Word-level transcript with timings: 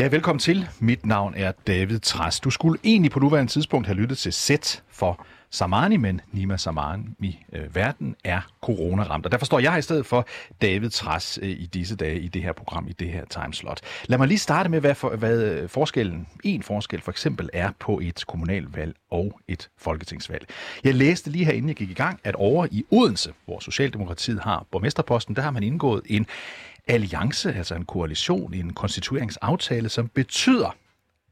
Ja, 0.00 0.06
velkommen 0.06 0.38
til. 0.38 0.68
Mit 0.78 1.06
navn 1.06 1.34
er 1.36 1.52
David 1.66 1.98
Træs. 1.98 2.40
Du 2.40 2.50
skulle 2.50 2.78
egentlig 2.84 3.10
på 3.10 3.20
nuværende 3.20 3.52
tidspunkt 3.52 3.86
have 3.86 3.96
lyttet 3.96 4.18
til 4.18 4.32
Sæt 4.32 4.82
for 4.88 5.26
Samani, 5.50 5.96
men 5.96 6.20
Nima 6.32 6.56
Samani 6.56 7.44
øh, 7.52 7.74
verden 7.74 8.16
er 8.24 8.40
coronaramt. 8.60 9.26
Og 9.26 9.32
derfor 9.32 9.46
står 9.46 9.58
jeg 9.58 9.78
i 9.78 9.82
stedet 9.82 10.06
for 10.06 10.26
David 10.62 10.90
Træs 10.90 11.38
øh, 11.42 11.48
i 11.48 11.66
disse 11.66 11.96
dage 11.96 12.20
i 12.20 12.28
det 12.28 12.42
her 12.42 12.52
program, 12.52 12.88
i 12.88 12.92
det 12.92 13.08
her 13.08 13.24
timeslot. 13.24 13.80
Lad 14.06 14.18
mig 14.18 14.28
lige 14.28 14.38
starte 14.38 14.68
med, 14.68 14.80
hvad, 14.80 14.94
for, 14.94 15.16
hvad 15.16 15.42
øh, 15.42 15.68
forskellen, 15.68 16.26
en 16.44 16.62
forskel 16.62 17.00
for 17.00 17.10
eksempel 17.10 17.50
er 17.52 17.70
på 17.78 18.00
et 18.02 18.24
kommunalvalg 18.28 18.94
og 19.10 19.40
et 19.48 19.68
folketingsvalg. 19.78 20.46
Jeg 20.84 20.94
læste 20.94 21.30
lige 21.30 21.44
her, 21.44 21.52
inden 21.52 21.68
jeg 21.68 21.76
gik 21.76 21.90
i 21.90 21.94
gang, 21.94 22.20
at 22.24 22.34
over 22.34 22.66
i 22.70 22.84
Odense, 22.90 23.32
hvor 23.44 23.60
Socialdemokratiet 23.60 24.40
har 24.40 24.66
borgmesterposten, 24.70 25.36
der 25.36 25.42
har 25.42 25.50
man 25.50 25.62
indgået 25.62 26.02
en 26.06 26.26
alliance, 26.86 27.54
altså 27.54 27.74
en 27.74 27.84
koalition, 27.84 28.54
en 28.54 28.72
konstitueringsaftale, 28.72 29.88
som 29.88 30.08
betyder, 30.08 30.76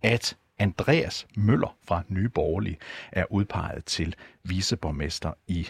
at 0.02 0.37
Andreas 0.59 1.27
Møller 1.37 1.77
fra 1.89 2.02
Nye 2.09 2.29
Borgerlige 2.29 2.79
er 3.12 3.25
udpeget 3.30 3.84
til 3.84 4.15
viceborgmester 4.45 5.33
i 5.47 5.69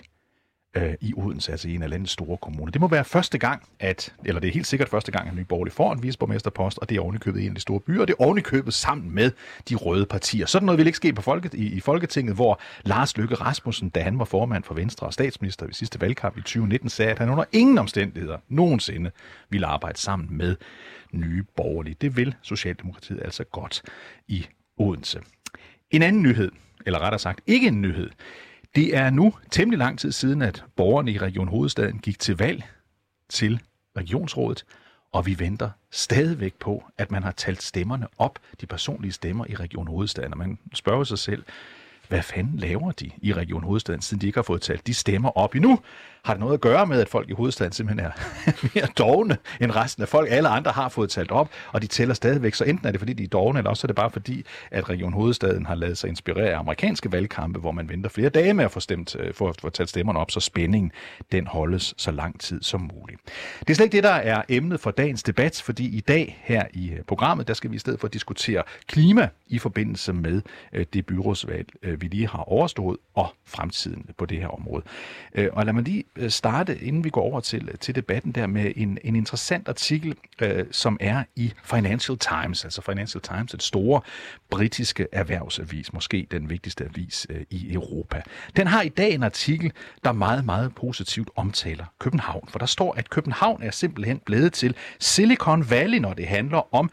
øh, 0.78 0.94
i 1.00 1.12
Odense, 1.16 1.52
altså 1.52 1.68
i 1.68 1.74
en 1.74 1.82
af 1.82 1.90
landets 1.90 2.12
store 2.12 2.36
kommuner. 2.36 2.72
Det 2.72 2.80
må 2.80 2.88
være 2.88 3.04
første 3.04 3.38
gang, 3.38 3.62
at, 3.80 4.14
eller 4.24 4.40
det 4.40 4.48
er 4.48 4.52
helt 4.52 4.66
sikkert 4.66 4.88
første 4.88 5.12
gang, 5.12 5.28
at 5.28 5.34
Nye 5.34 5.44
Borgerlige 5.44 5.74
får 5.74 5.92
en 5.92 6.02
viceborgmesterpost, 6.02 6.78
og 6.78 6.88
det 6.88 6.96
er 6.96 7.00
ovenikøbet 7.00 7.40
i 7.40 7.44
en 7.44 7.48
af 7.48 7.54
de 7.54 7.60
store 7.60 7.80
byer, 7.80 8.00
og 8.00 8.08
det 8.08 8.14
er 8.18 8.22
ovenikøbet 8.22 8.74
sammen 8.74 9.14
med 9.14 9.30
de 9.68 9.74
røde 9.74 10.06
partier. 10.06 10.46
Sådan 10.46 10.66
noget 10.66 10.78
vil 10.78 10.86
ikke 10.86 10.96
ske 10.96 11.12
på 11.12 11.22
folket, 11.22 11.54
i, 11.54 11.66
i 11.66 11.80
Folketinget, 11.80 12.34
hvor 12.34 12.60
Lars 12.84 13.16
Løkke 13.16 13.34
Rasmussen, 13.34 13.88
da 13.88 14.00
han 14.00 14.18
var 14.18 14.24
formand 14.24 14.64
for 14.64 14.74
Venstre 14.74 15.06
og 15.06 15.12
statsminister 15.12 15.66
ved 15.66 15.74
sidste 15.74 16.00
valgkamp 16.00 16.36
i 16.36 16.40
2019, 16.40 16.88
sagde, 16.88 17.10
at 17.10 17.18
han 17.18 17.30
under 17.30 17.44
ingen 17.52 17.78
omstændigheder 17.78 18.38
nogensinde 18.48 19.10
ville 19.50 19.66
arbejde 19.66 19.98
sammen 19.98 20.36
med 20.36 20.56
Nye 21.12 21.44
Borgerlige. 21.56 21.96
Det 22.00 22.16
vil 22.16 22.34
Socialdemokratiet 22.42 23.20
altså 23.24 23.44
godt 23.44 23.82
i 24.28 24.46
Odense. 24.78 25.20
En 25.90 26.02
anden 26.02 26.22
nyhed, 26.22 26.50
eller 26.86 26.98
rettere 26.98 27.18
sagt 27.18 27.40
ikke 27.46 27.66
en 27.66 27.82
nyhed, 27.82 28.10
det 28.78 28.96
er 28.96 29.10
nu 29.10 29.34
temmelig 29.50 29.78
lang 29.78 29.98
tid 29.98 30.12
siden, 30.12 30.42
at 30.42 30.64
borgerne 30.76 31.12
i 31.12 31.18
Region 31.18 31.48
Hovedstaden 31.48 31.98
gik 31.98 32.18
til 32.18 32.36
valg 32.36 32.62
til 33.28 33.60
regionsrådet, 33.96 34.64
og 35.12 35.26
vi 35.26 35.38
venter 35.38 35.70
stadigvæk 35.90 36.54
på, 36.54 36.84
at 36.98 37.10
man 37.10 37.22
har 37.22 37.30
talt 37.30 37.62
stemmerne 37.62 38.06
op, 38.18 38.38
de 38.60 38.66
personlige 38.66 39.12
stemmer 39.12 39.44
i 39.48 39.54
Region 39.54 39.86
Hovedstaden. 39.86 40.32
Og 40.32 40.38
man 40.38 40.58
spørger 40.74 41.04
sig 41.04 41.18
selv, 41.18 41.44
hvad 42.08 42.22
fanden 42.22 42.58
laver 42.58 42.92
de 42.92 43.10
i 43.22 43.32
Region 43.32 43.62
Hovedstaden, 43.64 44.02
siden 44.02 44.20
de 44.20 44.26
ikke 44.26 44.36
har 44.36 44.42
fået 44.42 44.62
talt 44.62 44.86
de 44.86 44.94
stemmer 44.94 45.38
op 45.38 45.54
endnu? 45.54 45.80
Har 46.28 46.34
det 46.34 46.40
noget 46.40 46.54
at 46.54 46.60
gøre 46.60 46.86
med, 46.86 47.00
at 47.00 47.08
folk 47.08 47.30
i 47.30 47.32
hovedstaden 47.32 47.72
simpelthen 47.72 48.06
er 48.06 48.10
mere 48.74 48.86
dogne 48.98 49.36
end 49.60 49.76
resten 49.76 50.02
af 50.02 50.08
folk? 50.08 50.28
Alle 50.30 50.48
andre 50.48 50.70
har 50.70 50.88
fået 50.88 51.10
talt 51.10 51.30
op, 51.30 51.50
og 51.72 51.82
de 51.82 51.86
tæller 51.86 52.14
stadigvæk. 52.14 52.54
Så 52.54 52.64
enten 52.64 52.86
er 52.86 52.90
det, 52.90 53.00
fordi 53.00 53.12
de 53.12 53.24
er 53.24 53.28
dogne, 53.28 53.58
eller 53.58 53.70
også 53.70 53.84
er 53.84 53.88
det 53.88 53.96
bare 53.96 54.10
fordi, 54.10 54.44
at 54.70 54.88
Region 54.88 55.12
Hovedstaden 55.12 55.66
har 55.66 55.74
lavet 55.74 55.98
sig 55.98 56.08
inspirere 56.08 56.50
af 56.50 56.58
amerikanske 56.58 57.12
valgkampe, 57.12 57.60
hvor 57.60 57.72
man 57.72 57.88
venter 57.88 58.10
flere 58.10 58.28
dage 58.28 58.54
med 58.54 58.64
at 58.64 58.70
få, 58.70 58.80
stemt, 58.80 59.16
øh, 59.18 59.34
for 59.34 59.48
at 59.48 59.60
få 59.60 59.70
talt 59.70 59.88
stemmerne 59.88 60.18
op, 60.18 60.30
så 60.30 60.40
spændingen 60.40 60.92
den 61.32 61.46
holdes 61.46 61.94
så 61.96 62.10
lang 62.10 62.40
tid 62.40 62.62
som 62.62 62.90
muligt. 62.94 63.20
Det 63.60 63.70
er 63.70 63.74
slet 63.74 63.84
ikke 63.84 63.96
det, 63.96 64.04
der 64.04 64.10
er 64.10 64.42
emnet 64.48 64.80
for 64.80 64.90
dagens 64.90 65.22
debat, 65.22 65.62
fordi 65.64 65.96
i 65.96 66.00
dag 66.00 66.42
her 66.42 66.64
i 66.72 66.90
øh, 66.90 67.02
programmet, 67.06 67.48
der 67.48 67.54
skal 67.54 67.70
vi 67.70 67.76
i 67.76 67.78
stedet 67.78 68.00
for 68.00 68.08
diskutere 68.08 68.62
klima 68.86 69.28
i 69.46 69.58
forbindelse 69.58 70.12
med 70.12 70.42
øh, 70.72 70.86
det 70.92 71.06
byrådsvalg, 71.06 71.66
vi 71.82 72.06
lige 72.06 72.28
har 72.28 72.42
overstået, 72.42 72.96
og 73.14 73.34
fremtiden 73.46 74.06
på 74.18 74.26
det 74.26 74.38
her 74.38 74.48
område. 74.48 74.84
Og 75.52 75.64
lad 75.64 75.72
mig 75.72 75.82
lige 75.82 76.04
Øh, 76.18 76.30
starte, 76.30 76.78
inden 76.78 77.04
vi 77.04 77.10
går 77.10 77.22
over 77.22 77.40
til, 77.40 77.78
til 77.78 77.94
debatten 77.94 78.32
der, 78.32 78.46
med 78.46 78.72
en, 78.76 78.98
en 79.04 79.16
interessant 79.16 79.68
artikel, 79.68 80.14
øh, 80.42 80.64
som 80.70 80.96
er 81.00 81.24
i 81.36 81.52
Financial 81.64 82.18
Times. 82.18 82.64
Altså 82.64 82.82
Financial 82.82 83.22
Times, 83.22 83.54
et 83.54 83.62
store 83.62 84.00
britiske 84.50 85.06
erhvervsavis, 85.12 85.92
måske 85.92 86.26
den 86.30 86.50
vigtigste 86.50 86.84
avis 86.84 87.26
øh, 87.30 87.40
i 87.50 87.72
Europa. 87.72 88.22
Den 88.56 88.66
har 88.66 88.82
i 88.82 88.88
dag 88.88 89.14
en 89.14 89.22
artikel, 89.22 89.72
der 90.04 90.12
meget, 90.12 90.44
meget 90.44 90.74
positivt 90.74 91.30
omtaler 91.36 91.84
København. 91.98 92.48
For 92.48 92.58
der 92.58 92.66
står, 92.66 92.94
at 92.94 93.10
København 93.10 93.62
er 93.62 93.70
simpelthen 93.70 94.20
blevet 94.26 94.52
til 94.52 94.74
Silicon 94.98 95.70
Valley, 95.70 95.98
når 95.98 96.14
det 96.14 96.26
handler 96.26 96.74
om 96.74 96.90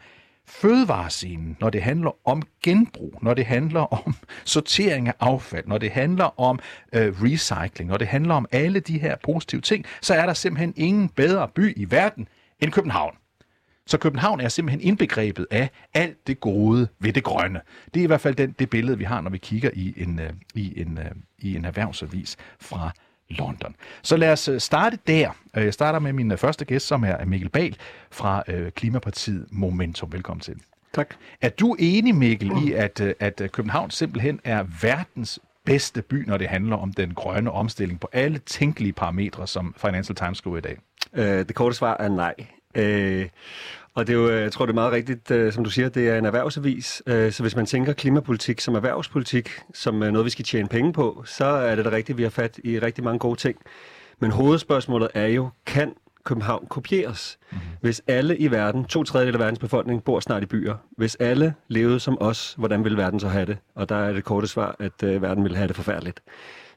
fødevarescenen, 0.48 1.56
når 1.60 1.70
det 1.70 1.82
handler 1.82 2.28
om 2.28 2.42
genbrug, 2.62 3.18
når 3.22 3.34
det 3.34 3.46
handler 3.46 3.80
om 3.80 4.14
sortering 4.44 5.08
af 5.08 5.14
affald, 5.20 5.66
når 5.66 5.78
det 5.78 5.90
handler 5.90 6.40
om 6.40 6.58
øh, 6.92 7.22
recycling, 7.22 7.90
når 7.90 7.96
det 7.96 8.06
handler 8.06 8.34
om 8.34 8.46
alle 8.52 8.80
de 8.80 8.98
her 8.98 9.16
positive 9.24 9.60
ting, 9.60 9.84
så 10.00 10.14
er 10.14 10.26
der 10.26 10.34
simpelthen 10.34 10.74
ingen 10.76 11.08
bedre 11.08 11.48
by 11.48 11.78
i 11.78 11.90
verden 11.90 12.28
end 12.60 12.72
København. 12.72 13.16
Så 13.86 13.98
København 13.98 14.40
er 14.40 14.48
simpelthen 14.48 14.80
indbegrebet 14.80 15.46
af 15.50 15.70
alt 15.94 16.26
det 16.26 16.40
gode 16.40 16.88
ved 16.98 17.12
det 17.12 17.24
grønne. 17.24 17.60
Det 17.94 18.00
er 18.00 18.04
i 18.04 18.06
hvert 18.06 18.20
fald 18.20 18.34
den, 18.34 18.54
det 18.58 18.70
billede, 18.70 18.98
vi 18.98 19.04
har, 19.04 19.20
når 19.20 19.30
vi 19.30 19.38
kigger 19.38 19.70
i 19.74 19.94
en, 19.96 20.20
øh, 20.20 20.30
i 20.54 20.80
en, 20.80 20.98
øh, 20.98 21.10
i 21.38 21.56
en 21.56 21.64
erhvervsavis 21.64 22.36
fra 22.60 22.90
London. 23.28 23.74
Så 24.02 24.16
lad 24.16 24.32
os 24.32 24.48
øh, 24.48 24.60
starte 24.60 24.98
der. 25.06 25.30
Øh, 25.56 25.64
jeg 25.64 25.74
starter 25.74 25.98
med 25.98 26.12
min 26.12 26.30
øh, 26.32 26.38
første 26.38 26.64
gæst, 26.64 26.86
som 26.86 27.04
er 27.04 27.24
Mikkel 27.24 27.48
Bal 27.48 27.76
fra 28.10 28.42
Klimapartiet 28.70 29.46
Momentum. 29.50 30.12
Velkommen 30.12 30.40
til. 30.40 30.54
Tak. 30.92 31.14
Er 31.40 31.48
du 31.48 31.76
enig, 31.78 32.14
Mikkel, 32.14 32.50
i, 32.66 32.72
at, 32.72 33.00
at 33.00 33.42
København 33.52 33.90
simpelthen 33.90 34.40
er 34.44 34.64
verdens 34.82 35.40
bedste 35.64 36.02
by, 36.02 36.26
når 36.26 36.36
det 36.36 36.48
handler 36.48 36.76
om 36.76 36.92
den 36.92 37.14
grønne 37.14 37.50
omstilling 37.50 38.00
på 38.00 38.08
alle 38.12 38.38
tænkelige 38.38 38.92
parametre, 38.92 39.46
som 39.46 39.74
Financial 39.78 40.16
Times 40.16 40.38
skriver 40.38 40.56
i 40.56 40.60
dag? 40.60 40.78
Øh, 41.12 41.24
det 41.24 41.54
korte 41.54 41.76
svar 41.76 41.96
er 42.00 42.08
nej. 42.08 42.34
Øh, 42.74 43.28
og 43.96 44.06
det 44.06 44.12
er 44.12 44.16
jo, 44.16 44.30
jeg 44.30 44.52
tror, 44.52 44.66
det 44.66 44.72
er 44.72 44.74
meget 44.74 44.92
rigtigt, 44.92 45.30
øh, 45.30 45.52
som 45.52 45.64
du 45.64 45.70
siger, 45.70 45.88
det 45.88 46.08
er 46.08 46.18
en 46.18 46.24
erhvervsavis. 46.24 47.02
Øh, 47.06 47.32
så 47.32 47.42
hvis 47.42 47.56
man 47.56 47.66
tænker 47.66 47.92
klimapolitik 47.92 48.60
som 48.60 48.74
erhvervspolitik, 48.74 49.50
som 49.74 49.94
noget, 49.94 50.24
vi 50.24 50.30
skal 50.30 50.44
tjene 50.44 50.68
penge 50.68 50.92
på, 50.92 51.22
så 51.26 51.44
er 51.44 51.74
det 51.74 51.84
da 51.84 51.90
rigtigt, 51.90 52.18
vi 52.18 52.22
har 52.22 52.30
fat 52.30 52.58
i 52.64 52.78
rigtig 52.78 53.04
mange 53.04 53.18
gode 53.18 53.36
ting. 53.36 53.56
Men 54.20 54.30
hovedspørgsmålet 54.30 55.08
er 55.14 55.26
jo, 55.26 55.48
kan 55.66 55.94
København 56.24 56.66
kopieres? 56.66 57.38
Mm-hmm. 57.50 57.66
Hvis 57.80 58.02
alle 58.06 58.36
i 58.36 58.50
verden, 58.50 58.84
to 58.84 59.04
tredjedel 59.04 59.34
af 59.34 59.40
verdens 59.40 59.58
befolkning, 59.58 60.04
bor 60.04 60.20
snart 60.20 60.42
i 60.42 60.46
byer. 60.46 60.74
Hvis 60.96 61.14
alle 61.14 61.54
levede 61.68 62.00
som 62.00 62.16
os, 62.20 62.54
hvordan 62.58 62.84
ville 62.84 62.98
verden 62.98 63.20
så 63.20 63.28
have 63.28 63.46
det? 63.46 63.58
Og 63.74 63.88
der 63.88 63.96
er 63.96 64.12
det 64.12 64.24
korte 64.24 64.46
svar, 64.46 64.76
at 64.78 65.22
verden 65.22 65.42
ville 65.42 65.56
have 65.56 65.68
det 65.68 65.76
forfærdeligt. 65.76 66.20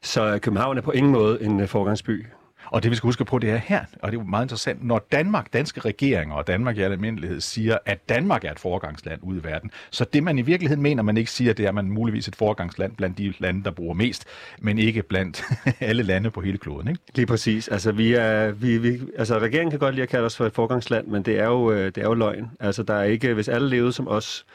Så 0.02 0.38
København 0.42 0.78
er 0.78 0.82
på 0.82 0.90
ingen 0.90 1.12
måde 1.12 1.42
en 1.42 1.68
forgangsby. 1.68 2.26
Og 2.64 2.82
det 2.82 2.90
vi 2.90 2.96
skal 2.96 3.06
huske 3.06 3.24
på, 3.24 3.38
det 3.38 3.50
er 3.50 3.56
her, 3.56 3.84
og 4.02 4.12
det 4.12 4.18
er 4.18 4.22
jo 4.22 4.28
meget 4.28 4.44
interessant, 4.44 4.84
når 4.84 5.06
Danmark, 5.12 5.52
danske 5.52 5.80
regeringer 5.80 6.34
og 6.34 6.46
Danmark 6.46 6.76
i 6.76 6.80
almindelighed 6.80 7.40
siger, 7.40 7.78
at 7.86 8.08
Danmark 8.08 8.44
er 8.44 8.52
et 8.52 8.60
foregangsland 8.60 9.20
ude 9.22 9.38
i 9.38 9.44
verden, 9.44 9.70
så 9.90 10.04
det 10.12 10.22
man 10.22 10.38
i 10.38 10.42
virkeligheden 10.42 10.82
mener, 10.82 11.02
man 11.02 11.16
ikke 11.16 11.30
siger, 11.30 11.52
det 11.52 11.64
er, 11.64 11.68
at 11.68 11.74
man 11.74 11.90
muligvis 11.90 12.28
et 12.28 12.36
foregangsland 12.36 12.96
blandt 12.96 13.18
de 13.18 13.34
lande, 13.38 13.64
der 13.64 13.70
bruger 13.70 13.94
mest, 13.94 14.24
men 14.58 14.78
ikke 14.78 15.02
blandt 15.02 15.44
alle 15.80 16.02
lande 16.02 16.30
på 16.30 16.40
hele 16.40 16.58
kloden. 16.58 16.88
Ikke? 16.88 17.00
Lige 17.14 17.26
præcis. 17.26 17.68
Altså, 17.68 17.92
vi 17.92 18.14
er, 18.14 18.50
vi, 18.50 18.78
vi, 18.78 19.00
altså, 19.18 19.38
regeringen 19.38 19.70
kan 19.70 19.78
godt 19.78 19.94
lide 19.94 20.02
at 20.02 20.08
kalde 20.08 20.26
os 20.26 20.36
for 20.36 20.46
et 20.46 20.52
foregangsland, 20.52 21.06
men 21.06 21.22
det 21.22 21.38
er 21.38 21.46
jo, 21.46 21.72
øh, 21.72 21.86
det 21.86 21.98
er 21.98 22.02
jo 22.02 22.14
løgn. 22.14 22.50
Altså, 22.60 22.82
der 22.82 22.94
er 22.94 23.04
ikke, 23.04 23.34
hvis 23.34 23.48
alle 23.48 23.68
levede 23.68 23.92
som 23.92 24.08
os, 24.08 24.46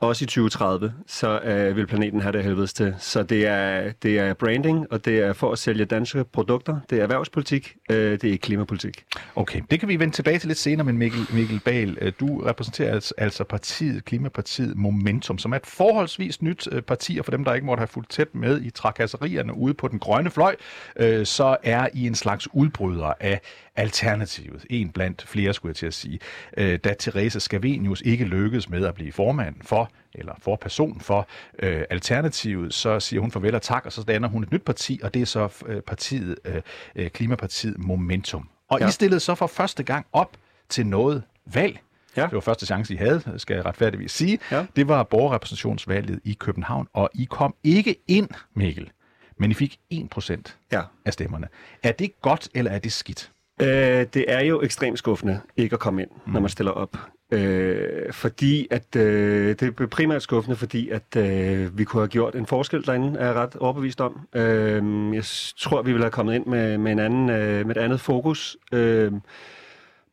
også 0.00 0.24
i 0.24 0.26
2030, 0.26 0.92
så 1.06 1.40
øh, 1.40 1.76
vil 1.76 1.86
planeten 1.86 2.20
have 2.20 2.32
det 2.32 2.44
helvedes 2.44 2.72
til. 2.72 2.94
Så 2.98 3.22
det 3.22 3.46
er, 3.46 3.92
det 4.02 4.18
er 4.18 4.34
branding, 4.34 4.92
og 4.92 5.04
det 5.04 5.18
er 5.18 5.32
for 5.32 5.52
at 5.52 5.58
sælge 5.58 5.84
danske 5.84 6.24
produkter. 6.24 6.80
Det 6.90 6.98
er 6.98 7.02
erhvervspolitik, 7.02 7.76
øh, 7.90 8.12
det 8.12 8.24
er 8.24 8.30
ikke 8.30 8.42
klimapolitik. 8.42 9.04
Okay, 9.36 9.62
det 9.70 9.80
kan 9.80 9.88
vi 9.88 10.00
vende 10.00 10.14
tilbage 10.14 10.38
til 10.38 10.48
lidt 10.48 10.58
senere, 10.58 10.84
men 10.84 10.98
Mikkel, 10.98 11.20
Mikkel 11.32 11.60
Bahl, 11.64 11.98
øh, 12.00 12.12
du 12.20 12.42
repræsenterer 12.46 12.94
altså, 12.94 13.14
altså, 13.18 13.44
partiet, 13.44 14.04
Klimapartiet 14.04 14.76
Momentum, 14.76 15.38
som 15.38 15.52
er 15.52 15.56
et 15.56 15.66
forholdsvis 15.66 16.42
nyt 16.42 16.68
øh, 16.72 16.82
parti, 16.82 17.18
og 17.18 17.24
for 17.24 17.32
dem, 17.32 17.44
der 17.44 17.54
ikke 17.54 17.66
måtte 17.66 17.80
have 17.80 17.88
fulgt 17.88 18.10
tæt 18.10 18.34
med 18.34 18.60
i 18.60 18.70
trakasserierne 18.70 19.56
ude 19.56 19.74
på 19.74 19.88
den 19.88 19.98
grønne 19.98 20.30
fløj, 20.30 20.56
øh, 20.96 21.26
så 21.26 21.56
er 21.62 21.88
I 21.94 22.06
en 22.06 22.14
slags 22.14 22.48
udbryder 22.54 23.12
af 23.20 23.40
alternativet. 23.76 24.66
En 24.70 24.90
blandt 24.90 25.24
flere, 25.28 25.54
skulle 25.54 25.70
jeg 25.70 25.76
til 25.76 25.86
at 25.86 25.94
sige. 25.94 26.18
Øh, 26.56 26.78
da 26.78 26.94
Therese 26.98 27.40
Scavenius 27.40 28.00
ikke 28.00 28.24
lykkedes 28.24 28.68
med 28.68 28.86
at 28.86 28.94
blive 28.94 29.12
formand 29.12 29.54
for 29.62 29.90
eller 30.18 30.34
for 30.38 30.56
person 30.56 31.00
for 31.00 31.28
øh, 31.58 31.84
Alternativet, 31.90 32.74
så 32.74 33.00
siger 33.00 33.20
hun 33.20 33.30
farvel 33.30 33.54
og 33.54 33.62
tak, 33.62 33.86
og 33.86 33.92
så 33.92 34.02
danner 34.02 34.28
hun 34.28 34.42
et 34.42 34.52
nyt 34.52 34.62
parti, 34.62 35.00
og 35.02 35.14
det 35.14 35.22
er 35.22 35.26
så 35.26 35.48
øh, 35.66 35.80
partiet, 35.82 36.36
øh, 36.44 36.62
øh, 36.96 37.10
Klimapartiet 37.10 37.78
Momentum. 37.78 38.48
Og 38.68 38.80
ja. 38.80 38.88
I 38.88 38.90
stillede 38.90 39.20
så 39.20 39.34
for 39.34 39.46
første 39.46 39.82
gang 39.82 40.06
op 40.12 40.36
til 40.68 40.86
noget 40.86 41.22
valg. 41.46 41.78
Ja. 42.16 42.22
Det 42.22 42.32
var 42.32 42.40
første 42.40 42.66
chance, 42.66 42.94
I 42.94 42.96
havde, 42.96 43.22
skal 43.36 43.54
jeg 43.54 43.66
retfærdigvis 43.66 44.12
sige. 44.12 44.38
Ja. 44.50 44.66
Det 44.76 44.88
var 44.88 45.02
borgerrepræsentationsvalget 45.02 46.20
i 46.24 46.32
København, 46.32 46.88
og 46.92 47.10
I 47.14 47.24
kom 47.24 47.54
ikke 47.64 47.96
ind, 48.08 48.28
Mikkel, 48.54 48.90
men 49.38 49.50
I 49.50 49.54
fik 49.54 49.78
1% 49.94 50.36
ja. 50.72 50.82
af 51.04 51.12
stemmerne. 51.12 51.48
Er 51.82 51.92
det 51.92 52.20
godt, 52.20 52.48
eller 52.54 52.70
er 52.70 52.78
det 52.78 52.92
skidt? 52.92 53.32
Øh, 53.62 54.06
det 54.14 54.24
er 54.28 54.40
jo 54.40 54.62
ekstremt 54.62 54.98
skuffende 54.98 55.40
ikke 55.56 55.74
at 55.74 55.80
komme 55.80 56.02
ind, 56.02 56.10
mm. 56.26 56.32
når 56.32 56.40
man 56.40 56.50
stiller 56.50 56.72
op. 56.72 56.96
Øh, 57.30 58.12
fordi 58.12 58.68
at 58.70 58.96
øh, 58.96 59.48
det 59.48 59.62
er 59.80 59.86
primært 59.86 60.22
skuffende, 60.22 60.56
fordi 60.56 60.88
at 60.90 61.16
øh, 61.16 61.78
vi 61.78 61.84
kunne 61.84 62.00
have 62.00 62.08
gjort 62.08 62.34
en 62.34 62.46
forskel 62.46 62.86
derinde, 62.86 63.18
er 63.18 63.26
jeg 63.26 63.34
ret 63.34 63.56
overbevist 63.56 64.00
om. 64.00 64.20
Øh, 64.34 65.14
jeg 65.14 65.24
tror, 65.58 65.82
vi 65.82 65.92
ville 65.92 66.04
have 66.04 66.10
kommet 66.10 66.34
ind 66.34 66.46
med, 66.46 66.78
med, 66.78 66.92
en 66.92 66.98
anden, 66.98 67.30
øh, 67.30 67.66
med 67.66 67.76
et 67.76 67.80
andet 67.80 68.00
fokus. 68.00 68.56
Øh, 68.72 69.12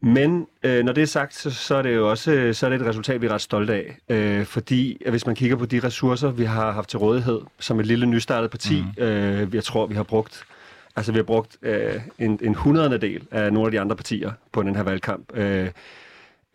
Men 0.02 0.48
øh, 0.64 0.86
når 0.86 0.94
det 0.94 1.02
er 1.02 1.08
sagt, 1.08 1.36
så, 1.36 1.52
så 1.52 1.76
er 1.76 1.82
det 1.82 1.96
jo 1.96 2.10
også 2.10 2.32
øh, 2.32 2.54
så 2.54 2.66
er 2.66 2.70
det 2.70 2.82
et 2.82 2.88
resultat, 2.88 3.22
vi 3.22 3.26
er 3.28 3.32
ret 3.32 3.42
stolte 3.42 3.74
af. 3.74 3.98
Øh, 4.10 4.46
fordi 4.46 5.02
at 5.06 5.12
hvis 5.12 5.26
man 5.26 5.36
kigger 5.36 5.56
på 5.56 5.66
de 5.66 5.80
ressourcer, 5.80 6.32
vi 6.32 6.44
har 6.44 6.72
haft 6.72 6.90
til 6.90 7.00
rådighed 7.00 7.42
som 7.60 7.80
et 7.80 7.86
lille 7.86 8.06
nystartet 8.06 8.52
parti, 8.52 8.82
mm. 8.98 9.04
øh, 9.04 9.56
jeg 9.56 9.64
tror, 9.64 9.86
vi 9.86 9.96
har 9.96 10.04
brugt 10.04 10.44
altså 10.96 11.12
vi 11.12 11.18
har 11.18 11.24
brugt 11.24 11.58
øh, 11.62 12.02
en, 12.20 12.40
en 12.42 12.56
hundredende 12.56 12.98
del 12.98 13.28
af 13.32 13.54
nogle 13.54 13.68
af 13.68 13.72
de 13.72 13.80
andre 13.80 13.96
partier 13.96 14.32
på 14.52 14.64
den 14.64 14.76
her 14.76 14.84
valgkamp. 14.84 15.38
Øh, 15.38 15.70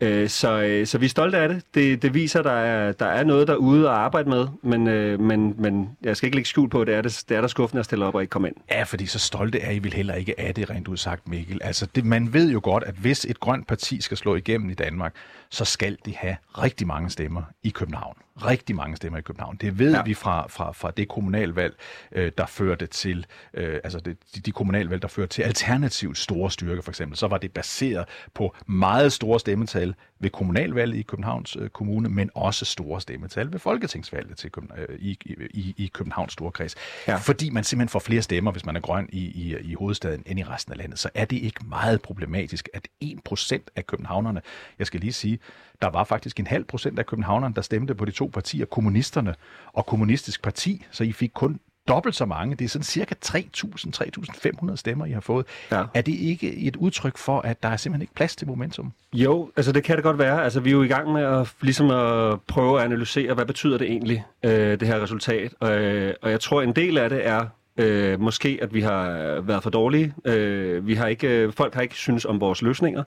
Øh, 0.01 0.29
så, 0.29 0.61
øh, 0.61 0.87
så 0.87 0.97
vi 0.97 1.05
er 1.05 1.09
stolte 1.09 1.37
af 1.37 1.49
det. 1.49 1.63
Det, 1.73 2.01
det 2.01 2.13
viser, 2.13 2.39
at 2.39 2.45
der 2.45 2.51
er, 2.51 2.91
der 2.91 3.05
er 3.05 3.23
noget 3.23 3.47
derude 3.47 3.89
at 3.89 3.95
arbejde 3.95 4.29
med, 4.29 4.47
men, 4.63 4.87
øh, 4.87 5.19
men, 5.19 5.55
men 5.57 5.89
jeg 6.01 6.17
skal 6.17 6.27
ikke 6.27 6.37
lægge 6.37 6.47
skjul 6.47 6.69
på, 6.69 6.81
at 6.81 6.87
det 6.87 6.95
er, 6.95 7.01
det, 7.01 7.23
det 7.29 7.37
er 7.37 7.41
der 7.41 7.47
skuffende 7.47 7.79
at 7.79 7.85
stille 7.85 8.05
op 8.05 8.15
og 8.15 8.21
ikke 8.21 8.31
komme 8.31 8.47
ind. 8.47 8.55
Ja, 8.71 8.83
fordi 8.83 9.05
så 9.05 9.19
stolte 9.19 9.59
er 9.59 9.71
I 9.71 9.79
vel 9.79 9.93
heller 9.93 10.13
ikke 10.13 10.39
af 10.39 10.55
det, 10.55 10.69
rent 10.69 10.87
udsagt, 10.87 11.27
Mikkel. 11.27 11.59
Altså, 11.63 11.87
det, 11.95 12.05
man 12.05 12.33
ved 12.33 12.51
jo 12.51 12.59
godt, 12.63 12.83
at 12.83 12.95
hvis 12.95 13.25
et 13.25 13.39
grønt 13.39 13.67
parti 13.67 14.01
skal 14.01 14.17
slå 14.17 14.35
igennem 14.35 14.69
i 14.69 14.73
Danmark, 14.73 15.13
så 15.49 15.65
skal 15.65 15.97
de 16.05 16.15
have 16.15 16.35
rigtig 16.57 16.87
mange 16.87 17.09
stemmer 17.09 17.41
i 17.63 17.69
København. 17.69 18.17
Rigtig 18.45 18.75
mange 18.75 18.95
stemmer 18.95 19.19
i 19.19 19.21
København. 19.21 19.55
Det 19.55 19.79
ved 19.79 19.93
ja. 19.93 20.03
vi 20.03 20.13
fra, 20.13 20.47
fra, 20.47 20.71
fra 20.71 20.91
det 20.91 21.07
kommunalvalg, 21.07 21.75
øh, 22.11 22.31
der 22.37 22.45
førte 22.45 22.87
til, 22.87 23.25
øh, 23.53 23.79
altså 23.83 23.99
det, 23.99 24.17
de, 24.35 24.39
de 24.41 24.51
kommunalvalg, 24.51 25.01
der 25.01 25.07
førte 25.07 25.27
til 25.27 25.41
alternativt 25.41 26.17
store 26.17 26.51
styrke, 26.51 26.81
for 26.81 26.91
eksempel. 26.91 27.17
Så 27.17 27.27
var 27.27 27.37
det 27.37 27.51
baseret 27.51 28.05
på 28.33 28.55
meget 28.65 29.13
store 29.13 29.39
stemmetal 29.39 29.95
ved 30.19 30.29
kommunalvalget 30.29 30.97
i 30.97 31.01
Københavns 31.01 31.57
øh, 31.59 31.69
Kommune, 31.69 32.09
men 32.09 32.29
også 32.35 32.65
store 32.65 33.01
stemmetal 33.01 33.51
ved 33.51 33.59
folketingsvalget 33.59 34.37
til 34.37 34.51
København, 34.51 34.81
øh, 34.89 34.99
i, 34.99 35.17
i, 35.53 35.73
i 35.77 35.87
Københavns 35.93 36.33
Storkreds. 36.33 36.75
Ja. 37.07 37.15
Fordi 37.15 37.49
man 37.49 37.63
simpelthen 37.63 37.89
får 37.89 37.99
flere 37.99 38.21
stemmer, 38.21 38.51
hvis 38.51 38.65
man 38.65 38.75
er 38.75 38.79
grøn 38.79 39.09
i, 39.11 39.19
i, 39.19 39.55
i 39.61 39.73
hovedstaden, 39.73 40.23
end 40.25 40.39
i 40.39 40.43
resten 40.43 40.73
af 40.73 40.77
landet. 40.77 40.99
Så 40.99 41.09
er 41.13 41.25
det 41.25 41.37
ikke 41.37 41.59
meget 41.67 42.01
problematisk, 42.01 42.69
at 42.73 42.87
1% 43.03 43.59
af 43.75 43.87
københavnerne, 43.87 44.41
jeg 44.79 44.87
skal 44.87 44.99
lige 44.99 45.13
sige, 45.13 45.39
der 45.81 45.89
var 45.89 46.03
faktisk 46.03 46.39
en 46.39 46.47
halv 46.47 46.63
procent 46.63 46.99
af 46.99 47.05
københavnerne, 47.05 47.55
der 47.55 47.61
stemte 47.61 47.95
på 47.95 48.05
de 48.05 48.11
to 48.11 48.29
partier, 48.33 48.65
kommunisterne 48.65 49.35
og 49.73 49.85
kommunistisk 49.85 50.41
parti, 50.41 50.85
så 50.91 51.03
I 51.03 51.11
fik 51.11 51.31
kun 51.33 51.59
dobbelt 51.87 52.15
så 52.15 52.25
mange. 52.25 52.55
Det 52.55 52.65
er 52.65 52.69
sådan 52.69 52.83
cirka 52.83 53.15
3.000-3.500 53.25 54.75
stemmer, 54.75 55.05
I 55.05 55.11
har 55.11 55.19
fået. 55.19 55.45
Ja. 55.71 55.83
Er 55.93 56.01
det 56.01 56.15
ikke 56.15 56.55
et 56.57 56.75
udtryk 56.75 57.17
for, 57.17 57.41
at 57.41 57.63
der 57.63 57.69
er 57.69 57.77
simpelthen 57.77 58.01
ikke 58.01 58.13
plads 58.13 58.35
til 58.35 58.47
momentum? 58.47 58.93
Jo, 59.13 59.51
altså 59.57 59.71
det 59.71 59.83
kan 59.83 59.95
det 59.95 60.03
godt 60.03 60.17
være. 60.17 60.43
Altså 60.43 60.59
vi 60.59 60.69
er 60.69 60.73
jo 60.73 60.83
i 60.83 60.87
gang 60.87 61.11
med 61.11 61.23
at, 61.23 61.53
ligesom 61.61 61.91
at 61.91 62.41
prøve 62.41 62.79
at 62.79 62.85
analysere, 62.85 63.33
hvad 63.33 63.45
betyder 63.45 63.77
det 63.77 63.87
egentlig, 63.87 64.25
øh, 64.43 64.79
det 64.79 64.87
her 64.87 65.03
resultat. 65.03 65.53
Øh, 65.63 66.13
og 66.21 66.31
jeg 66.31 66.39
tror, 66.39 66.61
en 66.61 66.73
del 66.73 66.97
af 66.97 67.09
det 67.09 67.27
er 67.27 67.45
Øh, 67.77 68.19
måske, 68.19 68.59
at 68.61 68.73
vi 68.73 68.81
har 68.81 69.07
været 69.41 69.63
for 69.63 69.69
dårlige. 69.69 70.13
Øh, 70.25 70.87
vi 70.87 70.95
har 70.95 71.07
ikke, 71.07 71.51
folk 71.51 71.73
har 71.73 71.81
ikke 71.81 71.95
synes 71.95 72.25
om 72.25 72.41
vores 72.41 72.61
løsninger. 72.61 73.03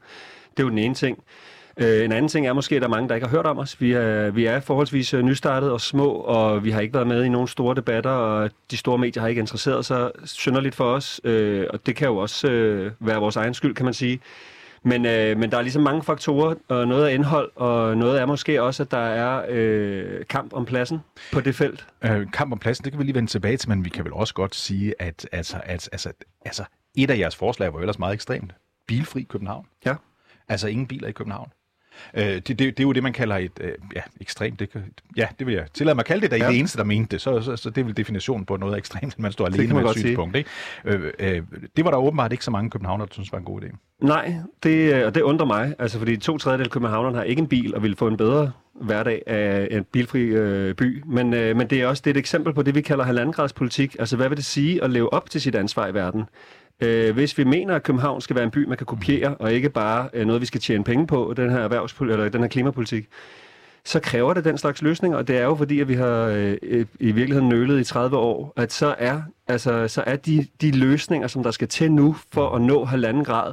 Det 0.50 0.58
er 0.58 0.64
jo 0.64 0.70
den 0.70 0.78
ene 0.78 0.94
ting. 0.94 1.18
Øh, 1.76 2.04
en 2.04 2.12
anden 2.12 2.28
ting 2.28 2.46
er 2.46 2.52
måske, 2.52 2.76
at 2.76 2.82
der 2.82 2.88
er 2.88 2.90
mange, 2.90 3.08
der 3.08 3.14
ikke 3.14 3.26
har 3.26 3.36
hørt 3.36 3.46
om 3.46 3.58
os. 3.58 3.80
Vi 3.80 3.92
er, 3.92 4.30
vi 4.30 4.46
er 4.46 4.60
forholdsvis 4.60 5.14
øh, 5.14 5.22
nystartet 5.22 5.70
og 5.70 5.80
små, 5.80 6.10
og 6.10 6.64
vi 6.64 6.70
har 6.70 6.80
ikke 6.80 6.94
været 6.94 7.06
med 7.06 7.24
i 7.24 7.28
nogle 7.28 7.48
store 7.48 7.74
debatter, 7.74 8.10
og 8.10 8.50
de 8.70 8.76
store 8.76 8.98
medier 8.98 9.20
har 9.20 9.28
ikke 9.28 9.40
interesseret 9.40 9.84
sig 9.84 10.10
synderligt 10.24 10.74
for 10.74 10.84
os. 10.84 11.20
Øh, 11.24 11.66
og 11.70 11.86
det 11.86 11.96
kan 11.96 12.08
jo 12.08 12.16
også 12.16 12.50
øh, 12.50 12.92
være 13.00 13.20
vores 13.20 13.36
egen 13.36 13.54
skyld, 13.54 13.74
kan 13.74 13.84
man 13.84 13.94
sige. 13.94 14.20
Men, 14.84 15.06
øh, 15.06 15.38
men 15.38 15.50
der 15.50 15.58
er 15.58 15.62
ligesom 15.62 15.82
mange 15.82 16.02
faktorer, 16.02 16.54
og 16.68 16.88
noget 16.88 17.06
af 17.06 17.14
indhold, 17.14 17.50
og 17.56 17.96
noget 17.96 18.20
er 18.20 18.26
måske 18.26 18.62
også, 18.62 18.82
at 18.82 18.90
der 18.90 18.98
er 18.98 19.46
øh, 19.48 20.26
kamp 20.30 20.52
om 20.52 20.64
pladsen 20.64 20.98
på 21.32 21.40
det 21.40 21.54
felt. 21.54 21.86
Øh, 22.04 22.32
kamp 22.32 22.52
om 22.52 22.58
pladsen, 22.58 22.84
det 22.84 22.92
kan 22.92 22.98
vi 22.98 23.04
lige 23.04 23.14
vende 23.14 23.30
tilbage 23.30 23.56
til, 23.56 23.68
men 23.68 23.84
vi 23.84 23.90
kan 23.90 24.04
vel 24.04 24.12
også 24.12 24.34
godt 24.34 24.54
sige, 24.54 24.94
at 24.98 25.28
altså, 25.32 25.56
at, 25.64 25.88
altså, 25.92 26.12
altså, 26.44 26.64
et 26.96 27.10
af 27.10 27.18
jeres 27.18 27.36
forslag 27.36 27.74
var 27.74 27.80
ellers 27.80 27.98
meget 27.98 28.14
ekstremt. 28.14 28.54
Bilfri 28.86 29.22
København. 29.22 29.66
Ja. 29.86 29.94
Altså 30.48 30.68
ingen 30.68 30.86
biler 30.86 31.08
i 31.08 31.12
København. 31.12 31.52
Øh, 32.14 32.24
det, 32.24 32.48
det, 32.48 32.58
det 32.58 32.80
er 32.80 32.82
jo 32.82 32.92
det, 32.92 33.02
man 33.02 33.12
kalder 33.12 33.36
et 33.36 33.52
øh, 33.60 33.72
ja, 33.94 34.00
ekstremt. 34.20 34.60
Det 34.60 34.70
kan, 34.70 34.84
ja, 35.16 35.28
det 35.38 35.46
vil 35.46 35.54
jeg 35.54 35.64
tillade 35.74 35.94
mig 35.94 36.02
at 36.02 36.06
kalde 36.06 36.22
det, 36.22 36.30
da 36.30 36.36
ja. 36.36 36.48
I 36.48 36.52
det 36.52 36.58
eneste, 36.58 36.78
der 36.78 36.84
mente 36.84 37.10
det. 37.10 37.20
Så, 37.20 37.40
så, 37.40 37.56
så 37.56 37.70
det 37.70 37.80
er 37.80 37.84
vel 37.84 37.96
definitionen 37.96 38.46
på 38.46 38.56
noget 38.56 38.78
ekstremt, 38.78 39.12
at 39.14 39.18
man 39.18 39.32
står 39.32 39.46
alene 39.46 39.74
med 39.74 39.84
et 39.84 39.98
synspunkt. 39.98 40.36
Ikke? 40.36 40.50
Øh, 40.84 41.12
øh, 41.18 41.42
det 41.76 41.84
var 41.84 41.90
der 41.90 41.98
åbenbart 41.98 42.32
ikke 42.32 42.44
så 42.44 42.50
mange 42.50 42.70
københavner, 42.70 43.04
der 43.04 43.12
synes 43.12 43.32
var 43.32 43.38
en 43.38 43.44
god 43.44 43.62
idé. 43.62 43.76
Nej, 44.00 44.34
det, 44.62 44.94
øh, 44.94 45.06
og 45.06 45.14
det 45.14 45.22
undrer 45.22 45.46
mig, 45.46 45.74
altså 45.78 45.98
fordi 45.98 46.16
to 46.16 46.38
tredjedel 46.38 46.66
af 46.66 46.70
københavnerne 46.70 47.16
har 47.16 47.24
ikke 47.24 47.40
en 47.40 47.48
bil 47.48 47.74
og 47.74 47.82
vil 47.82 47.96
få 47.96 48.08
en 48.08 48.16
bedre 48.16 48.52
hverdag 48.74 49.22
af 49.26 49.68
en 49.70 49.84
bilfri 49.84 50.20
øh, 50.20 50.74
by. 50.74 51.02
Men, 51.06 51.34
øh, 51.34 51.56
men 51.56 51.66
det 51.66 51.80
er 51.80 51.86
også 51.86 52.02
det 52.04 52.10
er 52.10 52.14
et 52.14 52.18
eksempel 52.18 52.54
på 52.54 52.62
det, 52.62 52.74
vi 52.74 52.80
kalder 52.80 53.04
halvandengradspolitik. 53.04 53.96
Altså 53.98 54.16
hvad 54.16 54.28
vil 54.28 54.36
det 54.36 54.44
sige 54.44 54.84
at 54.84 54.90
leve 54.90 55.12
op 55.12 55.30
til 55.30 55.40
sit 55.40 55.54
ansvar 55.54 55.86
i 55.86 55.94
verden? 55.94 56.24
Øh, 56.82 57.14
hvis 57.14 57.38
vi 57.38 57.44
mener, 57.44 57.74
at 57.74 57.82
København 57.82 58.20
skal 58.20 58.36
være 58.36 58.44
en 58.44 58.50
by, 58.50 58.66
man 58.66 58.76
kan 58.76 58.86
kopiere, 58.86 59.34
og 59.34 59.52
ikke 59.52 59.70
bare 59.70 60.08
øh, 60.12 60.26
noget, 60.26 60.40
vi 60.40 60.46
skal 60.46 60.60
tjene 60.60 60.84
penge 60.84 61.06
på, 61.06 61.34
den 61.36 61.50
her, 61.50 61.58
erhvervspolitik, 61.58 62.12
eller 62.12 62.28
den 62.28 62.40
her 62.40 62.48
klimapolitik, 62.48 63.08
så 63.84 64.00
kræver 64.00 64.34
det 64.34 64.44
den 64.44 64.58
slags 64.58 64.82
løsninger, 64.82 65.18
og 65.18 65.28
det 65.28 65.38
er 65.38 65.44
jo 65.44 65.54
fordi, 65.54 65.80
at 65.80 65.88
vi 65.88 65.94
har 65.94 66.24
øh, 66.24 66.86
i 67.00 67.12
virkeligheden 67.12 67.48
nølet 67.48 67.80
i 67.80 67.84
30 67.84 68.16
år, 68.16 68.52
at 68.56 68.72
så 68.72 68.94
er, 68.98 69.22
altså, 69.48 69.88
så 69.88 70.04
er 70.06 70.16
de, 70.16 70.46
de 70.60 70.70
løsninger, 70.70 71.28
som 71.28 71.42
der 71.42 71.50
skal 71.50 71.68
til 71.68 71.92
nu 71.92 72.16
for 72.32 72.50
at 72.50 72.62
nå 72.62 72.84
halvanden 72.84 73.24
grad, 73.24 73.52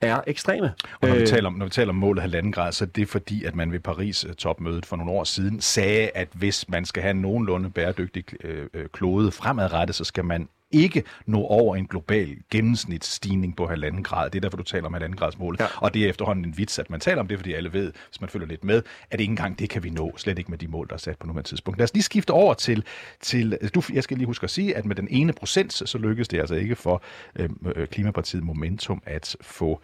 er 0.00 0.20
ekstreme. 0.26 0.72
Og 1.00 1.08
når 1.08 1.14
vi, 1.14 1.20
øh, 1.20 1.26
taler 1.26 1.46
om, 1.46 1.52
når 1.52 1.66
vi 1.66 1.70
taler 1.70 1.88
om 1.88 1.96
målet 1.96 2.22
halvanden 2.22 2.52
grad, 2.52 2.72
så 2.72 2.84
er 2.84 2.88
det 2.88 3.08
fordi, 3.08 3.44
at 3.44 3.54
man 3.54 3.72
ved 3.72 3.80
Paris-topmødet 3.80 4.86
for 4.86 4.96
nogle 4.96 5.12
år 5.12 5.24
siden 5.24 5.60
sagde, 5.60 6.10
at 6.14 6.28
hvis 6.32 6.68
man 6.68 6.84
skal 6.84 7.02
have 7.02 7.10
en 7.10 7.20
nogenlunde 7.20 7.70
bæredygtig 7.70 8.24
øh, 8.44 8.66
klode 8.92 9.30
fremadrettet, 9.30 9.96
så 9.96 10.04
skal 10.04 10.24
man 10.24 10.48
ikke 10.72 11.02
nå 11.26 11.44
over 11.44 11.76
en 11.76 11.86
global 11.86 12.36
gennemsnitsstigning 12.50 13.56
på 13.56 13.66
halvanden 13.66 14.02
grad. 14.02 14.30
Det 14.30 14.38
er 14.38 14.40
derfor, 14.40 14.56
du 14.56 14.62
taler 14.62 14.86
om 14.86 14.92
halvanden 14.92 15.16
grads 15.16 15.38
mål. 15.38 15.56
Ja. 15.60 15.66
Og 15.76 15.94
det 15.94 16.04
er 16.04 16.08
efterhånden 16.08 16.44
en 16.44 16.58
vits, 16.58 16.78
at 16.78 16.90
man 16.90 17.00
taler 17.00 17.20
om 17.20 17.28
det, 17.28 17.38
fordi 17.38 17.52
alle 17.52 17.72
ved, 17.72 17.92
hvis 18.08 18.20
man 18.20 18.30
følger 18.30 18.46
lidt 18.46 18.64
med, 18.64 18.82
at 19.10 19.20
ikke 19.20 19.30
engang 19.30 19.58
det 19.58 19.70
kan 19.70 19.84
vi 19.84 19.90
nå, 19.90 20.16
slet 20.16 20.38
ikke 20.38 20.50
med 20.50 20.58
de 20.58 20.68
mål, 20.68 20.88
der 20.88 20.94
er 20.94 20.98
sat 20.98 21.18
på 21.18 21.26
nuværende 21.26 21.48
tidspunkt. 21.48 21.78
Lad 21.78 21.84
os 21.84 21.94
lige 21.94 22.02
skifte 22.02 22.30
over 22.30 22.54
til, 22.54 22.84
til 23.20 23.58
du, 23.74 23.82
jeg 23.92 24.02
skal 24.02 24.16
lige 24.16 24.26
huske 24.26 24.44
at 24.44 24.50
sige, 24.50 24.76
at 24.76 24.86
med 24.86 24.96
den 24.96 25.08
ene 25.10 25.32
procent, 25.32 25.72
så 25.72 25.98
lykkedes 25.98 26.28
det 26.28 26.40
altså 26.40 26.54
ikke 26.54 26.76
for 26.76 27.02
øhm, 27.36 27.66
øh, 27.76 27.88
Klimapartiet 27.88 28.44
Momentum 28.44 29.02
at 29.06 29.36
få 29.40 29.82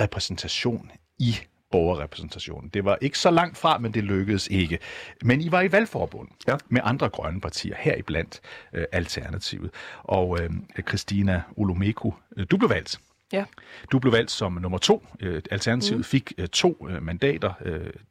repræsentation 0.00 0.90
i 1.18 1.36
borgerrepræsentationen. 1.70 2.70
Det 2.74 2.84
var 2.84 2.98
ikke 3.00 3.18
så 3.18 3.30
langt 3.30 3.58
fra, 3.58 3.78
men 3.78 3.94
det 3.94 4.04
lykkedes 4.04 4.48
ikke. 4.50 4.78
Men 5.22 5.40
I 5.40 5.52
var 5.52 5.62
i 5.62 5.72
valgforbund 5.72 6.28
ja. 6.48 6.56
med 6.68 6.80
andre 6.84 7.08
grønne 7.08 7.40
partier, 7.40 7.74
her 7.78 7.94
i 7.94 8.02
blandt 8.02 8.40
øh, 8.72 8.84
Alternativet. 8.92 9.70
Og 10.02 10.38
øh, 10.40 10.50
Christina 10.88 11.42
Olomeku, 11.56 12.12
øh, 12.36 12.46
du 12.50 12.56
blev 12.56 12.70
valgt. 12.70 13.00
Ja. 13.32 13.44
Du 13.92 13.98
blev 13.98 14.12
valgt 14.12 14.30
som 14.30 14.52
nummer 14.52 14.78
to. 14.78 15.06
Øh, 15.20 15.42
Alternativet 15.50 15.98
mm. 15.98 16.04
fik 16.04 16.32
øh, 16.38 16.48
to 16.48 16.88
øh, 16.90 17.02
mandater. 17.02 17.52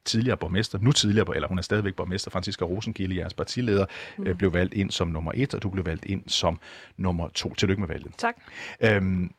Tidligere 0.04 0.36
borgmester, 0.36 0.78
nu 0.78 0.92
tidligere, 0.92 1.34
eller 1.34 1.48
hun 1.48 1.58
er 1.58 1.62
stadigvæk 1.62 1.94
borgmester, 1.94 2.30
Franziska 2.30 2.64
Rosenkilde, 2.64 3.16
jeres 3.16 3.34
partileder, 3.34 3.86
mm. 4.18 4.36
blev 4.36 4.52
valgt 4.52 4.74
ind 4.74 4.90
som 4.90 5.08
nummer 5.08 5.32
et, 5.34 5.54
og 5.54 5.62
du 5.62 5.70
blev 5.70 5.86
valgt 5.86 6.04
ind 6.04 6.22
som 6.26 6.60
nummer 6.96 7.28
to. 7.28 7.54
Tillykke 7.54 7.80
med 7.80 7.88
valget. 7.88 8.12
Tak. 8.18 8.34
Øhm, 8.80 9.30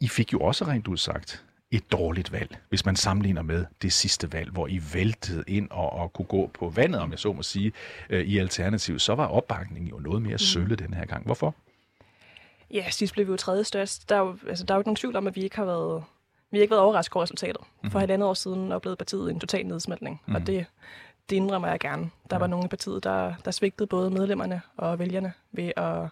I 0.00 0.08
fik 0.08 0.32
jo 0.32 0.40
også 0.40 0.64
rent 0.64 0.88
udsagt 0.88 1.44
et 1.70 1.92
dårligt 1.92 2.32
valg, 2.32 2.58
hvis 2.68 2.86
man 2.86 2.96
sammenligner 2.96 3.42
med 3.42 3.64
det 3.82 3.92
sidste 3.92 4.32
valg, 4.32 4.50
hvor 4.50 4.66
I 4.66 4.80
væltede 4.94 5.44
ind 5.46 5.70
og, 5.70 5.92
og 5.92 6.12
kunne 6.12 6.26
gå 6.26 6.50
på 6.54 6.68
vandet, 6.68 7.00
om 7.00 7.10
jeg 7.10 7.18
så 7.18 7.32
må 7.32 7.42
sige, 7.42 7.72
øh, 8.10 8.24
i 8.24 8.38
Alternativ, 8.38 8.98
så 8.98 9.14
var 9.14 9.26
opbakningen 9.26 9.90
jo 9.90 9.98
noget 9.98 10.22
mere 10.22 10.32
mm. 10.34 10.38
sølle 10.38 10.76
den 10.76 10.94
her 10.94 11.06
gang. 11.06 11.24
Hvorfor? 11.24 11.54
Ja, 12.70 12.90
sidst 12.90 13.12
blev 13.12 13.26
vi 13.26 13.30
jo 13.30 13.36
tredje 13.36 13.64
størst. 13.64 14.08
Der 14.08 14.16
er 14.16 14.20
jo, 14.20 14.38
altså, 14.48 14.64
der 14.64 14.74
er 14.74 14.76
jo 14.76 14.80
ikke 14.80 14.88
nogen 14.88 14.96
tvivl 14.96 15.16
om, 15.16 15.26
at 15.26 15.36
vi 15.36 15.42
ikke 15.42 15.56
har 15.56 15.64
været, 15.64 16.04
vi 16.50 16.58
har 16.58 16.62
ikke 16.62 16.70
været 16.70 16.82
overrasket 16.82 17.16
over 17.16 17.22
resultatet. 17.22 17.62
Mm. 17.82 17.90
For 17.90 17.98
halvandet 17.98 18.28
år 18.28 18.34
siden 18.34 18.72
oplevede 18.72 18.96
partiet 18.96 19.30
en 19.30 19.40
total 19.40 19.66
nedsmeltning, 19.66 20.22
mm. 20.26 20.34
og 20.34 20.46
det, 20.46 20.66
det 21.30 21.36
indrømmer 21.36 21.68
jeg 21.68 21.80
gerne. 21.80 22.02
Der 22.02 22.36
ja. 22.36 22.38
var 22.38 22.46
nogle 22.46 22.64
i 22.64 22.68
partiet, 22.68 23.04
der, 23.04 23.34
der 23.44 23.50
svigtede 23.50 23.86
både 23.86 24.10
medlemmerne 24.10 24.60
og 24.76 24.98
vælgerne 24.98 25.32
ved 25.52 25.72
at 25.76 26.08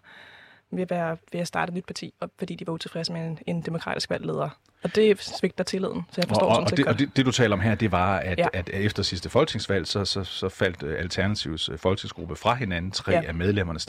ved 0.71 0.83
at, 0.83 0.91
være, 0.91 1.17
ved 1.33 1.41
at 1.41 1.47
starte 1.47 1.71
et 1.71 1.75
nyt 1.75 1.87
parti, 1.87 2.15
og 2.21 2.31
fordi 2.39 2.55
de 2.55 2.67
var 2.67 2.73
utilfredse 2.73 3.13
med 3.13 3.27
en, 3.27 3.39
en 3.47 3.63
demokratisk 3.63 4.11
valgleder. 4.11 4.49
Og 4.83 4.95
det 4.95 5.21
svigter 5.21 5.65
tilliden, 5.65 6.03
så 6.11 6.21
jeg 6.21 6.29
forstår 6.29 6.47
og, 6.47 6.57
og, 6.57 6.63
og 6.63 6.77
det, 6.77 6.87
og 6.87 6.99
det, 6.99 7.17
det, 7.17 7.27
du 7.27 7.33
taler 7.33 7.57
om 7.57 7.61
her, 7.61 7.75
det 7.75 7.93
var, 7.93 8.19
at, 8.19 8.39
ja. 8.39 8.47
at 8.53 8.71
efter 8.73 9.03
sidste 9.03 9.31
folketingsvalg, 9.31 9.87
så, 9.87 10.05
så, 10.05 10.25
så 10.25 10.49
faldt 10.49 10.83
øh, 10.83 10.99
Alternativets 10.99 11.69
øh, 11.69 11.79
folketingsgruppe 11.79 12.37
fra 12.37 12.55
hinanden. 12.55 12.91
Tre 12.91 13.13
ja. 13.13 13.23
af 13.23 13.35
medlemmerne 13.35 13.81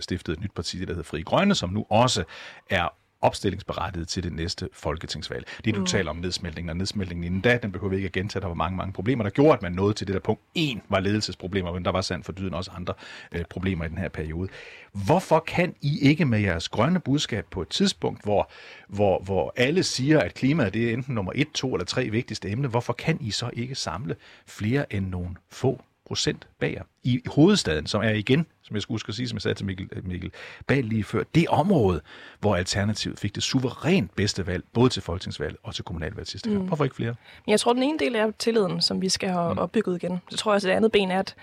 stiftede 0.00 0.36
et 0.36 0.42
nyt 0.42 0.52
parti, 0.54 0.78
der 0.78 0.86
hedder 0.86 1.02
Fri 1.02 1.22
Grønne, 1.22 1.54
som 1.54 1.70
nu 1.70 1.86
også 1.90 2.24
er 2.70 2.88
opstillingsberettiget 3.22 4.08
til 4.08 4.22
det 4.22 4.32
næste 4.32 4.68
folketingsvalg. 4.72 5.46
Det, 5.64 5.74
du 5.74 5.80
mm. 5.80 5.86
taler 5.86 6.10
om 6.10 6.16
nedsmeltningen 6.16 6.70
og 6.70 6.76
nedsmeltningen 6.76 7.24
inden 7.24 7.40
da, 7.40 7.58
den 7.62 7.72
behøver 7.72 7.90
vi 7.90 7.96
ikke 7.96 8.06
at 8.06 8.12
gentage. 8.12 8.40
Der 8.40 8.46
var 8.48 8.54
mange, 8.54 8.76
mange 8.76 8.92
problemer, 8.92 9.22
der 9.24 9.30
gjorde, 9.30 9.52
at 9.52 9.62
man 9.62 9.72
nåede 9.72 9.94
til 9.94 10.06
det 10.06 10.14
der 10.14 10.20
punkt. 10.20 10.42
En 10.54 10.82
var 10.88 11.00
ledelsesproblemer, 11.00 11.72
men 11.72 11.84
der 11.84 11.92
var 11.92 12.00
sandt 12.00 12.24
for 12.24 12.32
dyden 12.32 12.54
også 12.54 12.70
andre 12.70 12.94
øh, 13.32 13.44
problemer 13.50 13.84
i 13.84 13.88
den 13.88 13.98
her 13.98 14.08
periode. 14.08 14.48
Hvorfor 14.92 15.40
kan 15.40 15.74
I 15.80 15.98
ikke 16.00 16.24
med 16.24 16.40
jeres 16.40 16.68
grønne 16.68 17.00
budskab 17.00 17.46
på 17.50 17.62
et 17.62 17.68
tidspunkt, 17.68 18.22
hvor, 18.24 18.50
hvor, 18.88 19.22
hvor 19.22 19.52
alle 19.56 19.82
siger, 19.82 20.20
at 20.20 20.34
klimaet 20.34 20.74
det 20.74 20.88
er 20.88 20.92
enten 20.92 21.14
nummer 21.14 21.32
et, 21.34 21.52
to 21.52 21.74
eller 21.74 21.84
tre 21.84 22.10
vigtigste 22.10 22.50
emne, 22.50 22.68
hvorfor 22.68 22.92
kan 22.92 23.18
I 23.20 23.30
så 23.30 23.50
ikke 23.52 23.74
samle 23.74 24.16
flere 24.46 24.92
end 24.92 25.08
nogle 25.08 25.36
få 25.50 25.82
procent 26.12 26.48
bag 26.60 26.72
jer. 26.72 26.82
I 27.02 27.22
hovedstaden, 27.26 27.86
som 27.86 28.02
er 28.02 28.10
igen, 28.10 28.46
som 28.62 28.74
jeg 28.74 28.82
skulle 28.82 28.94
huske 28.94 29.08
at 29.08 29.14
sige, 29.14 29.28
som 29.28 29.36
jeg 29.36 29.42
sagde 29.42 29.54
til 29.54 29.66
Mikkel, 29.66 29.88
Mikkel 30.02 30.32
Bal 30.66 30.84
lige 30.84 31.04
før, 31.04 31.22
det 31.34 31.48
område, 31.48 32.00
hvor 32.40 32.56
Alternativet 32.56 33.18
fik 33.18 33.34
det 33.34 33.42
suverænt 33.42 34.14
bedste 34.14 34.46
valg, 34.46 34.64
både 34.72 34.90
til 34.90 35.02
folketingsvalg 35.02 35.56
og 35.62 35.74
til 35.74 35.84
kommunalvalg 35.84 36.26
sidste 36.26 36.48
gang. 36.50 36.62
Mm. 36.62 36.66
Hvorfor 36.66 36.84
ikke 36.84 36.96
flere? 36.96 37.14
Men 37.46 37.50
jeg 37.50 37.60
tror, 37.60 37.72
den 37.72 37.82
ene 37.82 37.98
del 37.98 38.14
er 38.14 38.30
tilliden, 38.38 38.80
som 38.80 39.02
vi 39.02 39.08
skal 39.08 39.28
have 39.28 39.52
mm. 39.52 39.58
opbygget 39.58 40.02
igen. 40.02 40.20
Så 40.30 40.36
tror 40.36 40.52
jeg 40.52 40.54
også, 40.54 40.68
at 40.68 40.70
det 40.70 40.76
andet 40.76 40.92
ben 40.92 41.10
er, 41.10 41.18
at 41.18 41.34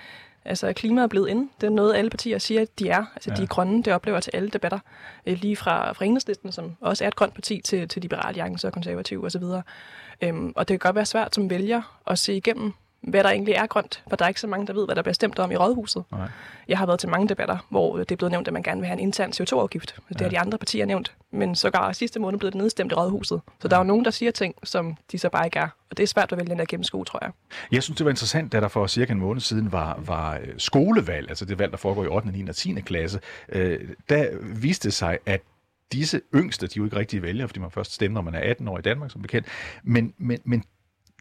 Altså, 0.46 0.74
klimaet 0.74 1.04
er 1.04 1.08
blevet 1.08 1.30
ind. 1.30 1.50
Det 1.62 1.68
er 1.68 1.72
noget, 1.72 1.96
alle 1.96 2.10
partier 2.10 2.38
siger, 2.38 2.62
at 2.62 2.80
de 2.80 2.90
er. 2.90 3.06
Altså, 3.16 3.30
ja. 3.32 3.36
de 3.36 3.44
er 3.44 3.48
grønne. 3.48 3.84
Det 3.84 3.94
oplever 3.94 4.20
til 4.20 4.32
alle 4.34 4.50
debatter. 4.50 4.80
Øh, 5.26 5.38
lige 5.42 5.56
fra, 5.56 5.92
fra 5.92 6.06
enhedslisten, 6.06 6.52
som 6.52 6.76
også 6.82 7.04
er 7.04 7.08
et 7.08 7.16
grønt 7.16 7.34
parti, 7.34 7.62
til, 7.62 7.88
til 7.88 8.02
Liberale 8.02 8.28
Alliance 8.28 8.68
og 8.68 8.74
konservative 8.74 9.26
osv. 9.26 9.44
Øhm, 10.22 10.54
og 10.56 10.68
det 10.68 10.74
kan 10.74 10.80
godt 10.80 10.96
være 10.96 11.06
svært 11.06 11.36
som 11.36 11.50
vælger 11.50 12.02
at 12.08 12.20
se 12.20 12.36
igennem, 12.36 12.74
hvad 13.02 13.24
der 13.24 13.30
egentlig 13.30 13.54
er 13.54 13.68
grønt, 13.68 14.04
for 14.10 14.16
der 14.16 14.26
er 14.26 14.30
ikke 14.30 14.40
så 14.40 14.48
mange, 14.48 14.68
der 14.68 14.74
ved, 14.74 14.86
hvad 14.86 14.96
der 14.96 15.02
bliver 15.02 15.14
stemt 15.14 15.40
om 15.40 15.52
i 15.52 15.56
rådhuset. 15.56 16.04
Nej. 16.12 16.30
Jeg 16.68 16.78
har 16.78 16.86
været 16.86 17.00
til 17.00 17.10
mange 17.10 17.30
debatter, 17.30 17.58
hvor 17.70 17.98
det 17.98 18.12
er 18.12 18.16
blevet 18.16 18.32
nævnt, 18.32 18.48
at 18.48 18.54
man 18.54 18.64
gerne 18.64 18.82
vil 18.82 18.88
have 18.88 19.00
en 19.00 19.00
intern 19.00 19.32
CO2-afgift. 19.32 19.96
Det 20.10 20.22
ja. 20.22 20.26
har 20.26 20.30
de 20.30 20.40
andre 20.40 20.58
partier 20.58 20.86
nævnt. 20.86 21.16
Men 21.32 21.56
sågar 21.56 21.92
sidste 21.92 22.20
måned 22.20 22.40
blev 22.40 22.52
det 22.52 22.58
nedstemt 22.58 22.92
i 22.92 22.96
rådhuset. 22.96 23.42
Så 23.46 23.54
ja. 23.64 23.70
der 23.70 23.76
er 23.76 23.80
jo 23.80 23.84
nogen, 23.84 24.06
der 24.06 24.12
siger 24.12 24.32
ting, 24.32 24.56
som 24.64 24.98
de 25.12 25.20
så 25.20 25.30
bare 25.30 25.48
ikke 25.48 25.60
er. 25.60 25.68
Og 25.90 25.98
det 25.98 26.04
er 26.04 26.08
svært 26.08 26.32
at 26.32 26.38
vælge 26.38 26.50
den 26.50 26.60
der 26.60 26.66
gennemskue, 26.66 27.06
tror 27.06 27.20
jeg. 27.22 27.32
Jeg 27.72 27.84
synes, 27.84 27.98
det 27.98 28.06
var 28.06 28.10
interessant, 28.10 28.52
da 28.52 28.60
der 28.60 28.68
for 28.68 28.88
cirka 28.88 29.14
en 29.14 29.20
måned 29.20 29.42
siden 29.42 29.72
var, 29.72 30.00
var 30.06 30.36
øh, 30.36 30.48
skolevalg, 30.58 31.30
altså 31.30 31.46
det 31.46 31.60
valg, 31.60 31.72
der 31.72 31.78
foregår 31.78 32.04
i 32.04 32.08
8., 32.08 32.32
9. 32.32 32.50
og 32.50 32.56
10. 32.56 32.74
klasse. 32.74 33.20
Øh, 33.50 33.80
der 34.10 34.28
viste 34.42 34.88
det 34.88 34.94
sig, 34.94 35.18
at 35.26 35.42
disse 35.92 36.22
yngste, 36.36 36.68
de 36.68 36.72
er 36.72 36.74
jo 36.78 36.84
ikke 36.84 36.98
rigtige 36.98 37.22
vælgere, 37.22 37.48
fordi 37.48 37.60
man 37.60 37.72
først 37.72 37.94
stemmer, 37.94 38.18
når 38.18 38.32
man 38.32 38.36
er 38.36 38.50
18 38.50 38.68
år 38.68 38.78
i 38.80 38.82
Danmark, 38.82 39.12
som 39.12 39.22
bekendt. 39.22 39.48
Men, 39.84 40.14
men, 40.18 40.40
men 40.44 40.64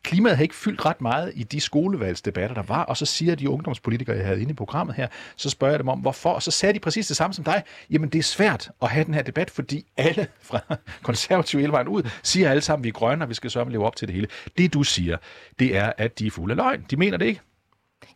klimaet 0.02 0.36
har 0.36 0.42
ikke 0.42 0.54
fyldt 0.54 0.84
ret 0.84 1.00
meget 1.00 1.32
i 1.34 1.42
de 1.42 1.60
skolevalgsdebatter, 1.60 2.54
der 2.54 2.62
var, 2.62 2.84
og 2.84 2.96
så 2.96 3.06
siger 3.06 3.34
de 3.34 3.50
ungdomspolitikere, 3.50 4.16
jeg 4.16 4.26
havde 4.26 4.40
inde 4.40 4.50
i 4.50 4.54
programmet 4.54 4.96
her, 4.96 5.08
så 5.36 5.50
spørger 5.50 5.72
jeg 5.72 5.78
dem 5.78 5.88
om, 5.88 5.98
hvorfor, 5.98 6.30
og 6.30 6.42
så 6.42 6.50
sagde 6.50 6.74
de 6.74 6.78
præcis 6.78 7.06
det 7.06 7.16
samme 7.16 7.34
som 7.34 7.44
dig. 7.44 7.62
Jamen, 7.90 8.08
det 8.08 8.18
er 8.18 8.22
svært 8.22 8.70
at 8.82 8.88
have 8.88 9.04
den 9.04 9.14
her 9.14 9.22
debat, 9.22 9.50
fordi 9.50 9.86
alle 9.96 10.26
fra 10.40 10.60
konservative 11.02 11.60
hele 11.60 11.72
vejen 11.72 11.88
ud 11.88 12.10
siger 12.22 12.50
alle 12.50 12.60
sammen, 12.60 12.84
vi 12.84 12.88
er 12.88 12.92
grønne, 12.92 13.24
og 13.24 13.28
vi 13.28 13.34
skal 13.34 13.50
sørge 13.50 13.70
leve 13.70 13.86
op 13.86 13.96
til 13.96 14.08
det 14.08 14.14
hele. 14.14 14.28
Det, 14.58 14.74
du 14.74 14.82
siger, 14.82 15.16
det 15.58 15.76
er, 15.76 15.92
at 15.98 16.18
de 16.18 16.26
er 16.26 16.30
fulde 16.30 16.52
af 16.52 16.56
løgn. 16.56 16.84
De 16.90 16.96
mener 16.96 17.16
det 17.16 17.26
ikke. 17.26 17.40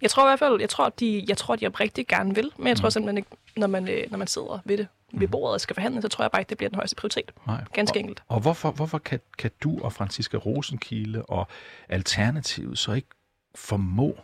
Jeg 0.02 0.10
tror 0.10 0.24
i 0.24 0.28
hvert 0.28 0.38
fald, 0.38 0.60
jeg 0.60 0.68
tror, 0.68 0.88
de, 0.88 1.24
jeg 1.28 1.36
tror, 1.36 1.56
de 1.56 1.68
rigtig 1.68 2.06
gerne 2.06 2.34
vil, 2.34 2.50
men 2.58 2.68
jeg 2.68 2.76
tror 2.76 2.86
mm. 2.86 2.90
simpelthen 2.90 3.16
ikke, 3.16 3.30
når 3.56 3.66
man, 3.66 3.88
øh, 3.88 4.10
når 4.10 4.18
man 4.18 4.26
sidder 4.26 4.58
ved 4.64 4.78
det, 4.78 4.86
ved 5.12 5.28
bordet 5.28 5.54
og 5.54 5.60
skal 5.60 5.74
forhandle, 5.74 6.02
så 6.02 6.08
tror 6.08 6.24
jeg 6.24 6.30
bare 6.30 6.40
ikke, 6.40 6.48
det 6.50 6.58
bliver 6.58 6.70
den 6.70 6.76
højeste 6.76 6.96
prioritet. 6.96 7.32
Nej. 7.46 7.64
Ganske 7.72 7.96
og, 7.96 8.00
enkelt. 8.00 8.22
Og 8.28 8.40
hvorfor, 8.40 8.70
hvorfor 8.70 8.98
kan, 8.98 9.20
kan 9.38 9.50
du 9.62 9.78
og 9.82 9.92
Franziska 9.92 10.36
Rosenkilde 10.36 11.22
og 11.22 11.48
Alternativet 11.88 12.78
så 12.78 12.92
ikke 12.92 13.08
formå 13.54 14.18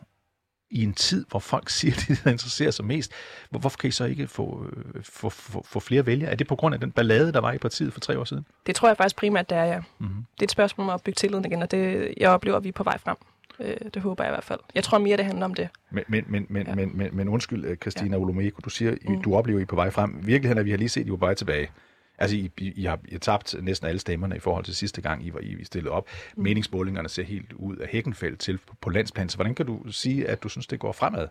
i 0.70 0.82
en 0.82 0.94
tid, 0.94 1.26
hvor 1.30 1.40
folk 1.40 1.70
siger, 1.78 1.94
at 1.94 2.24
de 2.24 2.30
interesserer 2.30 2.70
sig 2.70 2.84
mest, 2.84 3.12
hvorfor 3.50 3.78
kan 3.78 3.88
I 3.88 3.90
så 3.90 4.04
ikke 4.04 4.28
få, 4.28 4.66
øh, 4.76 5.04
få, 5.04 5.28
få, 5.28 5.62
få 5.62 5.80
flere 5.80 6.06
vælgere? 6.06 6.30
Er 6.30 6.36
det 6.36 6.46
på 6.46 6.56
grund 6.56 6.74
af 6.74 6.80
den 6.80 6.92
ballade, 6.92 7.32
der 7.32 7.40
var 7.40 7.52
i 7.52 7.58
partiet 7.58 7.92
for 7.92 8.00
tre 8.00 8.18
år 8.18 8.24
siden? 8.24 8.46
Det 8.66 8.74
tror 8.74 8.88
jeg 8.88 8.96
faktisk 8.96 9.16
primært, 9.16 9.50
det 9.50 9.58
er, 9.58 9.64
ja. 9.64 9.80
Mm-hmm. 9.98 10.24
Det 10.34 10.42
er 10.42 10.46
et 10.46 10.50
spørgsmål 10.50 10.88
om 10.88 10.94
at 10.94 11.02
bygge 11.02 11.16
tilliden 11.16 11.44
igen, 11.44 11.62
og 11.62 11.70
det, 11.70 12.14
jeg 12.16 12.30
oplever, 12.30 12.56
at 12.56 12.64
vi 12.64 12.68
er 12.68 12.72
på 12.72 12.84
vej 12.84 12.98
frem. 12.98 13.16
Øh, 13.60 13.76
det 13.94 14.02
håber 14.02 14.24
jeg 14.24 14.30
i 14.30 14.34
hvert 14.34 14.44
fald. 14.44 14.60
Jeg 14.74 14.84
tror 14.84 14.98
mere, 14.98 15.16
det 15.16 15.24
handler 15.24 15.44
om 15.44 15.54
det. 15.54 15.68
Men, 15.90 16.04
men, 16.08 16.24
men, 16.28 16.46
men, 16.48 16.66
ja. 16.66 16.74
men, 16.74 16.96
men, 16.96 17.16
men 17.16 17.28
undskyld, 17.28 17.64
øh, 17.64 17.76
Christina 17.76 18.16
ja. 18.16 18.22
Olomeko, 18.22 18.60
du 18.64 18.70
siger, 18.70 18.94
mm. 19.08 19.22
du 19.22 19.34
oplever, 19.36 19.58
I 19.58 19.62
er 19.62 19.66
på 19.66 19.76
vej 19.76 19.90
frem. 19.90 20.26
Virkeligheden 20.26 20.58
er, 20.58 20.60
at 20.60 20.66
vi 20.66 20.70
har 20.70 20.78
lige 20.78 20.88
set, 20.88 21.06
I 21.06 21.10
på 21.10 21.16
vej 21.16 21.34
tilbage. 21.34 21.70
Altså, 22.18 22.36
I, 22.36 22.50
I, 22.58 22.72
I 22.76 22.84
har 22.84 22.98
I 23.08 23.12
har 23.12 23.18
tabt 23.18 23.54
næsten 23.62 23.88
alle 23.88 23.98
stemmerne 23.98 24.36
i 24.36 24.38
forhold 24.38 24.64
til 24.64 24.74
sidste 24.74 25.00
gang, 25.00 25.26
I 25.26 25.32
var 25.32 25.40
I 25.40 25.64
stillet 25.64 25.92
op. 25.92 26.08
Mm. 26.36 26.42
Meningsmålingerne 26.42 27.08
ser 27.08 27.22
helt 27.22 27.52
ud 27.52 27.76
af 27.76 27.88
Hækkenfeldt 27.88 28.40
til 28.40 28.58
på, 28.66 28.74
på 28.80 28.90
landsplan. 28.90 29.28
Så 29.28 29.36
hvordan 29.36 29.54
kan 29.54 29.66
du 29.66 29.92
sige, 29.92 30.28
at 30.28 30.42
du 30.42 30.48
synes, 30.48 30.66
det 30.66 30.78
går 30.78 30.92
fremad? 30.92 31.28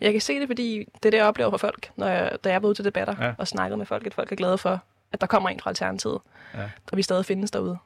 Jeg 0.00 0.12
kan 0.12 0.20
se 0.20 0.40
det, 0.40 0.48
fordi 0.48 0.78
det 0.78 1.06
er 1.06 1.10
det, 1.10 1.18
jeg 1.18 1.26
oplever 1.26 1.50
fra 1.50 1.56
folk, 1.56 1.90
når 1.96 2.06
jeg, 2.06 2.38
da 2.44 2.50
jeg 2.50 2.62
var 2.62 2.68
ude 2.68 2.74
til 2.74 2.84
debatter 2.84 3.14
ja. 3.20 3.32
og 3.38 3.48
snakkede 3.48 3.76
med 3.76 3.86
folk, 3.86 4.06
at 4.06 4.14
folk 4.14 4.32
er 4.32 4.36
glade 4.36 4.58
for, 4.58 4.82
at 5.12 5.20
der 5.20 5.26
kommer 5.26 5.48
en 5.48 5.60
fra 5.60 5.70
Alternativet, 5.70 6.20
ja. 6.54 6.70
og 6.92 6.96
vi 6.96 7.02
stadig 7.02 7.24
findes 7.24 7.50
derude. 7.50 7.78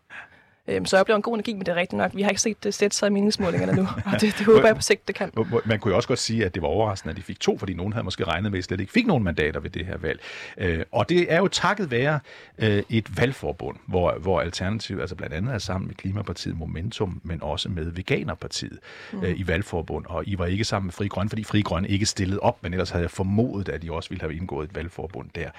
Øhm, 0.69 0.87
så 0.87 0.97
jeg 0.97 1.01
oplever 1.01 1.17
en 1.17 1.23
god 1.23 1.35
energi, 1.35 1.53
men 1.53 1.61
det 1.61 1.69
er 1.69 1.77
rigtigt 1.77 1.99
nok. 1.99 2.11
Vi 2.15 2.23
har 2.23 2.31
ikke 2.31 2.43
set 2.43 2.65
det 2.65 2.75
sætte 2.75 2.97
sig 2.97 3.07
i 3.07 3.11
meningsmålingerne 3.11 3.77
nu, 3.77 3.83
og 4.13 4.21
det, 4.21 4.35
det 4.39 4.47
håber 4.47 4.67
jeg 4.67 4.77
på 4.77 4.83
sigt, 4.83 5.09
det 5.09 5.15
kan. 5.15 5.33
Man 5.65 5.79
kunne 5.79 5.91
jo 5.91 5.97
også 5.97 6.09
godt 6.09 6.19
sige, 6.19 6.45
at 6.45 6.55
det 6.55 6.63
var 6.63 6.69
overraskende, 6.69 7.11
at 7.11 7.17
de 7.17 7.23
fik 7.23 7.41
to, 7.41 7.59
fordi 7.59 7.75
nogen 7.75 7.93
havde 7.93 8.05
måske 8.05 8.25
regnet 8.25 8.53
med, 8.53 8.59
at 8.59 8.65
slet 8.65 8.81
ikke 8.81 8.93
fik 8.93 9.07
nogen 9.07 9.25
mandater 9.25 9.61
ved 9.61 9.71
det 9.71 9.87
her 9.87 9.99
valg. 9.99 10.21
Øh, 10.59 10.85
og 10.93 11.09
det 11.09 11.33
er 11.33 11.39
jo 11.39 11.49
takket 11.49 11.91
være 11.91 12.21
øh, 12.59 12.83
et 12.91 13.19
valgforbund, 13.19 13.77
hvor, 13.87 14.13
hvor 14.21 14.41
Alternativ 14.41 14.99
altså 15.01 15.15
blandt 15.15 15.35
andet 15.35 15.55
er 15.55 15.59
sammen 15.59 15.87
med 15.87 15.95
Klimapartiet 15.95 16.59
Momentum, 16.59 17.21
men 17.25 17.43
også 17.43 17.69
med 17.69 17.85
Veganerpartiet 17.85 18.79
mm. 19.13 19.23
øh, 19.23 19.41
i 19.41 19.47
valgforbund. 19.47 20.05
Og 20.09 20.29
I 20.29 20.39
var 20.39 20.47
ikke 20.47 20.65
sammen 20.65 20.87
med 20.87 20.93
Fri 20.93 21.07
Grønne, 21.07 21.29
fordi 21.29 21.45
Fri 21.45 21.61
Grønne 21.61 21.89
ikke 21.89 22.07
stillede 22.07 22.41
op, 22.41 22.63
men 22.63 22.73
ellers 22.73 22.91
havde 22.91 23.03
jeg 23.03 23.11
formodet, 23.11 23.69
at 23.69 23.83
de 23.83 23.93
også 23.93 24.09
ville 24.09 24.21
have 24.21 24.35
indgået 24.35 24.69
et 24.69 24.77
valgforbund 24.77 25.29
der 25.35 25.51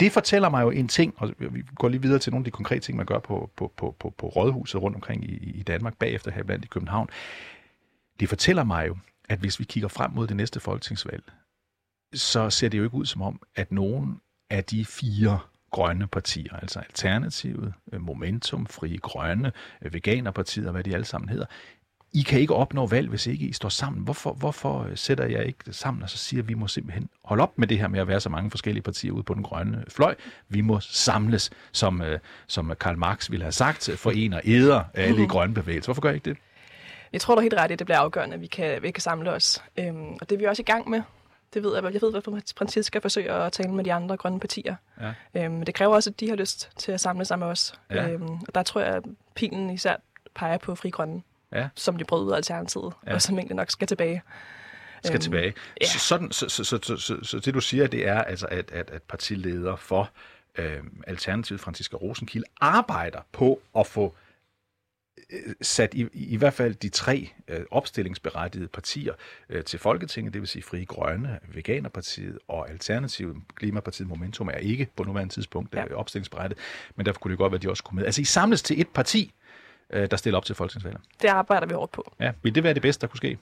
det 0.00 0.12
fortæller 0.12 0.48
mig 0.48 0.62
jo 0.62 0.70
en 0.70 0.88
ting, 0.88 1.14
og 1.16 1.34
vi 1.38 1.62
går 1.74 1.88
lige 1.88 2.02
videre 2.02 2.18
til 2.18 2.32
nogle 2.32 2.42
af 2.42 2.44
de 2.44 2.50
konkrete 2.50 2.80
ting, 2.80 2.96
man 2.96 3.06
gør 3.06 3.18
på, 3.18 3.50
på, 3.56 3.72
på, 3.76 3.96
på, 3.98 4.14
på 4.18 4.26
rådhuset 4.26 4.82
rundt 4.82 4.94
omkring 4.94 5.24
i, 5.24 5.34
i 5.34 5.62
Danmark, 5.62 5.96
bagefter 5.96 6.30
her 6.30 6.42
blandt 6.42 6.64
i 6.64 6.68
København. 6.68 7.08
Det 8.20 8.28
fortæller 8.28 8.64
mig 8.64 8.88
jo, 8.88 8.96
at 9.28 9.38
hvis 9.38 9.58
vi 9.60 9.64
kigger 9.64 9.88
frem 9.88 10.10
mod 10.10 10.26
det 10.26 10.36
næste 10.36 10.60
folketingsvalg, 10.60 11.22
så 12.14 12.50
ser 12.50 12.68
det 12.68 12.78
jo 12.78 12.84
ikke 12.84 12.96
ud 12.96 13.06
som 13.06 13.22
om, 13.22 13.42
at 13.54 13.72
nogen 13.72 14.20
af 14.50 14.64
de 14.64 14.84
fire 14.84 15.38
grønne 15.70 16.06
partier, 16.06 16.56
altså 16.56 16.78
Alternativet, 16.78 17.74
Momentum, 17.98 18.66
Frie 18.66 18.98
Grønne, 18.98 19.52
Veganerpartiet 19.80 20.66
og 20.66 20.72
hvad 20.72 20.84
de 20.84 20.94
alle 20.94 21.04
sammen 21.04 21.28
hedder, 21.28 21.46
i 22.12 22.22
kan 22.22 22.40
ikke 22.40 22.54
opnå 22.54 22.86
valg, 22.86 23.08
hvis 23.08 23.26
ikke 23.26 23.46
I 23.46 23.52
står 23.52 23.68
sammen. 23.68 24.02
Hvorfor, 24.04 24.32
hvorfor 24.32 24.88
sætter 24.94 25.26
jeg 25.26 25.46
ikke 25.46 25.58
det 25.66 25.74
sammen 25.74 26.02
og 26.02 26.10
så 26.10 26.16
siger, 26.16 26.42
at 26.42 26.48
vi 26.48 26.54
må 26.54 26.68
simpelthen 26.68 27.08
holde 27.24 27.42
op 27.42 27.58
med 27.58 27.68
det 27.68 27.78
her 27.78 27.88
med 27.88 28.00
at 28.00 28.08
være 28.08 28.20
så 28.20 28.28
mange 28.28 28.50
forskellige 28.50 28.82
partier 28.82 29.12
ude 29.12 29.22
på 29.22 29.34
den 29.34 29.42
grønne 29.42 29.84
fløj. 29.88 30.14
Vi 30.48 30.60
må 30.60 30.80
samles, 30.80 31.50
som, 31.72 32.02
øh, 32.02 32.18
som 32.46 32.72
Karl 32.80 32.98
Marx 32.98 33.30
ville 33.30 33.44
have 33.44 33.52
sagt, 33.52 33.90
forener 33.96 34.40
æder 34.44 34.84
alle 34.94 35.16
i 35.16 35.20
mhm. 35.20 35.28
grønne 35.28 35.54
bevægelser. 35.54 35.86
Hvorfor 35.86 36.02
gør 36.02 36.10
I 36.10 36.14
ikke 36.14 36.30
det? 36.30 36.38
Jeg 37.12 37.20
tror 37.20 37.34
du 37.34 37.40
helt 37.40 37.54
ret, 37.54 37.70
at 37.70 37.78
det 37.78 37.86
bliver 37.86 37.98
afgørende, 37.98 38.34
at 38.34 38.40
vi 38.40 38.46
kan, 38.46 38.82
vi 38.82 38.90
kan 38.90 39.00
samle 39.00 39.32
os. 39.32 39.62
Øhm, 39.78 40.12
og 40.20 40.30
det 40.30 40.32
er 40.32 40.38
vi 40.38 40.44
også 40.44 40.62
i 40.62 40.64
gang 40.64 40.90
med. 40.90 41.02
Det 41.54 41.62
ved 41.62 41.74
jeg, 41.74 41.84
jeg 41.84 42.02
ved, 42.02 42.10
hvad 42.12 42.54
Francis 42.56 42.90
forsøge 43.02 43.32
at 43.32 43.52
tale 43.52 43.72
med 43.72 43.84
de 43.84 43.92
andre 43.92 44.16
grønne 44.16 44.40
partier. 44.40 44.74
Ja. 45.00 45.44
Øhm, 45.44 45.62
det 45.62 45.74
kræver 45.74 45.94
også, 45.94 46.10
at 46.10 46.20
de 46.20 46.28
har 46.28 46.36
lyst 46.36 46.70
til 46.76 46.92
at 46.92 47.00
samle 47.00 47.24
sig 47.24 47.38
med 47.38 47.46
os. 47.46 47.74
Ja. 47.90 48.08
Øhm, 48.08 48.28
og 48.28 48.54
der 48.54 48.62
tror 48.62 48.80
jeg, 48.80 48.94
at 48.94 49.02
pilen 49.34 49.70
især 49.70 49.96
peger 50.34 50.58
på 50.58 50.74
Fri 50.74 50.90
Grønne 50.90 51.22
ja. 51.52 51.68
som 51.74 51.96
de 51.96 52.04
brød 52.04 52.24
ud 52.24 52.32
af 52.32 52.36
Alternativet, 52.36 52.92
ja. 53.06 53.14
og 53.14 53.22
som 53.22 53.38
egentlig 53.38 53.56
nok 53.56 53.70
skal 53.70 53.88
tilbage. 53.88 54.22
Skal 55.04 55.14
øhm, 55.14 55.20
tilbage. 55.20 55.54
Ja. 55.80 55.86
Så, 55.86 55.98
sådan, 55.98 56.32
så, 56.32 56.48
så, 56.48 56.64
så, 56.64 56.78
så, 56.82 56.96
så, 56.96 57.18
så 57.22 57.38
det 57.38 57.54
du 57.54 57.60
siger, 57.60 57.86
det 57.86 58.08
er 58.08 58.22
altså, 58.22 58.46
at, 58.46 58.70
at, 58.70 58.90
at 58.90 59.02
partileder 59.02 59.76
for 59.76 60.10
øh, 60.58 60.78
Alternativet, 61.06 61.60
Franziska 61.60 61.96
Rosenkilde, 61.96 62.46
arbejder 62.60 63.20
på 63.32 63.60
at 63.78 63.86
få 63.86 64.14
øh, 65.30 65.54
sat 65.62 65.94
i, 65.94 66.08
i 66.12 66.36
hvert 66.36 66.54
fald 66.54 66.74
de 66.74 66.88
tre 66.88 67.30
øh, 67.48 67.60
opstillingsberettigede 67.70 68.68
partier 68.68 69.14
øh, 69.48 69.64
til 69.64 69.78
Folketinget, 69.78 70.34
det 70.34 70.40
vil 70.40 70.48
sige 70.48 70.62
Frie 70.62 70.84
Grønne, 70.84 71.38
Veganerpartiet 71.54 72.38
og 72.48 72.70
Alternativet. 72.70 73.36
Klimapartiet 73.54 74.08
Momentum 74.08 74.48
er 74.48 74.52
ikke 74.52 74.88
på 74.96 75.04
nuværende 75.04 75.34
tidspunkt 75.34 75.74
ja. 75.74 75.94
Opstillingsberettiget, 75.94 76.58
men 76.96 77.06
derfor 77.06 77.20
kunne 77.20 77.30
det 77.30 77.38
godt 77.38 77.52
være, 77.52 77.58
at 77.58 77.62
de 77.62 77.70
også 77.70 77.82
kunne 77.82 77.96
med. 77.96 78.04
Altså 78.04 78.20
I 78.20 78.24
samles 78.24 78.62
til 78.62 78.80
et 78.80 78.88
parti, 78.88 79.32
der 79.92 80.16
stiller 80.16 80.36
op 80.36 80.44
til 80.44 80.54
folketingsvalget. 80.54 81.00
Det 81.22 81.28
arbejder 81.28 81.66
vi 81.66 81.74
hårdt 81.74 81.92
på. 81.92 82.12
Ja, 82.20 82.32
vil 82.42 82.54
det 82.54 82.64
være 82.64 82.74
det 82.74 82.82
bedste, 82.82 83.00
der 83.00 83.06
kunne 83.06 83.16
ske? 83.16 83.38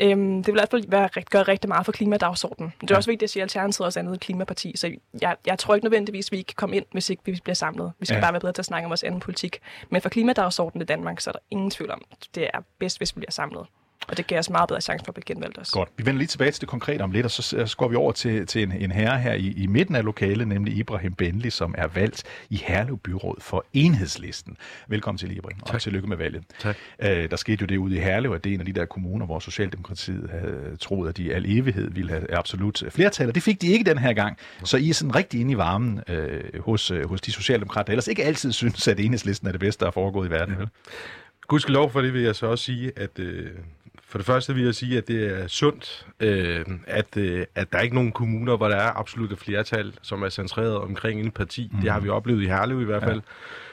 Øhm, 0.00 0.36
det 0.36 0.46
vil 0.46 0.52
i 0.52 0.60
hvert 0.60 0.70
fald 0.70 0.84
være, 0.88 1.08
gøre 1.30 1.42
rigtig 1.42 1.68
meget 1.68 1.84
for 1.84 1.92
klimadagsordenen. 1.92 2.72
Det 2.80 2.90
er 2.90 2.94
ja. 2.94 2.96
også 2.96 3.10
vigtigt 3.10 3.22
at 3.22 3.30
sige, 3.30 3.42
at 3.42 3.44
Alternativet 3.44 3.86
også 3.86 4.00
er 4.00 4.04
andet 4.04 4.20
klimaparti, 4.20 4.76
så 4.76 4.92
jeg, 5.22 5.36
jeg 5.46 5.58
tror 5.58 5.74
ikke 5.74 5.84
nødvendigvis, 5.84 6.28
at 6.28 6.32
vi 6.32 6.42
kan 6.42 6.54
komme 6.56 6.76
ind, 6.76 6.84
hvis 6.92 7.10
ikke 7.10 7.22
vi 7.24 7.38
bliver 7.42 7.54
samlet. 7.54 7.92
Vi 8.00 8.06
skal 8.06 8.16
ja. 8.16 8.20
bare 8.20 8.32
være 8.32 8.40
bedre 8.40 8.52
til 8.52 8.62
at 8.62 8.66
snakke 8.66 8.86
om 8.86 8.90
vores 8.90 9.02
anden 9.02 9.20
politik. 9.20 9.58
Men 9.90 10.02
for 10.02 10.08
klimadagsordenen 10.08 10.82
i 10.82 10.84
Danmark, 10.84 11.20
så 11.20 11.30
er 11.30 11.32
der 11.32 11.40
ingen 11.50 11.70
tvivl 11.70 11.90
om, 11.90 12.02
det 12.34 12.50
er 12.54 12.60
bedst, 12.78 12.98
hvis 12.98 13.16
vi 13.16 13.18
bliver 13.18 13.30
samlet. 13.32 13.66
Og 14.08 14.16
det 14.16 14.26
giver 14.26 14.38
os 14.38 14.50
meget 14.50 14.68
bedre 14.68 14.80
chance 14.80 15.04
for 15.04 15.10
at 15.10 15.14
blive 15.14 15.24
genvalgt 15.24 15.58
også. 15.58 15.72
Godt. 15.72 15.88
Vi 15.96 16.06
vender 16.06 16.18
lige 16.18 16.28
tilbage 16.28 16.50
til 16.50 16.60
det 16.60 16.68
konkrete 16.68 17.02
om 17.02 17.10
lidt, 17.10 17.24
og 17.24 17.30
så, 17.30 17.42
så 17.42 17.76
går 17.76 17.88
vi 17.88 17.96
over 17.96 18.12
til, 18.12 18.46
til 18.46 18.62
en, 18.62 18.72
en 18.72 18.92
herre 18.92 19.18
her 19.18 19.32
i, 19.32 19.52
i 19.56 19.66
midten 19.66 19.94
af 19.94 20.04
lokalet, 20.04 20.48
nemlig 20.48 20.76
Ibrahim 20.76 21.14
Benli, 21.14 21.50
som 21.50 21.74
er 21.78 21.86
valgt 21.86 22.22
i 22.50 22.56
Herlev 22.66 22.98
Byråd 22.98 23.36
for 23.40 23.64
Enhedslisten. 23.72 24.56
Velkommen 24.88 25.18
til, 25.18 25.36
Ibrahim, 25.36 25.60
tak. 25.60 25.74
og 25.74 25.82
tillykke 25.82 26.08
med 26.08 26.16
valget. 26.16 26.44
Tak. 26.58 26.76
Øh, 27.02 27.30
der 27.30 27.36
skete 27.36 27.60
jo 27.60 27.66
det 27.66 27.76
ude 27.76 27.96
i 27.96 27.98
Herlev, 27.98 28.32
at 28.32 28.44
det 28.44 28.50
er 28.50 28.54
en 28.54 28.60
af 28.60 28.66
de 28.66 28.72
der 28.72 28.84
kommuner, 28.84 29.26
hvor 29.26 29.38
Socialdemokratiet 29.38 30.30
havde 30.30 30.76
troet, 30.80 31.08
at 31.08 31.16
de 31.16 31.34
al 31.34 31.58
evighed 31.58 31.90
ville 31.90 32.10
have 32.10 32.34
absolut 32.34 32.82
flertal, 32.90 33.28
og 33.28 33.34
det 33.34 33.42
fik 33.42 33.62
de 33.62 33.66
ikke 33.66 33.84
den 33.84 33.98
her 33.98 34.12
gang. 34.12 34.38
Så 34.64 34.76
I 34.76 34.88
er 34.90 34.94
sådan 34.94 35.14
rigtig 35.14 35.40
inde 35.40 35.52
i 35.52 35.56
varmen 35.56 36.00
øh, 36.08 36.60
hos, 36.60 36.90
øh, 36.90 37.08
hos 37.08 37.20
de 37.20 37.32
socialdemokrater, 37.32 37.84
der 37.84 37.92
ellers 37.92 38.08
ikke 38.08 38.24
altid 38.24 38.52
synes, 38.52 38.88
at 38.88 39.00
Enhedslisten 39.00 39.48
er 39.48 39.52
det 39.52 39.60
bedste, 39.60 39.80
der 39.80 39.86
er 39.86 39.90
foregået 39.90 40.28
i 40.28 40.30
verden. 40.30 40.54
Ja. 40.58 40.64
Gudskelov 41.48 41.90
for 41.90 42.00
det 42.00 42.12
vil 42.12 42.22
jeg 42.22 42.36
så 42.36 42.46
også 42.46 42.64
sige, 42.64 42.92
at 42.96 43.18
øh, 43.18 43.50
for 44.08 44.18
det 44.18 44.26
første 44.26 44.54
vil 44.54 44.64
jeg 44.64 44.74
sige, 44.74 44.98
at 44.98 45.08
det 45.08 45.40
er 45.40 45.46
sundt, 45.46 46.06
øh, 46.20 46.64
at, 46.86 47.16
øh, 47.16 47.46
at 47.54 47.72
der 47.72 47.78
er 47.78 47.82
ikke 47.82 47.94
nogen 47.94 48.12
kommuner, 48.12 48.56
hvor 48.56 48.68
der 48.68 48.76
er 48.76 48.98
absolut 48.98 49.32
et 49.32 49.38
flertal, 49.38 49.92
som 50.02 50.22
er 50.22 50.28
centreret 50.28 50.76
omkring 50.76 51.20
en 51.20 51.30
parti. 51.30 51.70
Mm. 51.72 51.80
Det 51.80 51.92
har 51.92 52.00
vi 52.00 52.08
oplevet 52.08 52.42
i 52.42 52.46
Herlev 52.46 52.80
i 52.80 52.84
hvert 52.84 53.02
fald. 53.02 53.16
Ja. 53.16 53.20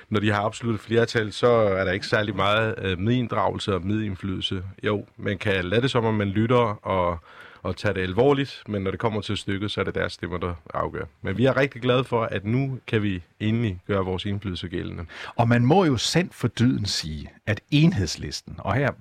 når 0.09 0.19
de 0.19 0.31
har 0.31 0.41
absolut 0.41 0.79
flertal, 0.79 1.31
så 1.31 1.47
er 1.47 1.85
der 1.85 1.91
ikke 1.91 2.07
særlig 2.07 2.35
meget 2.35 2.75
øh, 2.81 2.99
medinddragelse 2.99 3.75
og 3.75 3.85
medindflydelse. 3.85 4.63
Jo, 4.83 5.05
man 5.17 5.37
kan 5.37 5.65
lade 5.65 5.81
det 5.81 5.91
som 5.91 6.05
om, 6.05 6.13
man 6.13 6.27
lytter 6.27 6.85
og, 6.87 7.19
og 7.63 7.77
tager 7.77 7.93
det 7.93 8.01
alvorligt, 8.01 8.63
men 8.67 8.81
når 8.81 8.91
det 8.91 8.99
kommer 8.99 9.21
til 9.21 9.37
stykket, 9.37 9.71
så 9.71 9.79
er 9.79 9.83
det 9.85 9.95
deres 9.95 10.13
stemmer, 10.13 10.37
der 10.37 10.53
afgør. 10.73 11.05
Men 11.21 11.37
vi 11.37 11.45
er 11.45 11.57
rigtig 11.57 11.81
glade 11.81 12.03
for, 12.03 12.23
at 12.23 12.45
nu 12.45 12.79
kan 12.87 13.03
vi 13.03 13.23
endelig 13.39 13.79
gøre 13.87 14.05
vores 14.05 14.25
indflydelse 14.25 14.67
gældende. 14.67 15.05
Og 15.35 15.47
man 15.47 15.65
må 15.65 15.85
jo 15.85 15.97
sandt 15.97 16.35
for 16.35 16.47
dyden 16.47 16.85
sige, 16.85 17.29
at 17.45 17.61
enhedslisten, 17.71 18.55
og 18.57 18.73
her, 18.73 18.91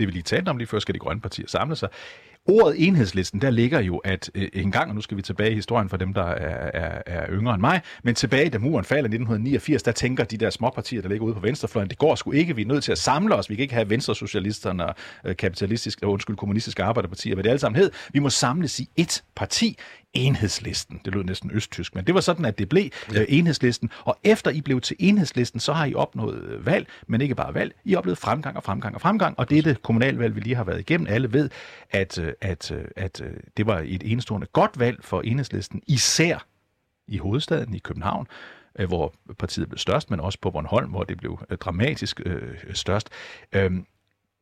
det 0.00 0.08
vi 0.08 0.12
lige 0.12 0.22
talte 0.22 0.48
om 0.48 0.56
lige 0.56 0.68
før, 0.68 0.78
skal 0.78 0.94
de 0.94 0.98
grønne 0.98 1.20
partier 1.20 1.46
samle 1.48 1.76
sig, 1.76 1.88
ordet 2.48 2.86
enhedslisten, 2.88 3.40
der 3.40 3.50
ligger 3.50 3.80
jo, 3.80 3.96
at 3.96 4.30
øh, 4.34 4.48
en 4.52 4.72
gang, 4.72 4.88
og 4.88 4.94
nu 4.94 5.00
skal 5.00 5.16
vi 5.16 5.22
tilbage 5.22 5.50
i 5.50 5.54
historien 5.54 5.88
for 5.88 5.96
dem, 5.96 6.14
der 6.14 6.24
er, 6.24 6.70
er, 6.74 7.02
er 7.06 7.26
yngre 7.30 7.54
end 7.54 7.60
mig, 7.60 7.80
men 8.02 8.14
tilbage, 8.14 8.50
da 8.50 8.58
muren 8.58 8.84
falder 8.84 9.04
i 9.04 9.14
1989, 9.14 9.82
der 9.82 9.92
tænker 9.92 10.24
de 10.24 10.36
der 10.36 10.50
småpartier, 10.50 11.02
der 11.02 11.08
ligger 11.08 11.26
ude 11.26 11.34
på 11.34 11.40
venstrefløjen, 11.40 11.90
det 11.90 11.98
går 11.98 12.14
sgu 12.14 12.32
ikke, 12.32 12.56
vi 12.56 12.62
er 12.62 12.66
nødt 12.66 12.84
til 12.84 12.92
at 12.92 12.98
samle 12.98 13.34
os, 13.34 13.50
vi 13.50 13.54
kan 13.54 13.62
ikke 13.62 13.74
have 13.74 13.90
venstresocialisterne 13.90 14.86
og 14.86 14.94
øh, 15.24 15.36
kapitalistiske, 15.36 16.06
undskyld, 16.06 16.36
kommunistiske 16.36 16.82
arbejderpartier, 16.82 17.34
hvad 17.34 17.44
det 17.44 17.50
alle 17.50 17.60
sammen 17.60 17.80
hed. 17.80 17.90
Vi 18.12 18.18
må 18.18 18.30
samles 18.30 18.80
i 18.80 18.88
ét 19.00 19.20
parti, 19.34 19.78
enhedslisten. 20.14 21.00
Det 21.04 21.14
lød 21.14 21.24
næsten 21.24 21.50
østtysk, 21.54 21.94
men 21.94 22.04
det 22.04 22.14
var 22.14 22.20
sådan, 22.20 22.44
at 22.44 22.58
det 22.58 22.68
blev 22.68 22.90
ja. 23.14 23.20
øh, 23.20 23.26
enhedslisten. 23.28 23.90
Og 24.04 24.18
efter 24.24 24.50
I 24.50 24.60
blev 24.60 24.80
til 24.80 24.96
enhedslisten, 24.98 25.60
så 25.60 25.72
har 25.72 25.84
I 25.84 25.94
opnået 25.94 26.42
øh, 26.42 26.66
valg, 26.66 26.86
men 27.06 27.20
ikke 27.20 27.34
bare 27.34 27.54
valg. 27.54 27.74
I 27.84 27.90
har 27.90 27.98
oplevet 27.98 28.18
fremgang 28.18 28.56
og 28.56 28.62
fremgang 28.64 28.94
og 28.94 29.00
fremgang, 29.00 29.38
og 29.38 29.50
det 29.50 29.58
er 29.58 29.62
det 29.62 29.82
kommunalvalg, 29.82 30.34
vi 30.36 30.40
lige 30.40 30.54
har 30.56 30.64
været 30.64 30.80
igennem. 30.80 31.06
Alle 31.10 31.32
ved, 31.32 31.50
at, 31.90 32.18
øh, 32.18 32.32
at, 32.40 32.70
øh, 32.70 32.84
at, 32.96 33.20
at 33.20 33.32
det 33.56 33.66
var 33.66 33.78
et 33.86 34.12
enestående 34.12 34.46
godt 34.46 34.78
valg 34.78 35.04
for 35.04 35.20
enhedslisten, 35.20 35.82
især 35.86 36.46
i 37.08 37.18
hovedstaden 37.18 37.74
i 37.74 37.78
København 37.78 38.26
hvor 38.86 39.14
partiet 39.38 39.68
blev 39.68 39.78
størst, 39.78 40.10
men 40.10 40.20
også 40.20 40.38
på 40.40 40.50
Bornholm, 40.50 40.90
hvor 40.90 41.04
det 41.04 41.18
blev 41.18 41.38
dramatisk 41.60 42.20
øh, 42.26 42.54
størst. 42.72 43.08
Øhm, 43.52 43.86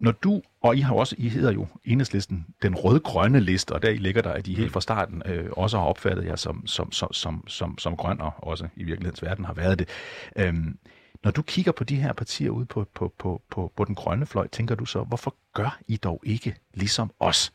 når 0.00 0.12
du, 0.12 0.43
og 0.61 0.76
I 0.76 0.81
har 0.81 0.95
også, 0.95 1.14
I 1.19 1.28
hedder 1.28 1.52
jo 1.52 1.67
enhedslisten, 1.85 2.47
den 2.62 2.75
rød-grønne 2.75 3.40
liste, 3.40 3.73
og 3.73 3.83
der 3.83 3.88
I 3.88 3.97
ligger 3.97 4.23
der, 4.23 4.33
at 4.33 4.47
de 4.47 4.55
helt 4.55 4.73
fra 4.73 4.81
starten 4.81 5.23
øh, 5.26 5.50
også 5.52 5.78
har 5.78 5.85
opfattet 5.85 6.25
jer 6.25 6.37
som, 6.37 6.67
som, 6.67 6.93
som, 6.93 7.12
som, 7.12 7.45
som, 7.49 7.78
som 7.78 7.97
grøn, 7.97 8.21
og 8.21 8.33
også 8.37 8.69
i 8.76 8.85
virkelighedens 8.85 9.23
verden 9.23 9.45
har 9.45 9.52
været 9.52 9.78
det. 9.78 9.88
Øhm, 10.37 10.78
når 11.25 11.31
du 11.31 11.43
kigger 11.43 11.73
på 11.73 11.85
de 11.85 11.97
her 11.97 12.12
partier 12.12 12.50
ude 12.50 12.67
på, 12.67 12.87
på, 12.95 13.14
på, 13.19 13.43
på, 13.50 13.73
på 13.76 13.85
den 13.85 13.95
grønne 13.95 14.26
fløj, 14.26 14.49
tænker 14.49 14.75
du 14.75 14.85
så, 14.85 15.02
hvorfor 15.02 15.35
gør 15.55 15.78
I 15.87 15.97
dog 15.97 16.21
ikke 16.25 16.57
ligesom 16.75 17.11
os? 17.21 17.52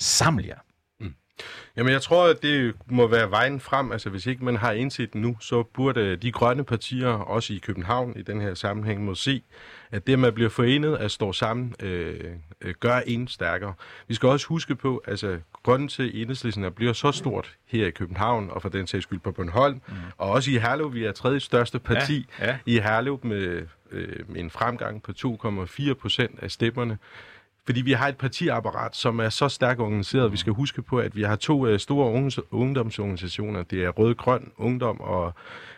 Saml 0.00 0.44
jer. 0.44 0.58
Mm. 1.00 1.14
Jamen, 1.76 1.92
jeg 1.92 2.02
tror, 2.02 2.28
at 2.28 2.42
det 2.42 2.74
må 2.86 3.06
være 3.06 3.30
vejen 3.30 3.60
frem. 3.60 3.92
Altså, 3.92 4.10
hvis 4.10 4.26
ikke 4.26 4.44
man 4.44 4.56
har 4.56 4.72
indset 4.72 5.14
nu, 5.14 5.36
så 5.40 5.62
burde 5.62 6.16
de 6.16 6.32
grønne 6.32 6.64
partier, 6.64 7.08
også 7.08 7.52
i 7.52 7.58
København 7.58 8.16
i 8.16 8.22
den 8.22 8.40
her 8.40 8.54
sammenhæng, 8.54 9.04
må 9.04 9.14
se, 9.14 9.42
at 9.90 10.06
det 10.06 10.18
med 10.18 10.28
at 10.28 10.34
blive 10.34 10.50
forenet, 10.50 10.96
at 10.96 11.10
stå 11.10 11.32
sammen, 11.32 11.74
øh, 11.82 12.24
øh, 12.60 12.74
gør 12.80 13.00
en 13.06 13.28
stærkere. 13.28 13.74
Vi 14.08 14.14
skal 14.14 14.28
også 14.28 14.46
huske 14.46 14.74
på, 14.74 15.02
altså 15.06 15.38
grunden 15.62 15.88
til, 15.88 16.02
at 16.02 16.14
enhedslisten 16.14 16.72
bliver 16.72 16.92
så 16.92 17.12
stort 17.12 17.56
her 17.66 17.86
i 17.86 17.90
København, 17.90 18.50
og 18.50 18.62
for 18.62 18.68
den 18.68 18.86
sags 18.86 19.02
skyld 19.02 19.20
på 19.20 19.32
Bornholm, 19.32 19.80
mm. 19.88 19.94
og 20.18 20.30
også 20.30 20.50
i 20.50 20.54
Herlev, 20.54 20.94
vi 20.94 21.04
er 21.04 21.12
tredje 21.12 21.40
største 21.40 21.78
parti 21.78 22.26
ja, 22.40 22.46
ja. 22.46 22.58
i 22.66 22.78
Herlev 22.78 23.20
med, 23.22 23.66
øh, 23.90 24.24
en 24.36 24.50
fremgang 24.50 25.02
på 25.02 25.12
2,4 25.12 25.94
procent 25.94 26.38
af 26.42 26.50
stemmerne. 26.50 26.98
Fordi 27.68 27.80
vi 27.80 27.92
har 27.92 28.08
et 28.08 28.16
partiapparat, 28.16 28.96
som 28.96 29.18
er 29.18 29.28
så 29.28 29.48
stærkt 29.48 29.80
organiseret. 29.80 30.32
Vi 30.32 30.36
skal 30.36 30.52
huske 30.52 30.82
på, 30.82 30.98
at 30.98 31.16
vi 31.16 31.22
har 31.22 31.36
to 31.36 31.66
øh, 31.66 31.78
store 31.78 32.32
ungdomsorganisationer. 32.50 33.62
Det 33.62 33.84
er 33.84 33.88
Rød-Grøn 33.88 34.52
Ungdom 34.56 35.00
og, 35.00 35.32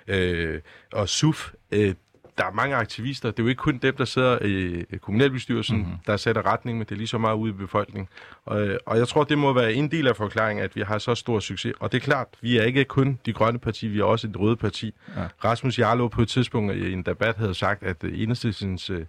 øh, 0.09 0.61
og 0.92 1.09
SUF. 1.09 1.52
Øh, 1.70 1.94
der 2.38 2.44
er 2.44 2.52
mange 2.52 2.76
aktivister. 2.76 3.30
Det 3.30 3.38
er 3.38 3.42
jo 3.42 3.49
ikke 3.49 3.59
kun 3.59 3.78
dem, 3.78 3.97
der 3.97 4.04
sidder 4.04 4.38
i 4.44 4.85
kommunalbestyrelsen, 5.02 5.76
mm-hmm. 5.76 5.97
der 6.06 6.16
sætter 6.16 6.47
retning, 6.47 6.78
men 6.78 6.87
det 6.87 6.92
er 6.92 6.97
lige 6.97 7.09
så 7.09 7.18
meget 7.18 7.37
ude 7.37 7.50
i 7.50 7.52
befolkningen. 7.52 8.09
Og, 8.44 8.78
og 8.87 8.99
jeg 8.99 9.09
tror, 9.09 9.25
det 9.25 9.38
må 9.38 9.52
være 9.52 9.73
en 9.73 9.90
del 9.90 10.09
af 10.09 10.16
forklaringen, 10.16 10.64
at 10.64 10.76
vi 10.76 10.80
har 10.80 10.99
så 10.99 11.14
stor 11.14 11.40
succes. 11.40 11.73
Og 11.80 11.92
det 11.92 11.99
er 11.99 12.04
klart, 12.04 12.28
vi 12.40 12.58
er 12.58 12.62
ikke 12.62 12.84
kun 12.84 13.19
de 13.26 13.32
grønne 13.32 13.58
parti, 13.58 13.88
vi 13.88 14.00
er 14.00 14.04
også 14.04 14.26
et 14.28 14.36
røde 14.41 14.56
parti. 14.56 14.95
Ja. 15.17 15.23
Rasmus 15.45 15.78
Jarlov 15.78 16.10
på 16.10 16.23
et 16.23 16.28
tidspunkt 16.28 16.75
i 16.75 16.93
en 16.93 17.02
debat 17.02 17.36
havde 17.36 17.54
sagt, 17.54 17.82
at 17.82 18.04
enhedslistens 18.04 18.91
øh, 18.91 19.06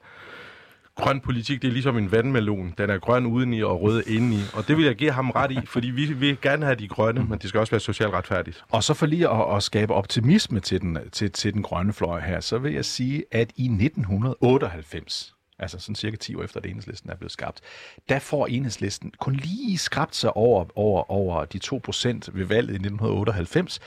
grøn 1.01 1.19
politik, 1.19 1.61
det 1.61 1.67
er 1.67 1.71
ligesom 1.71 1.97
en 1.97 2.11
vandmelon. 2.11 2.73
Den 2.77 2.89
er 2.89 2.97
grøn 2.97 3.25
udeni 3.25 3.63
og 3.63 3.81
rød 3.81 4.03
indeni. 4.07 4.39
Og 4.53 4.67
det 4.67 4.77
vil 4.77 4.85
jeg 4.85 4.95
give 4.95 5.11
ham 5.11 5.29
ret 5.29 5.51
i, 5.51 5.59
fordi 5.65 5.87
vi 5.87 6.13
vil 6.13 6.41
gerne 6.41 6.65
have 6.65 6.75
de 6.75 6.87
grønne, 6.87 7.23
men 7.23 7.39
det 7.39 7.49
skal 7.49 7.59
også 7.59 7.71
være 7.71 7.79
socialt 7.79 8.13
retfærdigt. 8.13 8.63
Og 8.69 8.83
så 8.83 8.93
for 8.93 9.05
lige 9.05 9.29
at, 9.29 9.55
at 9.55 9.63
skabe 9.63 9.93
optimisme 9.93 10.59
til 10.59 10.81
den, 10.81 10.97
til, 11.11 11.31
til 11.31 11.53
den 11.53 11.63
grønne 11.63 11.93
fløj 11.93 12.19
her, 12.19 12.39
så 12.39 12.57
vil 12.57 12.73
jeg 12.73 12.85
sige, 12.85 13.23
at 13.31 13.51
i 13.55 13.65
1998, 13.65 15.35
altså 15.59 15.79
sådan 15.79 15.95
cirka 15.95 16.15
10 16.15 16.35
år 16.35 16.43
efter, 16.43 16.59
at 16.59 16.65
enhedslisten 16.65 17.09
er 17.09 17.15
blevet 17.15 17.31
skabt, 17.31 17.61
der 18.09 18.19
får 18.19 18.47
enhedslisten 18.47 19.11
kun 19.19 19.35
lige 19.35 19.77
skrabt 19.77 20.15
sig 20.15 20.37
over, 20.37 20.65
over, 20.75 21.11
over 21.11 21.45
de 21.45 21.59
2 21.59 21.81
procent 21.83 22.29
ved 22.33 22.45
valget 22.45 22.71
i 22.71 22.75
1998. 22.75 23.79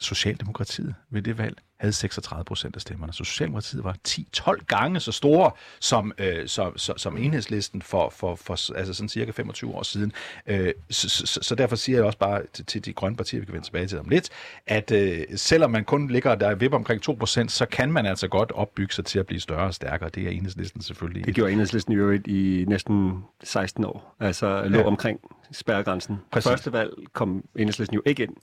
Socialdemokratiet 0.00 0.94
ved 1.10 1.22
det 1.22 1.38
valg 1.38 1.56
havde 1.84 1.92
36 1.92 2.44
procent 2.44 2.74
af 2.76 2.80
stemmerne. 2.80 3.12
Så 3.12 3.24
Socialdemokratiet 3.24 3.84
var 3.84 3.96
10-12 4.08 4.64
gange 4.66 5.00
så 5.00 5.12
store 5.12 5.50
som, 5.80 6.12
øh, 6.18 6.48
som, 6.48 6.78
som, 6.78 6.98
som 6.98 7.16
enhedslisten 7.16 7.82
for, 7.82 8.08
for, 8.08 8.34
for 8.34 8.76
altså 8.76 8.94
sådan 8.94 9.08
cirka 9.08 9.30
25 9.30 9.74
år 9.74 9.82
siden. 9.82 10.12
Øh, 10.46 10.72
så, 10.90 11.08
så, 11.08 11.38
så 11.42 11.54
derfor 11.54 11.76
siger 11.76 11.98
jeg 11.98 12.06
også 12.06 12.18
bare 12.18 12.42
til, 12.52 12.66
til 12.66 12.84
de 12.84 12.92
grønne 12.92 13.16
partier, 13.16 13.40
vi 13.40 13.46
kan 13.46 13.52
vende 13.52 13.66
tilbage 13.66 13.86
til 13.86 13.98
om 13.98 14.08
lidt, 14.08 14.30
at 14.66 14.90
øh, 14.90 15.24
selvom 15.36 15.70
man 15.70 15.84
kun 15.84 16.08
ligger 16.08 16.34
der 16.34 16.54
vipper 16.54 16.78
omkring 16.78 17.02
2 17.02 17.12
procent, 17.12 17.52
så 17.52 17.66
kan 17.66 17.92
man 17.92 18.06
altså 18.06 18.28
godt 18.28 18.52
opbygge 18.52 18.94
sig 18.94 19.04
til 19.04 19.18
at 19.18 19.26
blive 19.26 19.40
større 19.40 19.66
og 19.66 19.74
stærkere. 19.74 20.08
Det 20.08 20.26
er 20.26 20.30
enhedslisten 20.30 20.82
selvfølgelig. 20.82 21.26
Det 21.26 21.34
gjorde 21.34 21.52
enhedslisten 21.52 21.92
jo 21.92 22.10
i 22.26 22.64
næsten 22.68 23.24
16 23.42 23.84
år. 23.84 24.16
Altså 24.20 24.64
lå 24.64 24.78
ja. 24.78 24.84
omkring 24.84 25.20
spærregrænsen. 25.52 26.18
Præcis. 26.32 26.50
Første 26.50 26.72
valg 26.72 26.90
kom 27.12 27.44
enhedslisten 27.56 27.94
jo 27.94 28.02
ikke 28.06 28.22
ind 28.22 28.36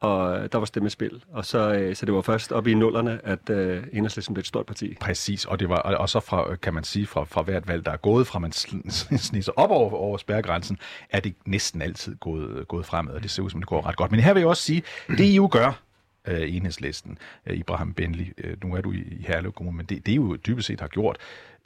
og 0.00 0.52
der 0.52 0.58
var 0.58 0.64
stemmespil. 0.64 1.24
Og 1.32 1.44
så, 1.44 1.74
øh, 1.74 1.96
så 1.96 2.06
det 2.06 2.14
var 2.14 2.20
først 2.20 2.52
op 2.52 2.66
i 2.66 2.74
nullerne, 2.74 3.20
at 3.24 3.50
øh, 3.50 3.84
Enhedslisten 3.92 4.34
blev 4.34 4.40
et 4.40 4.46
stort 4.46 4.66
parti. 4.66 4.96
Præcis, 5.00 5.44
og 5.44 5.60
det 5.60 5.68
var 5.68 5.76
og 5.76 6.08
så 6.08 6.20
fra, 6.20 6.50
øh, 6.50 6.58
kan 6.62 6.74
man 6.74 6.84
sige, 6.84 7.06
fra, 7.06 7.24
fra 7.24 7.42
hvert 7.42 7.68
valg, 7.68 7.84
der 7.84 7.92
er 7.92 7.96
gået 7.96 8.26
fra 8.26 8.38
man 8.38 8.52
sniser 9.28 9.52
op 9.56 9.70
over, 9.70 9.90
over 9.90 10.18
spærregrænsen, 10.18 10.78
er 11.10 11.20
det 11.20 11.34
næsten 11.46 11.82
altid 11.82 12.16
gået, 12.16 12.50
øh, 12.50 12.64
gået 12.64 12.86
fremad, 12.86 13.14
og 13.14 13.22
det 13.22 13.30
ser 13.30 13.42
ud 13.42 13.50
som, 13.50 13.60
det 13.60 13.68
går 13.68 13.86
ret 13.86 13.96
godt. 13.96 14.10
Men 14.10 14.20
her 14.20 14.34
vil 14.34 14.40
jeg 14.40 14.48
også 14.48 14.62
sige, 14.62 14.82
det 15.08 15.24
I 15.24 15.34
jo 15.34 15.48
gør, 15.52 15.82
øh, 16.24 16.56
enhedslisten, 16.56 17.18
øh, 17.46 17.56
Ibrahim 17.56 17.94
Benli, 17.94 18.32
øh, 18.38 18.56
nu 18.64 18.74
er 18.74 18.80
du 18.80 18.92
i, 18.92 18.96
i 18.96 19.24
Herlev 19.28 19.52
Kommune, 19.52 19.76
men 19.76 19.86
det, 19.86 20.06
det 20.06 20.12
er 20.12 20.16
jo 20.16 20.36
dybest 20.36 20.66
set 20.66 20.80
har 20.80 20.88
gjort, 20.88 21.18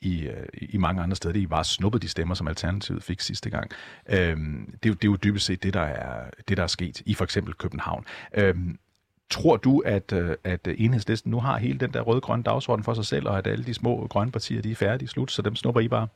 i, 0.04 0.26
øh, 0.26 0.46
i 0.52 0.76
mange 0.76 1.02
andre 1.02 1.16
steder. 1.16 1.32
Det 1.32 1.42
er 1.42 1.46
bare 1.46 1.64
snuppet 1.64 2.02
de 2.02 2.08
stemmer, 2.08 2.34
som 2.34 2.48
Alternativet 2.48 3.02
fik 3.02 3.20
sidste 3.20 3.50
gang. 3.50 3.70
Øhm, 4.08 4.66
det, 4.82 4.88
er 4.88 4.90
jo, 4.90 4.94
det 4.94 5.04
er 5.04 5.10
jo 5.10 5.16
dybest 5.24 5.46
set 5.46 5.62
det, 5.62 5.74
der 5.74 5.80
er, 5.80 6.30
det, 6.48 6.56
der 6.56 6.62
er 6.62 6.66
sket 6.66 7.02
i 7.06 7.14
for 7.14 7.24
eksempel 7.24 7.54
København. 7.54 8.04
Øhm, 8.34 8.78
Tror 9.30 9.56
du, 9.56 9.78
at, 9.78 10.12
øh, 10.12 10.36
at 10.44 10.68
enhedslisten 10.78 11.30
nu 11.30 11.40
har 11.40 11.58
hele 11.58 11.78
den 11.78 11.92
der 11.92 12.00
røde-grønne 12.00 12.42
dagsorden 12.42 12.84
for 12.84 12.94
sig 12.94 13.06
selv, 13.06 13.28
og 13.28 13.38
at 13.38 13.46
alle 13.46 13.64
de 13.64 13.74
små 13.74 14.06
grønne 14.06 14.32
partier 14.32 14.62
de 14.62 14.70
er 14.70 14.74
færdige 14.74 15.08
slut, 15.08 15.32
så 15.32 15.42
dem 15.42 15.56
snupper 15.56 15.80
I 15.80 15.88
bare? 15.88 16.08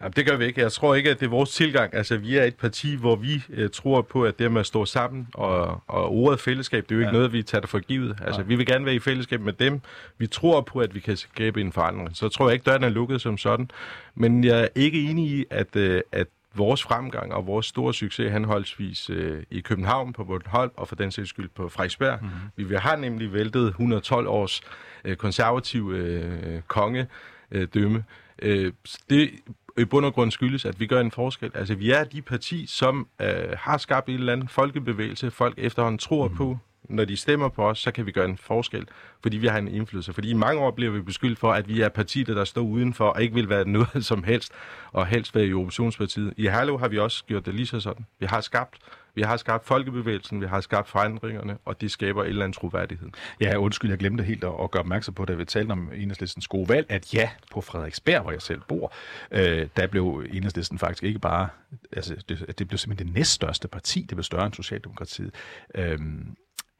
Jamen, 0.00 0.12
det 0.16 0.26
gør 0.26 0.36
vi 0.36 0.44
ikke. 0.44 0.60
Jeg 0.60 0.72
tror 0.72 0.94
ikke, 0.94 1.10
at 1.10 1.20
det 1.20 1.26
er 1.26 1.30
vores 1.30 1.50
tilgang. 1.50 1.94
Altså, 1.94 2.16
vi 2.16 2.36
er 2.36 2.44
et 2.44 2.56
parti, 2.56 2.96
hvor 2.96 3.16
vi 3.16 3.42
uh, 3.48 3.70
tror 3.72 4.02
på, 4.02 4.24
at 4.24 4.38
det 4.38 4.52
med 4.52 4.60
at 4.60 4.66
stå 4.66 4.84
sammen, 4.84 5.28
og, 5.34 5.80
og 5.86 6.12
ordet 6.12 6.40
fællesskab, 6.40 6.82
det 6.82 6.90
er 6.90 6.94
jo 6.94 7.00
ikke 7.00 7.08
ja. 7.08 7.12
noget, 7.12 7.32
vi 7.32 7.42
tager 7.42 7.60
det 7.60 7.70
for 7.70 7.78
givet. 7.78 8.18
Altså, 8.22 8.40
ja. 8.40 8.46
vi 8.46 8.56
vil 8.56 8.66
gerne 8.66 8.84
være 8.84 8.94
i 8.94 8.98
fællesskab 8.98 9.40
med 9.40 9.52
dem. 9.52 9.80
Vi 10.18 10.26
tror 10.26 10.60
på, 10.60 10.78
at 10.78 10.94
vi 10.94 11.00
kan 11.00 11.16
skabe 11.16 11.60
en 11.60 11.72
forandring. 11.72 12.16
Så 12.16 12.28
tror 12.28 12.48
jeg 12.48 12.52
ikke, 12.54 12.64
døren 12.64 12.84
er 12.84 12.88
lukket 12.88 13.20
som 13.20 13.38
sådan. 13.38 13.70
Men 14.14 14.44
jeg 14.44 14.60
er 14.60 14.68
ikke 14.74 15.02
enig 15.02 15.30
i, 15.30 15.44
at, 15.50 15.76
uh, 15.76 16.00
at 16.12 16.26
vores 16.54 16.82
fremgang 16.82 17.34
og 17.34 17.46
vores 17.46 17.66
store 17.66 17.94
succes 17.94 18.32
henholdsvis 18.32 19.10
uh, 19.10 19.16
i 19.50 19.60
København 19.60 20.12
på 20.12 20.24
Bornholm 20.24 20.70
og 20.76 20.88
for 20.88 20.96
den 20.96 21.10
sags 21.10 21.28
skyld 21.28 21.48
på 21.54 21.68
Frederiksberg. 21.68 22.18
Mm-hmm. 22.22 22.70
Vi 22.70 22.74
har 22.74 22.96
nemlig 22.96 23.32
væltet 23.32 23.66
112 23.66 24.28
års 24.28 24.60
uh, 25.08 25.14
konservativ 25.14 25.84
uh, 25.84 26.60
kongedømme. 26.66 28.04
Uh, 28.42 28.72
det 29.10 29.30
i 29.78 29.84
bund 29.84 30.06
og 30.06 30.14
grund 30.14 30.30
skyldes, 30.30 30.64
at 30.64 30.80
vi 30.80 30.86
gør 30.86 31.00
en 31.00 31.10
forskel. 31.10 31.50
Altså, 31.54 31.74
vi 31.74 31.90
er 31.90 32.04
de 32.04 32.22
parti, 32.22 32.66
som 32.66 33.08
øh, 33.22 33.28
har 33.58 33.78
skabt 33.78 34.08
en 34.08 34.14
eller 34.14 34.32
anden 34.32 34.48
folkebevægelse, 34.48 35.30
folk 35.30 35.54
efterhånden 35.58 35.98
tror 35.98 36.28
mm. 36.28 36.36
på. 36.36 36.58
Når 36.88 37.04
de 37.04 37.16
stemmer 37.16 37.48
på 37.48 37.68
os, 37.68 37.78
så 37.78 37.90
kan 37.90 38.06
vi 38.06 38.12
gøre 38.12 38.24
en 38.24 38.36
forskel, 38.36 38.86
fordi 39.22 39.36
vi 39.36 39.46
har 39.46 39.58
en 39.58 39.68
indflydelse. 39.68 40.12
Fordi 40.12 40.30
i 40.30 40.34
mange 40.34 40.60
år 40.60 40.70
bliver 40.70 40.92
vi 40.92 41.00
beskyldt 41.00 41.38
for, 41.38 41.52
at 41.52 41.68
vi 41.68 41.80
er 41.80 41.88
partiet, 41.88 42.26
der 42.26 42.44
står 42.44 42.62
udenfor 42.62 43.08
og 43.08 43.22
ikke 43.22 43.34
vil 43.34 43.48
være 43.48 43.68
noget 43.78 44.04
som 44.04 44.24
helst, 44.24 44.52
og 44.92 45.06
helst 45.06 45.34
være 45.34 45.46
i 45.46 45.54
oppositionspartiet. 45.54 46.34
I 46.36 46.42
Herlev 46.42 46.78
har 46.78 46.88
vi 46.88 46.98
også 46.98 47.24
gjort 47.24 47.46
det 47.46 47.54
lige 47.54 47.66
så 47.66 47.80
sådan. 47.80 48.06
Vi 48.20 48.26
har 48.26 48.40
skabt 48.40 48.78
vi 49.14 49.22
har 49.22 49.36
skabt 49.36 49.66
folkebevægelsen, 49.66 50.40
vi 50.40 50.46
har 50.46 50.60
skabt 50.60 50.88
forandringerne, 50.88 51.58
og 51.64 51.80
det 51.80 51.90
skaber 51.90 52.22
en 52.22 52.28
eller 52.28 52.44
anden 52.44 52.54
troværdighed. 52.54 53.08
Ja, 53.40 53.56
undskyld, 53.56 53.90
jeg 53.90 53.98
glemte 53.98 54.24
helt 54.24 54.44
at, 54.44 54.52
at 54.62 54.70
gøre 54.70 54.80
opmærksom 54.80 55.14
på, 55.14 55.24
da 55.24 55.32
vi 55.32 55.44
talte 55.44 55.72
om 55.72 55.90
enhedslistens 55.94 56.48
gode 56.48 56.68
valg, 56.68 56.86
at 56.88 57.14
ja, 57.14 57.30
på 57.52 57.60
Frederiksberg, 57.60 58.22
hvor 58.22 58.30
jeg 58.30 58.42
selv 58.42 58.60
bor, 58.68 58.92
øh, 59.30 59.68
der 59.76 59.86
blev 59.86 60.24
enhedslisten 60.32 60.78
faktisk 60.78 61.02
ikke 61.02 61.18
bare, 61.18 61.48
altså 61.92 62.16
det, 62.28 62.58
det 62.58 62.68
blev 62.68 62.78
simpelthen 62.78 63.06
det 63.06 63.14
næststørste 63.14 63.68
parti, 63.68 64.00
det 64.00 64.16
blev 64.16 64.22
større 64.22 64.46
end 64.46 64.54
Socialdemokratiet. 64.54 65.34
Øh, 65.74 65.98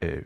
øh, 0.01 0.21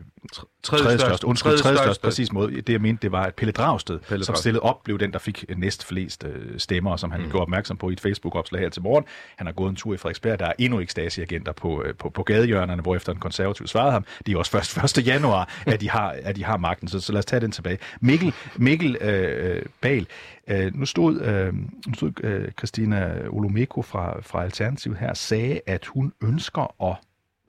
tredje 0.62 0.98
største, 0.98 1.26
undskyld, 1.26 1.58
tredje 1.58 1.78
største, 1.78 2.02
præcis 2.02 2.32
måde. 2.32 2.60
Det 2.60 2.72
jeg 2.72 2.80
mente, 2.80 3.02
det 3.02 3.12
var, 3.12 3.22
at 3.22 3.34
Pelle 3.34 3.52
Dragsted, 3.52 3.98
Pelle 3.98 4.24
som 4.24 4.34
stillede 4.34 4.62
op, 4.62 4.82
blev 4.84 4.98
den, 4.98 5.12
der 5.12 5.18
fik 5.18 5.44
næst 5.56 5.84
flest 5.84 6.24
øh, 6.24 6.58
stemmer, 6.58 6.96
som 6.96 7.10
han 7.10 7.20
mm. 7.20 7.30
gjorde 7.30 7.42
opmærksom 7.42 7.76
på 7.76 7.90
i 7.90 7.92
et 7.92 8.00
Facebook-opslag 8.00 8.60
her 8.60 8.68
til 8.68 8.82
morgen. 8.82 9.04
Han 9.36 9.46
har 9.46 9.54
gået 9.54 9.70
en 9.70 9.76
tur 9.76 9.94
i 9.94 9.96
Frederiksberg, 9.96 10.38
der 10.38 10.46
er 10.46 10.52
endnu 10.58 10.78
ikke 10.78 10.90
Stasi-agenter 10.90 11.52
på, 11.52 11.82
øh, 11.82 11.94
på, 11.94 12.10
på 12.10 12.22
gadehjørnerne, 12.22 12.82
hvor 12.82 12.96
efter 12.96 13.12
en 13.12 13.18
konservativ 13.18 13.66
svarede 13.66 13.92
ham. 13.92 14.04
Det 14.26 14.34
er 14.34 14.38
også 14.38 14.50
først 14.50 14.98
1. 14.98 15.06
januar, 15.06 15.62
at 15.66 15.80
de 15.80 15.90
har, 15.90 16.16
at 16.22 16.36
de 16.36 16.44
har 16.44 16.56
magten, 16.56 16.88
så, 16.88 17.00
så 17.00 17.12
lad 17.12 17.18
os 17.18 17.26
tage 17.26 17.40
den 17.40 17.52
tilbage. 17.52 17.78
Mikkel, 18.00 18.34
Mikkel 18.56 18.96
øh, 19.00 19.62
Bal, 19.80 20.06
øh, 20.48 20.74
nu 20.74 20.86
stod, 20.86 21.20
øh, 21.20 21.54
nu 21.86 21.94
stod 21.94 22.24
øh, 22.24 22.52
Christina 22.58 23.28
Olomeko 23.28 23.82
fra, 23.82 24.20
fra 24.22 24.42
Alternativ 24.42 24.96
her, 24.96 25.14
sagde, 25.14 25.60
at 25.66 25.86
hun 25.86 26.12
ønsker 26.22 26.90
at 26.90 26.96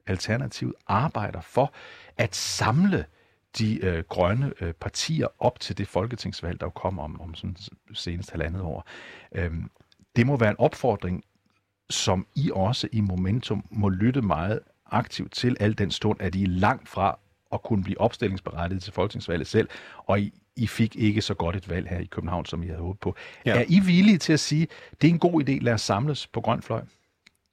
Alternativet 0.08 0.74
arbejder 0.88 1.42
for 1.42 1.74
at 2.18 2.36
samle 2.36 3.06
de 3.58 3.86
øh, 3.86 4.04
grønne 4.10 4.54
øh, 4.62 4.74
partier 4.74 5.28
op 5.40 5.60
til 5.60 5.78
det 5.78 5.88
folketingsvalg, 5.88 6.60
der 6.60 6.70
kommer 6.70 7.04
om, 7.04 7.22
om 7.22 7.36
sådan 7.36 7.56
senest 7.94 8.32
halvandet 8.32 8.62
år. 8.62 8.88
Øhm, 9.32 9.70
det 10.16 10.28
må 10.28 10.38
være 10.38 10.50
en 10.50 10.60
opfordring, 10.60 11.24
som 11.90 12.28
I 12.36 12.52
også 12.54 12.88
i 12.92 13.02
Momentum 13.02 13.66
må 13.70 13.90
lytte 13.90 14.22
meget 14.22 14.60
aktivt 14.86 15.32
til, 15.32 15.58
al 15.60 15.78
den 15.78 15.92
stund, 15.92 16.22
at 16.22 16.36
I 16.36 16.44
er 16.44 16.48
langt 16.48 16.90
fra 16.90 17.20
at 17.54 17.64
kunne 17.64 17.84
blive 17.84 18.02
opstillingsberettiget 18.02 18.84
til 18.84 18.94
folketingsvalget 18.94 19.48
selv, 19.48 19.70
og 19.98 20.20
I, 20.22 20.34
I 20.56 20.68
fik 20.68 20.96
ikke 20.96 21.22
så 21.22 21.34
godt 21.34 21.56
et 21.56 21.70
valg 21.70 21.88
her 21.90 22.00
i 22.00 22.06
København, 22.06 22.46
som 22.46 22.64
I 22.64 22.66
havde 22.68 22.80
håbet 22.80 23.00
på. 23.00 23.16
Ja. 23.46 23.60
Er 23.60 23.66
I 23.68 23.80
villige 23.80 24.18
til 24.18 24.34
at 24.34 24.40
sige, 24.40 24.68
det 25.02 25.08
er 25.08 25.12
en 25.12 25.20
god 25.20 25.44
idé, 25.44 25.52
lad 25.52 25.74
os 25.74 25.82
samles 25.82 26.28
på 26.28 26.42
Grøn 26.42 26.62
Fløj? 26.62 26.82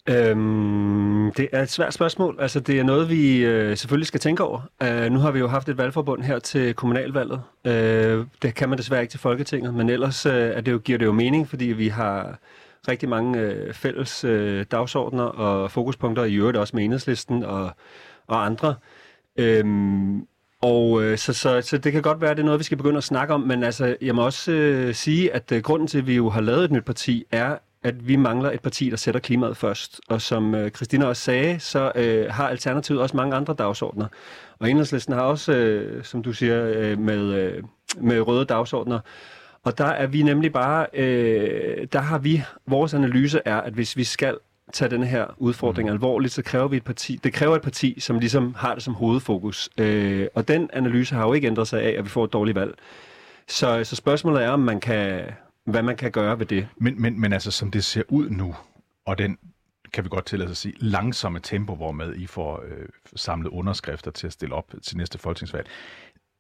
Øhm, 0.09 1.33
det 1.37 1.49
er 1.53 1.62
et 1.62 1.71
svært 1.71 1.94
spørgsmål. 1.94 2.37
Altså, 2.40 2.61
det 2.61 2.79
er 2.79 2.83
noget, 2.83 3.11
vi 3.11 3.44
øh, 3.44 3.77
selvfølgelig 3.77 4.07
skal 4.07 4.21
tænke 4.21 4.44
over. 4.44 4.61
Øh, 4.83 5.12
nu 5.12 5.18
har 5.18 5.31
vi 5.31 5.38
jo 5.38 5.49
haft 5.49 5.68
et 5.68 5.79
valgforbund 5.79 6.23
her 6.23 6.38
til 6.38 6.75
kommunalvalget. 6.75 7.42
Øh, 7.66 8.27
det 8.42 8.55
kan 8.55 8.68
man 8.68 8.79
desværre 8.79 9.01
ikke 9.01 9.11
til 9.11 9.21
Folketinget, 9.21 9.75
men 9.75 9.90
ellers 9.90 10.27
øh, 10.27 10.33
er 10.33 10.61
det 10.61 10.73
jo, 10.73 10.79
giver 10.79 10.99
det 10.99 11.07
jo 11.07 11.12
mening, 11.12 11.49
fordi 11.49 11.64
vi 11.64 11.88
har 11.88 12.38
rigtig 12.88 13.09
mange 13.09 13.40
øh, 13.40 13.75
fælles 13.75 14.25
øh, 14.25 14.66
dagsordner 14.71 15.25
og 15.25 15.71
fokuspunkter, 15.71 16.25
i 16.25 16.35
øvrigt 16.35 16.59
også 16.59 16.77
med 16.77 16.85
enhedslisten 16.85 17.44
og, 17.44 17.71
og 18.27 18.47
andre. 18.47 18.75
Øhm, 19.37 20.27
og 20.62 21.03
øh, 21.03 21.18
så, 21.18 21.33
så, 21.33 21.61
så 21.61 21.79
det 21.79 21.92
kan 21.92 22.03
godt 22.03 22.21
være, 22.21 22.31
at 22.31 22.37
det 22.37 22.42
er 22.42 22.44
noget, 22.44 22.59
vi 22.59 22.64
skal 22.64 22.77
begynde 22.77 22.97
at 22.97 23.05
snakke 23.05 23.35
om, 23.35 23.40
men 23.40 23.62
altså, 23.62 23.97
jeg 24.01 24.14
må 24.14 24.25
også 24.25 24.53
øh, 24.53 24.94
sige, 24.94 25.35
at 25.35 25.53
øh, 25.53 25.62
grunden 25.62 25.88
til, 25.88 25.99
at 25.99 26.07
vi 26.07 26.14
jo 26.14 26.29
har 26.29 26.40
lavet 26.40 26.64
et 26.64 26.71
nyt 26.71 26.85
parti, 26.85 27.25
er, 27.31 27.57
at 27.83 28.09
vi 28.09 28.17
mangler 28.17 28.51
et 28.51 28.61
parti, 28.61 28.91
der 28.91 28.97
sætter 28.97 29.21
klimaet 29.21 29.57
først. 29.57 30.01
Og 30.09 30.23
som 30.23 30.55
øh, 30.55 30.71
Christina 30.71 31.07
også 31.07 31.23
sagde, 31.23 31.61
så 31.61 31.93
øh, 31.95 32.27
har 32.31 32.49
Alternativet 32.49 33.01
også 33.01 33.17
mange 33.17 33.37
andre 33.37 33.55
dagsordner. 33.55 34.07
Og 34.59 34.71
Enhedslisten 34.71 35.14
har 35.14 35.23
også, 35.23 35.53
øh, 35.53 36.05
som 36.05 36.23
du 36.23 36.33
siger, 36.33 36.73
øh, 36.77 36.99
med, 36.99 37.35
øh, 37.35 37.62
med 38.01 38.21
røde 38.21 38.45
dagsordner. 38.45 39.01
Og 39.64 39.79
der 39.79 39.85
er 39.85 40.07
vi 40.07 40.23
nemlig 40.23 40.53
bare, 40.53 40.87
øh, 40.93 41.87
der 41.93 42.01
har 42.01 42.19
vi, 42.19 42.43
vores 42.67 42.95
analyse 42.95 43.41
er, 43.45 43.57
at 43.57 43.73
hvis 43.73 43.97
vi 43.97 44.05
skal 44.05 44.37
tage 44.73 44.91
den 44.91 45.03
her 45.03 45.27
udfordring 45.37 45.88
mm. 45.88 45.93
alvorligt, 45.93 46.33
så 46.33 46.43
kræver 46.43 46.69
vi 46.69 46.77
et 46.77 46.85
parti, 46.85 47.21
det 47.25 47.33
kræver 47.33 47.57
et 47.57 47.62
parti, 47.62 48.01
som 48.01 48.19
ligesom 48.19 48.55
har 48.59 48.75
det 48.75 48.83
som 48.83 48.95
hovedfokus. 48.95 49.69
Øh, 49.79 50.27
og 50.35 50.49
den 50.49 50.71
analyse 50.73 51.14
har 51.14 51.27
jo 51.27 51.33
ikke 51.33 51.47
ændret 51.47 51.69
sig 51.69 51.83
af, 51.83 51.95
at 51.99 52.05
vi 52.05 52.09
får 52.09 52.25
et 52.25 52.33
dårligt 52.33 52.55
valg. 52.55 52.75
Så, 53.49 53.85
så 53.85 53.97
spørgsmålet 53.97 54.45
er, 54.45 54.51
om 54.51 54.61
man 54.61 54.81
kan, 54.81 55.21
hvad 55.70 55.83
man 55.83 55.96
kan 55.96 56.12
gøre 56.12 56.38
ved 56.38 56.46
det. 56.46 56.68
Men, 56.76 57.02
men, 57.02 57.20
men 57.20 57.33
altså, 57.33 57.50
som 57.50 57.70
det 57.70 57.85
ser 57.85 58.02
ud 58.09 58.31
nu, 58.31 58.57
og 59.07 59.18
den 59.18 59.38
kan 59.92 60.04
vi 60.04 60.09
godt 60.09 60.26
tillade 60.26 60.48
sig 60.48 60.52
at 60.52 60.57
sige, 60.57 60.74
langsomme 60.78 61.40
tempo, 61.40 61.74
hvor 61.74 61.92
med 61.92 62.14
I 62.16 62.26
får 62.26 62.62
øh, 62.66 62.88
samlet 63.16 63.50
underskrifter 63.50 64.11
til 64.11 64.26
at 64.26 64.33
stille 64.33 64.54
op 64.54 64.74
til 64.83 64.96
næste 64.96 65.18
folketingsvalg. 65.18 65.68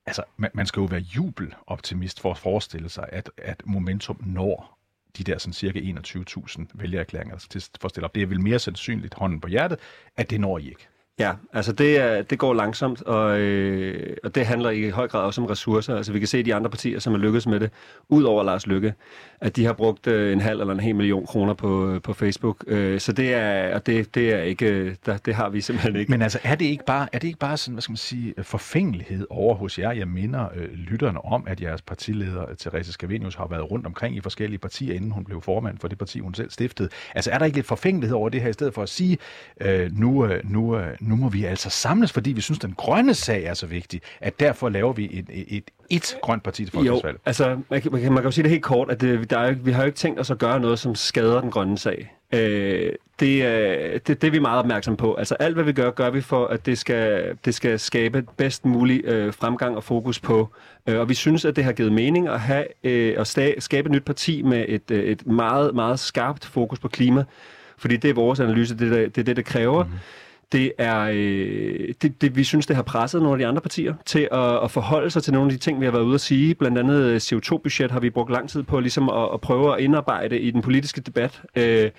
Altså, 0.06 0.22
man, 0.36 0.50
man 0.54 0.66
skal 0.66 0.80
jo 0.80 0.86
være 0.86 1.00
jubeloptimist 1.00 2.20
for 2.20 2.30
at 2.30 2.38
forestille 2.38 2.88
sig, 2.88 3.08
at, 3.12 3.30
at 3.36 3.62
momentum 3.66 4.20
når 4.26 4.78
de 5.18 5.24
der 5.24 5.38
sådan 5.38 5.52
cirka 5.52 5.80
21.000 5.80 6.64
vælgererklæringer 6.74 7.36
til 7.36 7.64
for 7.80 7.86
at 7.86 7.90
stille 7.90 8.04
op. 8.04 8.14
Det 8.14 8.22
er 8.22 8.26
vel 8.26 8.40
mere 8.40 8.58
sandsynligt, 8.58 9.14
hånden 9.14 9.40
på 9.40 9.48
hjertet, 9.48 9.78
at 10.16 10.30
det 10.30 10.40
når 10.40 10.58
I 10.58 10.68
ikke. 10.68 10.88
Ja, 11.18 11.32
altså 11.52 11.72
det, 11.72 11.98
er, 11.98 12.22
det 12.22 12.38
går 12.38 12.54
langsomt, 12.54 13.02
og, 13.02 13.40
øh, 13.40 14.16
og 14.24 14.34
det 14.34 14.46
handler 14.46 14.70
i 14.70 14.88
høj 14.88 15.08
grad 15.08 15.22
også 15.22 15.40
om 15.40 15.46
ressourcer. 15.46 15.96
Altså 15.96 16.12
vi 16.12 16.18
kan 16.18 16.28
se 16.28 16.42
de 16.42 16.54
andre 16.54 16.70
partier, 16.70 16.98
som 16.98 17.14
er 17.14 17.18
lykkedes 17.18 17.46
med 17.46 17.60
det, 17.60 17.70
ud 18.08 18.22
over 18.22 18.42
Lars 18.42 18.66
Lykke, 18.66 18.94
at 19.40 19.56
de 19.56 19.64
har 19.64 19.72
brugt 19.72 20.06
øh, 20.06 20.32
en 20.32 20.40
halv 20.40 20.60
eller 20.60 20.74
en 20.74 20.80
hel 20.80 20.94
million 20.94 21.26
kroner 21.26 21.54
på, 21.54 21.90
øh, 21.90 22.02
på 22.02 22.12
Facebook. 22.12 22.64
Øh, 22.66 23.00
så 23.00 23.12
det 23.12 23.34
er, 23.34 23.74
og 23.74 23.86
det, 23.86 24.14
det 24.14 24.34
er 24.34 24.38
ikke, 24.38 24.96
der, 25.06 25.16
det 25.16 25.34
har 25.34 25.48
vi 25.48 25.60
simpelthen 25.60 25.96
ikke. 25.96 26.10
Men 26.10 26.22
altså 26.22 26.38
er 26.42 26.54
det 26.54 26.64
ikke 26.64 26.84
bare, 26.84 27.08
er 27.12 27.18
det 27.18 27.28
ikke 27.28 27.38
bare 27.38 27.56
sådan, 27.56 27.74
hvad 27.74 27.82
skal 27.82 27.92
man 27.92 27.96
sige, 27.96 28.34
forfængelighed 28.42 29.26
over 29.30 29.54
hos 29.54 29.78
jer? 29.78 29.92
Jeg 29.92 30.08
minder 30.08 30.48
øh, 30.54 30.68
lytterne 30.72 31.24
om, 31.24 31.44
at 31.46 31.62
jeres 31.62 31.82
partileder, 31.82 32.46
Therese 32.60 32.92
Scavenius, 32.92 33.34
har 33.34 33.46
været 33.46 33.70
rundt 33.70 33.86
omkring 33.86 34.16
i 34.16 34.20
forskellige 34.20 34.58
partier, 34.58 34.94
inden 34.94 35.10
hun 35.10 35.24
blev 35.24 35.42
formand 35.42 35.78
for 35.78 35.88
det 35.88 35.98
parti, 35.98 36.18
hun 36.18 36.34
selv 36.34 36.50
stiftede. 36.50 36.88
Altså 37.14 37.30
er 37.30 37.38
der 37.38 37.44
ikke 37.44 37.58
lidt 37.58 37.66
forfængelighed 37.66 38.16
over 38.16 38.28
det 38.28 38.42
her, 38.42 38.48
i 38.48 38.52
stedet 38.52 38.74
for 38.74 38.82
at 38.82 38.88
sige, 38.88 39.18
øh, 39.60 39.90
nu, 39.92 40.26
øh, 40.26 40.40
nu, 40.44 40.78
øh, 40.78 40.96
nu 41.08 41.16
må 41.16 41.28
vi 41.28 41.44
altså 41.44 41.70
samles, 41.70 42.12
fordi 42.12 42.32
vi 42.32 42.40
synes, 42.40 42.58
den 42.58 42.74
grønne 42.76 43.14
sag 43.14 43.44
er 43.44 43.54
så 43.54 43.66
vigtig, 43.66 44.00
at 44.20 44.40
derfor 44.40 44.68
laver 44.68 44.92
vi 44.92 45.04
et, 45.04 45.26
et, 45.30 45.44
et, 45.56 45.64
et 45.90 46.16
grønt 46.22 46.42
parti 46.42 46.64
til 46.64 46.72
folketingsvalget. 46.72 47.18
Jo, 47.18 47.22
altså 47.26 47.58
man 47.70 47.82
kan, 47.82 47.92
man, 47.92 48.00
kan, 48.00 48.12
man 48.12 48.22
kan 48.22 48.24
jo 48.26 48.30
sige 48.30 48.42
det 48.42 48.50
helt 48.50 48.62
kort, 48.62 48.90
at 48.90 49.00
det, 49.00 49.30
der 49.30 49.38
er, 49.38 49.52
vi 49.52 49.72
har 49.72 49.82
jo 49.82 49.86
ikke 49.86 49.98
tænkt 49.98 50.20
os 50.20 50.30
at 50.30 50.38
gøre 50.38 50.60
noget, 50.60 50.78
som 50.78 50.94
skader 50.94 51.40
den 51.40 51.50
grønne 51.50 51.78
sag. 51.78 52.14
Øh, 52.34 52.92
det, 53.20 53.44
er, 53.44 53.98
det, 53.98 54.22
det 54.22 54.24
er 54.24 54.30
vi 54.30 54.38
meget 54.38 54.58
opmærksom 54.58 54.96
på. 54.96 55.14
Altså 55.14 55.34
alt, 55.34 55.54
hvad 55.54 55.64
vi 55.64 55.72
gør, 55.72 55.90
gør 55.90 56.10
vi 56.10 56.20
for, 56.20 56.46
at 56.46 56.66
det 56.66 56.78
skal, 56.78 57.34
det 57.44 57.54
skal 57.54 57.78
skabe 57.78 58.24
bedst 58.36 58.64
mulig 58.64 59.04
øh, 59.04 59.32
fremgang 59.34 59.76
og 59.76 59.84
fokus 59.84 60.20
på. 60.20 60.48
Øh, 60.86 60.98
og 61.00 61.08
vi 61.08 61.14
synes, 61.14 61.44
at 61.44 61.56
det 61.56 61.64
har 61.64 61.72
givet 61.72 61.92
mening 61.92 62.28
at, 62.28 62.40
have, 62.40 62.64
øh, 62.84 63.14
at 63.18 63.38
sta- 63.38 63.60
skabe 63.60 63.86
et 63.86 63.92
nyt 63.92 64.04
parti 64.04 64.42
med 64.42 64.64
et, 64.68 64.90
øh, 64.90 65.04
et 65.04 65.26
meget, 65.26 65.74
meget 65.74 66.00
skarpt 66.00 66.44
fokus 66.44 66.78
på 66.78 66.88
klima. 66.88 67.24
Fordi 67.78 67.96
det 67.96 68.10
er 68.10 68.14
vores 68.14 68.40
analyse, 68.40 68.78
det, 68.78 68.92
er 68.92 69.08
det, 69.08 69.26
det, 69.26 69.36
det 69.36 69.44
kræver. 69.44 69.84
Mm. 69.84 69.90
Det 70.52 70.72
er, 70.78 71.10
øh, 71.12 71.94
det, 72.02 72.22
det, 72.22 72.36
vi 72.36 72.44
synes, 72.44 72.66
det 72.66 72.76
har 72.76 72.82
presset 72.82 73.22
nogle 73.22 73.34
af 73.34 73.38
de 73.38 73.46
andre 73.46 73.60
partier 73.60 73.94
til 74.06 74.28
at, 74.32 74.64
at 74.64 74.70
forholde 74.70 75.10
sig 75.10 75.22
til 75.22 75.32
nogle 75.32 75.52
af 75.52 75.58
de 75.58 75.64
ting, 75.64 75.80
vi 75.80 75.84
har 75.84 75.92
været 75.92 76.04
ude 76.04 76.14
at 76.14 76.20
sige. 76.20 76.54
Blandt 76.54 76.78
andet 76.78 77.02
øh, 77.02 77.16
CO2-budget 77.16 77.90
har 77.90 78.00
vi 78.00 78.10
brugt 78.10 78.30
lang 78.30 78.48
tid 78.48 78.62
på 78.62 78.80
ligesom 78.80 79.08
at, 79.08 79.28
at 79.34 79.40
prøve 79.40 79.74
at 79.74 79.80
indarbejde 79.80 80.40
i 80.40 80.50
den 80.50 80.62
politiske 80.62 81.00
debat. 81.00 81.42
Øh, 81.56 81.90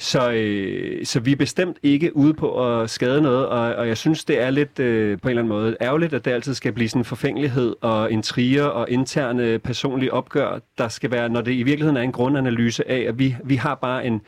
så, 0.00 0.30
øh, 0.30 1.06
så 1.06 1.20
vi 1.20 1.32
er 1.32 1.36
bestemt 1.36 1.76
ikke 1.82 2.16
ude 2.16 2.34
på 2.34 2.80
at 2.80 2.90
skade 2.90 3.22
noget, 3.22 3.46
og, 3.46 3.74
og 3.74 3.88
jeg 3.88 3.96
synes, 3.96 4.24
det 4.24 4.42
er 4.42 4.50
lidt 4.50 4.78
øh, 4.78 5.18
på 5.20 5.28
en 5.28 5.30
eller 5.30 5.42
anden 5.42 5.48
måde 5.48 5.76
ærgerligt, 5.80 6.14
at 6.14 6.24
det 6.24 6.30
altid 6.30 6.54
skal 6.54 6.72
blive 6.72 6.88
sådan 6.88 7.00
en 7.00 7.04
forfængelighed 7.04 7.74
og 7.80 8.10
intriger 8.10 8.64
og 8.64 8.90
interne 8.90 9.58
personlige 9.58 10.12
opgør, 10.12 10.58
der 10.78 10.88
skal 10.88 11.10
være, 11.10 11.28
når 11.28 11.40
det 11.40 11.52
i 11.52 11.62
virkeligheden 11.62 11.96
er 11.96 12.02
en 12.02 12.12
grundanalyse 12.12 12.90
af, 12.90 13.00
at 13.08 13.18
vi, 13.18 13.36
vi 13.44 13.56
har 13.56 13.74
bare 13.74 14.06
en, 14.06 14.20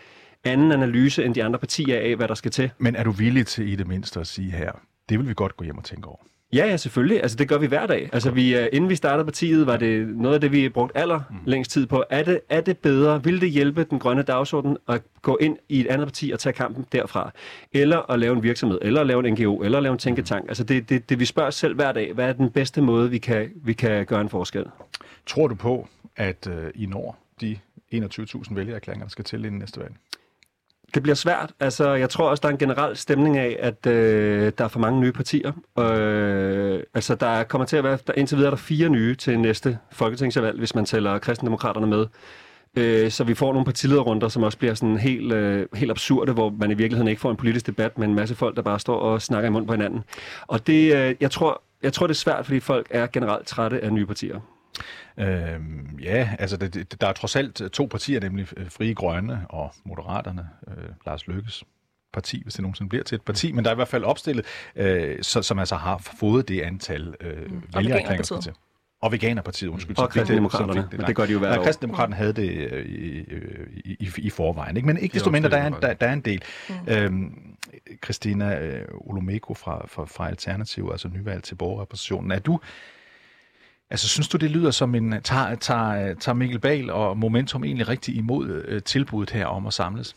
anden 0.44 0.72
analyse 0.72 1.24
end 1.24 1.34
de 1.34 1.44
andre 1.44 1.58
partier 1.58 2.00
af, 2.00 2.16
hvad 2.16 2.28
der 2.28 2.34
skal 2.34 2.50
til. 2.50 2.70
Men 2.78 2.96
er 2.96 3.04
du 3.04 3.10
villig 3.10 3.46
til 3.46 3.72
i 3.72 3.76
det 3.76 3.86
mindste 3.86 4.20
at 4.20 4.26
sige 4.26 4.50
her, 4.50 4.72
det 5.08 5.18
vil 5.18 5.28
vi 5.28 5.34
godt 5.34 5.56
gå 5.56 5.64
hjem 5.64 5.78
og 5.78 5.84
tænke 5.84 6.08
over? 6.08 6.18
Ja, 6.54 6.66
ja, 6.66 6.76
selvfølgelig. 6.76 7.22
Altså, 7.22 7.36
det 7.36 7.48
gør 7.48 7.58
vi 7.58 7.66
hver 7.66 7.86
dag. 7.86 8.10
Altså, 8.12 8.30
vi, 8.30 8.58
uh, 8.58 8.64
inden 8.72 8.90
vi 8.90 8.96
startede 8.96 9.24
partiet, 9.24 9.66
var 9.66 9.76
det 9.76 10.08
noget 10.08 10.34
af 10.34 10.40
det, 10.40 10.52
vi 10.52 10.68
brugt 10.68 10.92
aller 10.94 11.20
mm. 11.30 11.36
længst 11.44 11.70
tid 11.70 11.86
på. 11.86 12.04
Er 12.10 12.22
det, 12.22 12.40
er 12.48 12.60
det 12.60 12.78
bedre? 12.78 13.24
Vil 13.24 13.40
det 13.40 13.50
hjælpe 13.50 13.84
den 13.84 13.98
grønne 13.98 14.22
dagsorden 14.22 14.76
at 14.88 15.02
gå 15.22 15.36
ind 15.40 15.56
i 15.68 15.80
et 15.80 15.86
andet 15.86 16.06
parti 16.06 16.30
og 16.30 16.38
tage 16.38 16.52
kampen 16.52 16.86
derfra? 16.92 17.30
Eller 17.72 18.10
at 18.10 18.18
lave 18.18 18.36
en 18.36 18.42
virksomhed, 18.42 18.78
eller 18.82 19.00
at 19.00 19.06
lave 19.06 19.28
en 19.28 19.34
NGO, 19.34 19.62
eller 19.62 19.78
at 19.78 19.82
lave 19.82 19.92
en 19.92 19.98
tænketank? 19.98 20.48
Altså, 20.48 20.64
det, 20.64 20.88
det, 20.88 21.08
det 21.08 21.20
vi 21.20 21.24
spørger 21.24 21.50
selv 21.50 21.74
hver 21.74 21.92
dag. 21.92 22.12
Hvad 22.12 22.28
er 22.28 22.32
den 22.32 22.50
bedste 22.50 22.82
måde, 22.82 23.10
vi 23.10 23.18
kan, 23.18 23.50
vi 23.54 23.72
kan 23.72 24.06
gøre 24.06 24.20
en 24.20 24.28
forskel? 24.28 24.64
Tror 25.26 25.48
du 25.48 25.54
på, 25.54 25.88
at 26.16 26.46
uh, 26.46 26.82
I 26.82 26.86
når 26.86 27.18
de 27.40 27.58
21.000 27.94 28.54
vælgererklæringer, 28.54 29.04
der 29.04 29.10
skal 29.10 29.24
til 29.24 29.44
inden 29.44 29.58
næste 29.58 29.80
valg? 29.80 29.94
Det 30.94 31.02
bliver 31.02 31.16
svært. 31.16 31.52
Altså, 31.60 31.92
jeg 31.92 32.10
tror 32.10 32.28
også, 32.30 32.40
der 32.40 32.48
er 32.48 32.52
en 32.52 32.58
generel 32.58 32.96
stemning 32.96 33.38
af, 33.38 33.56
at 33.60 33.86
øh, 33.86 34.52
der 34.58 34.64
er 34.64 34.68
for 34.68 34.78
mange 34.78 35.00
nye 35.00 35.12
partier. 35.12 35.52
Øh, 35.78 36.82
altså, 36.94 37.14
der 37.14 37.42
kommer 37.42 37.66
til 37.66 37.76
at 37.76 37.84
være, 37.84 37.98
der, 38.06 38.12
indtil 38.16 38.36
videre 38.36 38.46
er 38.46 38.54
der 38.54 38.62
fire 38.62 38.88
nye 38.88 39.14
til 39.14 39.38
næste 39.38 39.78
folketingsvalg, 39.92 40.58
hvis 40.58 40.74
man 40.74 40.84
tæller 40.84 41.18
kristendemokraterne 41.18 41.86
med. 41.86 42.06
Øh, 42.76 43.10
så 43.10 43.24
vi 43.24 43.34
får 43.34 43.52
nogle 43.52 43.64
partilederrunder, 43.64 44.28
som 44.28 44.42
også 44.42 44.58
bliver 44.58 44.74
sådan 44.74 44.96
helt, 44.96 45.32
øh, 45.32 45.66
helt 45.74 45.90
absurde, 45.90 46.32
hvor 46.32 46.50
man 46.50 46.70
i 46.70 46.74
virkeligheden 46.74 47.08
ikke 47.08 47.20
får 47.20 47.30
en 47.30 47.36
politisk 47.36 47.66
debat, 47.66 47.98
men 47.98 48.10
en 48.10 48.16
masse 48.16 48.34
folk, 48.34 48.56
der 48.56 48.62
bare 48.62 48.80
står 48.80 48.98
og 48.98 49.22
snakker 49.22 49.48
i 49.48 49.52
mund 49.52 49.66
på 49.66 49.72
hinanden. 49.72 50.04
Og 50.46 50.66
det, 50.66 50.94
øh, 50.96 51.14
jeg, 51.20 51.30
tror, 51.30 51.62
jeg 51.82 51.92
tror, 51.92 52.06
det 52.06 52.14
er 52.14 52.18
svært, 52.18 52.44
fordi 52.44 52.60
folk 52.60 52.86
er 52.90 53.06
generelt 53.06 53.46
trætte 53.46 53.80
af 53.80 53.92
nye 53.92 54.06
partier. 54.06 54.40
Øh, 55.18 55.60
ja, 56.02 56.30
altså 56.38 56.56
det, 56.56 57.00
der 57.00 57.06
er 57.06 57.12
trods 57.12 57.36
alt 57.36 57.54
to 57.72 57.86
partier, 57.86 58.20
nemlig 58.20 58.48
Frie 58.48 58.94
Grønne 58.94 59.46
og 59.48 59.74
Moderaterne, 59.84 60.48
øh, 60.68 60.84
Lars 61.06 61.26
Lykkes 61.28 61.64
parti, 62.12 62.42
hvis 62.42 62.54
det 62.54 62.62
nogensinde 62.62 62.88
bliver 62.88 63.04
til 63.04 63.16
et 63.16 63.22
parti, 63.22 63.52
men 63.52 63.64
der 63.64 63.70
er 63.70 63.74
i 63.74 63.76
hvert 63.76 63.88
fald 63.88 64.04
opstillet, 64.04 64.46
øh, 64.76 65.18
så, 65.22 65.42
som 65.42 65.58
altså 65.58 65.76
har 65.76 65.98
fået 66.20 66.48
det 66.48 66.60
antal 66.60 67.14
øh, 67.20 67.52
mm. 67.52 67.62
vælgererklæringer 67.74 68.40
til. 68.40 68.52
Og 69.02 69.12
Veganerpartiet, 69.12 69.68
undskyld. 69.68 69.98
Og 69.98 70.10
kristendemokraterne, 70.10 70.82
det, 70.82 70.90
det, 70.90 70.98
det, 70.98 71.06
det 71.06 71.16
gør 71.16 71.26
de 71.26 71.32
jo 71.32 71.38
hver 71.38 71.58
år. 71.58 71.64
Kristendemokraterne 71.64 72.16
havde 72.16 72.32
det 72.32 72.72
øh, 72.72 72.86
i, 72.86 73.18
i, 73.84 73.96
i, 74.00 74.10
i 74.18 74.30
forvejen, 74.30 74.76
ikke? 74.76 74.86
men 74.86 74.98
ikke 74.98 75.14
desto 75.14 75.30
mindre, 75.30 75.50
der 75.50 75.56
er, 75.56 75.66
en, 75.66 75.74
der, 75.82 75.94
der 75.94 76.06
er 76.06 76.12
en 76.12 76.20
del. 76.20 76.42
Mm. 76.68 76.74
Øhm, 76.88 77.56
Christina 78.04 78.60
øh, 78.60 78.84
Olomeko 78.94 79.54
fra, 79.54 79.86
fra, 79.86 80.04
fra 80.04 80.28
Alternativ, 80.28 80.88
altså 80.92 81.08
nyvalg 81.08 81.42
til 81.42 81.54
borgerrepræsentationen. 81.54 82.30
Er 82.30 82.38
du, 82.38 82.60
altså 83.92 84.08
synes 84.08 84.28
du, 84.28 84.36
det 84.36 84.50
lyder 84.50 84.70
som 84.70 84.94
en, 84.94 85.22
tager, 85.22 85.54
tager, 85.54 86.14
tager 86.14 86.34
Mikkel 86.34 86.58
Bal 86.58 86.90
og 86.90 87.18
Momentum 87.18 87.64
egentlig 87.64 87.88
rigtig 87.88 88.16
imod 88.16 88.48
øh, 88.48 88.82
tilbuddet 88.82 89.30
her 89.30 89.46
om 89.46 89.66
at 89.66 89.72
samles? 89.72 90.16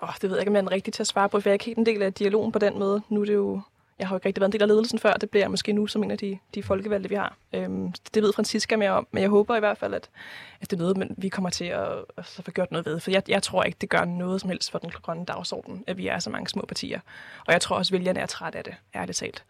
Oh, 0.00 0.08
det 0.22 0.22
ved 0.22 0.30
jeg 0.30 0.40
ikke, 0.40 0.50
om 0.50 0.56
jeg 0.56 0.62
er 0.62 0.70
rigtig 0.70 0.92
til 0.92 1.02
at 1.02 1.06
svare 1.06 1.28
på, 1.28 1.40
for 1.40 1.48
jeg 1.48 1.52
er 1.52 1.54
ikke 1.54 1.64
helt 1.64 1.78
en 1.78 1.86
del 1.86 2.02
af 2.02 2.12
dialogen 2.12 2.52
på 2.52 2.58
den 2.58 2.78
måde. 2.78 3.02
Nu 3.08 3.20
er 3.20 3.24
det 3.24 3.34
jo 3.34 3.60
jeg 3.98 4.08
har 4.08 4.14
jo 4.14 4.16
ikke 4.16 4.26
rigtig 4.26 4.40
været 4.40 4.48
en 4.48 4.52
del 4.52 4.62
af 4.62 4.68
ledelsen 4.68 4.98
før, 4.98 5.12
det 5.12 5.30
bliver 5.30 5.44
jeg 5.44 5.50
måske 5.50 5.72
nu 5.72 5.86
som 5.86 6.02
en 6.02 6.10
af 6.10 6.18
de, 6.18 6.38
de 6.54 6.62
folkevalgte, 6.62 7.08
vi 7.08 7.14
har. 7.14 7.36
Øhm, 7.52 7.92
det 8.14 8.22
ved 8.22 8.32
Francisca 8.32 8.76
mere 8.76 8.90
om, 8.90 9.06
men 9.10 9.22
jeg 9.22 9.30
håber 9.30 9.56
i 9.56 9.58
hvert 9.58 9.78
fald, 9.78 9.94
at, 9.94 10.10
at 10.60 10.70
det 10.70 10.76
er 10.76 10.80
noget, 10.80 10.96
men 10.96 11.14
vi 11.16 11.28
kommer 11.28 11.50
til 11.50 11.64
at, 11.64 11.88
at 12.16 12.40
få 12.44 12.50
gjort 12.50 12.70
noget 12.70 12.86
ved. 12.86 13.00
For 13.00 13.10
jeg, 13.10 13.22
jeg 13.28 13.42
tror 13.42 13.62
ikke, 13.62 13.76
det 13.80 13.88
gør 13.88 14.04
noget 14.04 14.40
som 14.40 14.50
helst 14.50 14.70
for 14.70 14.78
den 14.78 14.90
grønne 14.90 15.24
dagsorden, 15.24 15.84
at 15.86 15.96
vi 15.96 16.06
er 16.06 16.18
så 16.18 16.30
mange 16.30 16.48
små 16.48 16.64
partier. 16.68 17.00
Og 17.46 17.52
jeg 17.52 17.60
tror 17.60 17.76
også, 17.76 17.94
at 17.94 17.98
vælgerne 17.98 18.20
er 18.20 18.26
træt 18.26 18.54
af 18.54 18.64
det, 18.64 18.74
ærligt 18.94 19.18
talt. 19.18 19.44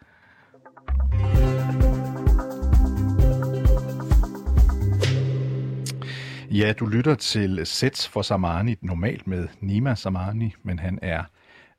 Ja, 6.50 6.72
du 6.72 6.86
lytter 6.86 7.14
til 7.14 7.60
Sets 7.64 8.08
for 8.08 8.22
Samani, 8.22 8.74
normalt 8.82 9.26
med 9.26 9.48
Nima 9.60 9.94
Samani, 9.94 10.54
men 10.62 10.78
han 10.78 10.98
er 11.02 11.22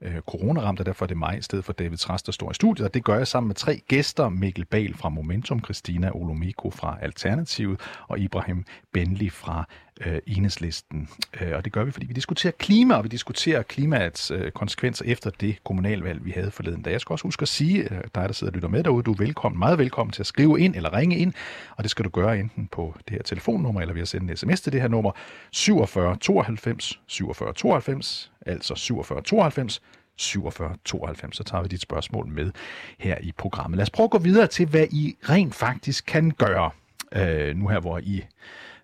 øh, 0.02 0.22
coronaramt, 0.22 0.80
og 0.80 0.86
derfor 0.86 1.06
er 1.06 1.08
det 1.08 1.18
mig 1.18 1.38
i 1.38 1.42
stedet 1.42 1.66
for 1.66 1.74
David 1.74 1.98
Trast, 1.98 2.26
der 2.26 2.32
står 2.32 2.52
i 2.52 2.54
studiet. 2.54 2.88
Og 2.88 2.94
det 2.94 3.04
gør 3.04 3.18
jeg 3.18 3.28
sammen 3.28 3.48
med 3.48 3.56
tre 3.56 3.82
gæster. 3.88 4.30
Mikkel 4.30 4.66
Bal 4.66 4.94
fra 4.94 5.10
Momentum, 5.10 5.64
Christina 5.64 6.12
Olomiko 6.14 6.72
fra 6.72 6.98
Alternativet 7.02 7.80
og 8.08 8.20
Ibrahim 8.20 8.66
Benli 8.94 9.30
fra 9.30 9.66
øh, 10.06 10.20
enhedslisten. 10.28 11.10
Øh, 11.42 11.52
og 11.56 11.66
det 11.66 11.74
gør 11.74 11.84
vi, 11.84 11.92
fordi 11.92 12.06
vi 12.06 12.14
diskuterer 12.14 12.52
klima, 12.52 12.96
og 12.96 13.04
vi 13.04 13.10
diskuterer 13.10 13.62
klimaets 13.62 14.32
øh, 14.32 14.52
konsekvenser 14.52 15.06
efter 15.06 15.30
det 15.30 15.64
kommunalvalg, 15.64 16.26
vi 16.26 16.32
havde 16.32 16.52
forleden 16.52 16.82
dag. 16.82 16.92
Jeg 16.92 17.02
skal 17.02 17.14
også 17.14 17.24
huske 17.24 17.42
at 17.42 17.48
sige, 17.48 17.82
øh, 17.84 18.02
dig 18.16 18.24
der 18.28 18.34
sidder 18.34 18.52
og 18.52 18.56
lytter 18.56 18.70
med 18.70 18.84
derude, 18.84 19.04
du 19.04 19.12
er 19.12 19.18
velkommen, 19.18 19.60
meget 19.60 19.78
velkommen 19.78 20.12
til 20.12 20.22
at 20.22 20.28
skrive 20.28 20.60
ind 20.60 20.76
eller 20.76 20.94
ringe 20.94 21.18
ind, 21.18 21.34
og 21.76 21.84
det 21.84 21.92
skal 21.92 22.06
du 22.06 22.10
gøre 22.10 22.40
enten 22.40 22.68
på 22.72 22.96
det 23.08 23.14
her 23.14 23.24
telefonnummer, 23.24 23.82
eller 23.82 23.94
ved 23.94 24.02
at 24.02 24.08
sende 24.08 24.32
en 24.32 24.38
sms 24.38 24.62
til 24.62 24.72
det 24.72 24.82
her 24.82 24.88
nummer 24.88 25.12
47 25.52 26.18
92 26.18 27.00
47 27.08 27.54
92, 27.54 28.32
altså 28.46 28.76
47 28.76 29.22
92 29.22 29.82
47 30.16 30.76
92, 30.86 31.38
så 31.38 31.44
tager 31.44 31.62
vi 31.62 31.68
dit 31.68 31.82
spørgsmål 31.82 32.28
med 32.28 32.52
her 32.98 33.18
i 33.22 33.32
programmet. 33.38 33.78
Lad 33.78 33.84
os 33.84 33.90
prøve 33.90 34.06
at 34.06 34.12
gå 34.12 34.18
videre 34.18 34.48
til, 34.48 34.68
hvad 34.68 34.88
I 34.92 35.16
rent 35.30 35.56
faktisk 35.56 36.06
kan 36.06 36.32
gøre, 36.32 36.72
øh, 37.16 37.58
nu 37.58 37.68
her, 37.68 37.80
hvor 37.80 37.98
I 37.98 38.24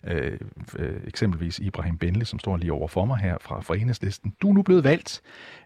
øh, 0.08 0.40
øh, 0.80 1.02
eksempelvis 1.08 1.60
Ibrahim 1.60 1.98
Benle, 1.98 2.26
som 2.26 2.40
står 2.40 2.58
lige 2.58 2.74
over 2.74 2.88
for 2.88 3.06
mig 3.06 3.18
her 3.18 3.38
fra 3.42 3.62
Forenhedslisten. 3.62 4.34
Du 4.42 4.50
er 4.50 4.54
nu 4.54 4.62
blevet 4.62 4.84
valgt 4.84 5.22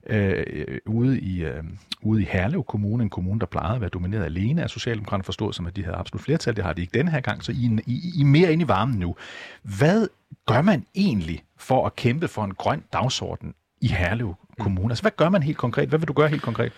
øh, 0.07 0.77
ude, 0.85 1.19
i, 1.19 1.43
øh, 1.43 1.63
ude 2.01 2.21
i 2.21 2.25
Herlev 2.25 2.63
Kommune, 2.63 3.03
en 3.03 3.09
kommune, 3.09 3.39
der 3.39 3.45
plejede 3.45 3.75
at 3.75 3.81
være 3.81 3.89
domineret 3.89 4.25
alene 4.25 4.63
af 4.63 4.69
Socialdemokraterne, 4.69 5.23
forstået 5.23 5.55
som, 5.55 5.67
at 5.67 5.75
de 5.75 5.83
havde 5.83 5.97
absolut 5.97 6.21
flertal. 6.21 6.55
Det 6.55 6.63
har 6.63 6.73
de 6.73 6.81
ikke 6.81 6.97
denne 6.97 7.11
her 7.11 7.21
gang, 7.21 7.43
så 7.43 7.51
I, 7.51 7.79
I, 7.87 8.11
I 8.15 8.21
er 8.21 8.25
mere 8.25 8.53
inde 8.53 8.63
i 8.63 8.67
varmen 8.67 8.99
nu. 8.99 9.15
Hvad 9.63 10.07
gør 10.47 10.61
man 10.61 10.85
egentlig 10.95 11.43
for 11.57 11.85
at 11.85 11.95
kæmpe 11.95 12.27
for 12.27 12.43
en 12.43 12.53
grøn 12.53 12.83
dagsorden 12.93 13.53
i 13.81 13.87
Herlev 13.87 14.35
Kommune? 14.59 14.91
Altså, 14.91 15.01
hvad 15.01 15.11
gør 15.17 15.29
man 15.29 15.43
helt 15.43 15.57
konkret? 15.57 15.89
Hvad 15.89 15.99
vil 15.99 16.07
du 16.07 16.13
gøre 16.13 16.27
helt 16.27 16.41
konkret? 16.41 16.71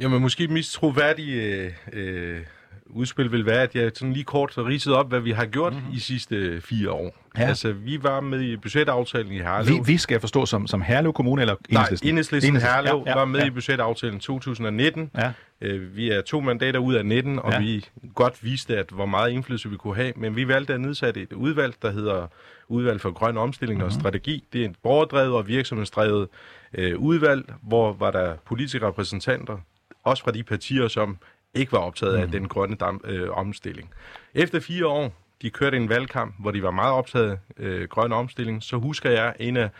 Jamen, 0.00 0.22
måske 0.22 0.48
mest 0.48 0.72
troværdige 0.72 1.42
øh, 1.42 1.72
øh 1.92 2.40
udspil 2.86 3.32
vil 3.32 3.46
være, 3.46 3.62
at 3.62 3.74
jeg 3.74 3.90
sådan 3.94 4.12
lige 4.12 4.24
kort 4.24 4.58
ridset 4.58 4.94
op, 4.94 5.08
hvad 5.08 5.20
vi 5.20 5.30
har 5.30 5.46
gjort 5.46 5.72
mm-hmm. 5.72 5.92
i 5.92 5.98
sidste 5.98 6.60
fire 6.60 6.90
år. 6.90 7.16
Ja. 7.38 7.42
Altså, 7.42 7.72
vi 7.72 8.02
var 8.02 8.20
med 8.20 8.40
i 8.40 8.56
budgetaftalen 8.56 9.32
i 9.32 9.38
Herlev. 9.38 9.74
Vi, 9.74 9.92
vi 9.92 9.98
skal 9.98 10.20
forstå 10.20 10.46
som, 10.46 10.66
som 10.66 10.82
Herlev 10.82 11.12
Kommune 11.12 11.42
eller 11.42 11.54
Enhedslisten? 11.68 12.06
Nej, 12.06 12.10
Enhedslisten 12.10 12.56
Herlev 12.56 13.02
ja, 13.06 13.10
ja, 13.10 13.18
var 13.18 13.24
med 13.24 13.40
ja. 13.40 13.46
i 13.46 13.50
budgetaftalen 13.50 14.20
2019. 14.20 15.10
Ja. 15.16 15.32
Øh, 15.60 15.96
vi 15.96 16.10
er 16.10 16.22
to 16.22 16.40
mandater 16.40 16.78
ud 16.78 16.94
af 16.94 17.06
19, 17.06 17.38
og 17.38 17.52
ja. 17.52 17.60
vi 17.60 17.86
godt 18.14 18.44
viste, 18.44 18.76
at 18.76 18.90
hvor 18.90 19.06
meget 19.06 19.30
indflydelse 19.30 19.70
vi 19.70 19.76
kunne 19.76 19.96
have. 19.96 20.12
Men 20.16 20.36
vi 20.36 20.48
valgte 20.48 20.74
at 20.74 20.80
nedsætte 20.80 21.22
et 21.22 21.32
udvalg, 21.32 21.74
der 21.82 21.90
hedder 21.90 22.26
Udvalg 22.68 23.00
for 23.00 23.10
Grøn 23.10 23.36
Omstilling 23.36 23.78
mm-hmm. 23.78 23.94
og 23.94 24.00
Strategi. 24.00 24.44
Det 24.52 24.60
er 24.64 24.68
et 24.68 24.76
borgerdrevet 24.82 25.32
og 25.34 25.48
virksomhedsdrevet 25.48 26.28
øh, 26.74 26.98
udvalg, 26.98 27.54
hvor 27.62 27.92
var 27.92 28.10
der 28.10 28.34
politiske 28.46 28.86
repræsentanter, 28.86 29.58
også 30.04 30.22
fra 30.22 30.30
de 30.30 30.42
partier, 30.42 30.88
som 30.88 31.18
ikke 31.54 31.72
var 31.72 31.78
optaget 31.78 32.16
af 32.16 32.24
mm. 32.24 32.32
den 32.32 32.48
grønne 32.48 32.76
dam, 32.76 33.00
øh, 33.04 33.30
omstilling. 33.30 33.90
Efter 34.34 34.60
fire 34.60 34.86
år, 34.86 35.12
de 35.42 35.50
kørte 35.50 35.76
en 35.76 35.88
valgkamp, 35.88 36.34
hvor 36.38 36.50
de 36.50 36.62
var 36.62 36.70
meget 36.70 36.92
optaget 36.92 37.30
af 37.30 37.38
øh, 37.56 37.88
grøn 37.88 38.12
omstilling, 38.12 38.62
så 38.62 38.76
husker 38.76 39.10
jeg, 39.10 39.34
en 39.40 39.56
af 39.56 39.70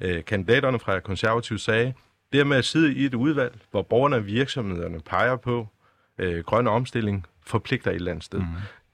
øh, 0.00 0.24
kandidaterne 0.24 0.78
fra 0.78 1.00
konservativ 1.00 1.58
sagde, 1.58 1.92
det 2.32 2.46
med 2.46 2.56
at 2.56 2.64
sidde 2.64 2.94
i 2.94 3.04
et 3.04 3.14
udvalg, 3.14 3.58
hvor 3.70 3.82
borgerne 3.82 4.16
og 4.16 4.26
virksomhederne 4.26 5.00
peger 5.00 5.36
på 5.36 5.68
øh, 6.18 6.44
grøn 6.44 6.66
omstilling, 6.66 7.26
forpligter 7.46 7.90
et 7.90 7.94
eller 7.94 8.10
andet 8.10 8.24
sted. 8.24 8.38
Mm. 8.38 8.46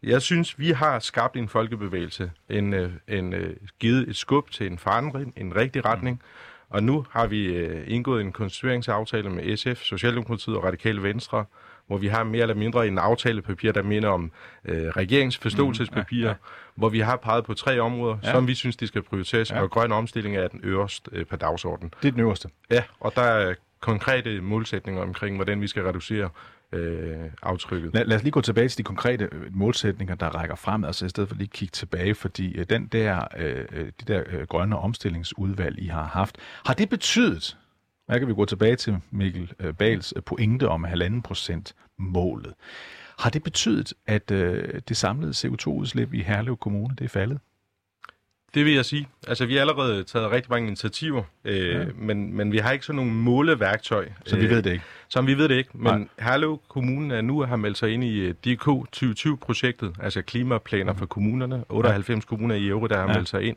Jeg 0.03 0.23
synes, 0.23 0.59
vi 0.59 0.71
har 0.71 0.99
skabt 0.99 1.37
en 1.37 1.49
folkebevægelse, 1.49 2.31
en, 2.49 2.75
øh, 2.75 2.93
en, 3.09 3.33
øh, 3.33 3.57
givet 3.79 4.09
et 4.09 4.17
skub 4.17 4.51
til 4.51 4.67
en 4.67 4.79
forandring, 4.79 5.33
en 5.37 5.57
rigtig 5.57 5.85
retning, 5.85 6.17
mm. 6.17 6.67
og 6.69 6.83
nu 6.83 7.07
har 7.11 7.27
vi 7.27 7.45
øh, 7.45 7.85
indgået 7.87 8.21
en 8.21 8.33
konstitueringsaftale 8.33 9.31
med 9.31 9.57
SF, 9.57 9.83
Socialdemokratiet 9.83 10.57
og 10.57 10.65
Radikale 10.65 11.03
Venstre, 11.03 11.45
hvor 11.87 11.99
vi 11.99 12.07
har 12.07 12.25
mere 12.25 12.43
eller 12.43 12.55
mindre 12.55 12.87
en 12.87 12.99
aftalepapir, 12.99 13.73
der 13.73 13.83
minder 13.83 14.09
om 14.09 14.33
øh, 14.65 14.89
regeringsforståelsespapir, 14.89 16.17
mm, 16.17 16.23
ja, 16.23 16.29
ja. 16.29 16.35
hvor 16.75 16.89
vi 16.89 17.01
har 17.01 17.17
peget 17.17 17.45
på 17.45 17.55
tre 17.55 17.81
områder, 17.81 18.19
ja. 18.23 18.31
som 18.33 18.49
vi 18.49 18.55
synes, 18.55 18.77
de 18.77 18.87
skal 18.87 19.03
prioriteres, 19.03 19.51
ja. 19.51 19.61
og 19.61 19.71
grøn 19.71 19.93
omstilling 19.93 20.37
er 20.37 20.49
den 20.49 20.61
øverste 20.63 21.11
øh, 21.13 21.27
på 21.27 21.37
dagsordenen. 21.37 21.93
Det 22.03 22.09
er 22.09 22.13
den 22.13 22.21
øverste? 22.21 22.49
Ja, 22.71 22.83
og 23.01 23.13
der 23.15 23.23
er 23.23 23.55
konkrete 23.81 24.41
målsætninger 24.41 25.03
omkring, 25.03 25.37
hvordan 25.37 25.61
vi 25.61 25.67
skal 25.67 25.83
reducere 25.83 26.31
øh, 26.73 27.31
aftrykket. 27.43 27.95
Lad, 27.95 28.05
lad 28.05 28.17
os 28.17 28.23
lige 28.23 28.33
gå 28.33 28.41
tilbage 28.41 28.69
til 28.69 28.79
de 28.79 28.83
konkrete 28.83 29.29
øh, 29.33 29.41
målsætninger, 29.51 30.15
der 30.15 30.29
rækker 30.29 30.57
frem, 30.57 30.85
altså 30.85 31.07
i 31.07 31.09
stedet 31.09 31.29
for 31.29 31.37
lige 31.37 31.49
kigge 31.49 31.73
tilbage, 31.73 32.15
fordi 32.15 32.57
øh, 32.59 32.67
den 32.71 32.87
der, 32.87 33.25
øh, 33.37 33.65
øh, 33.73 33.87
de 33.87 34.15
der 34.15 34.23
øh, 34.27 34.47
grønne 34.47 34.79
omstillingsudvalg, 34.79 35.79
I 35.79 35.87
har 35.87 36.05
haft, 36.05 36.37
har 36.67 36.75
det 36.75 36.89
betydet, 36.89 37.57
her 38.09 38.19
kan 38.19 38.29
vi 38.29 38.35
gå 38.35 38.45
tilbage 38.45 38.77
til 38.77 38.97
Mikkel 39.11 39.53
øh, 39.61 39.75
Bals 39.75 40.13
øh, 40.17 40.23
pointe 40.23 40.69
om 40.69 40.85
halvanden 40.85 41.23
procent 41.23 41.75
målet. 41.99 42.55
Har 43.19 43.31
det 43.31 43.43
betydet, 43.43 43.93
at 44.07 44.31
øh, 44.31 44.81
det 44.89 44.97
samlede 44.97 45.33
CO2-udslip 45.33 46.15
i 46.15 46.23
Herlev 46.23 46.57
Kommune 46.57 46.95
det 46.99 47.05
er 47.05 47.09
faldet? 47.09 47.39
Det 48.55 48.65
vil 48.65 48.75
jeg 48.75 48.85
sige. 48.85 49.09
Altså, 49.29 49.47
vi 49.47 49.55
har 49.55 49.61
allerede 49.61 50.05
taget 50.05 50.31
rigtig 50.31 50.51
mange 50.51 50.67
initiativer, 50.67 51.23
øh, 51.45 51.69
ja. 51.69 51.85
men, 51.95 52.37
men 52.37 52.53
vi 52.53 52.59
har 52.59 52.73
ikke 52.73 52.85
sådan 52.85 52.97
nogle 52.97 53.13
måleværktøj. 53.13 54.09
Så 54.27 54.37
vi 54.37 54.51
ved 54.51 54.63
det 54.63 54.73
ikke? 54.73 54.85
Som 55.09 55.27
vi 55.27 55.39
ved 55.39 55.49
det 55.49 55.55
ikke. 55.55 55.71
Men 55.73 55.95
Nej. 55.95 56.09
Herlev 56.19 56.61
Kommune 56.69 57.15
er 57.15 57.21
nu 57.21 57.41
har 57.41 57.57
meldt 57.57 57.79
sig 57.79 57.91
ind 57.91 58.05
i 58.05 58.33
DK 58.33 58.69
2020-projektet, 58.97 59.95
altså 60.01 60.23
klimaplaner 60.23 60.93
mm. 60.93 60.99
for 60.99 61.07
kommunerne. 61.07 61.65
98 61.69 62.25
ja. 62.25 62.29
kommuner 62.29 62.55
i 62.55 62.69
Euro, 62.69 62.87
der 62.87 62.97
har 62.97 63.07
ja. 63.07 63.13
meldt 63.13 63.29
sig 63.29 63.43
ind. 63.43 63.57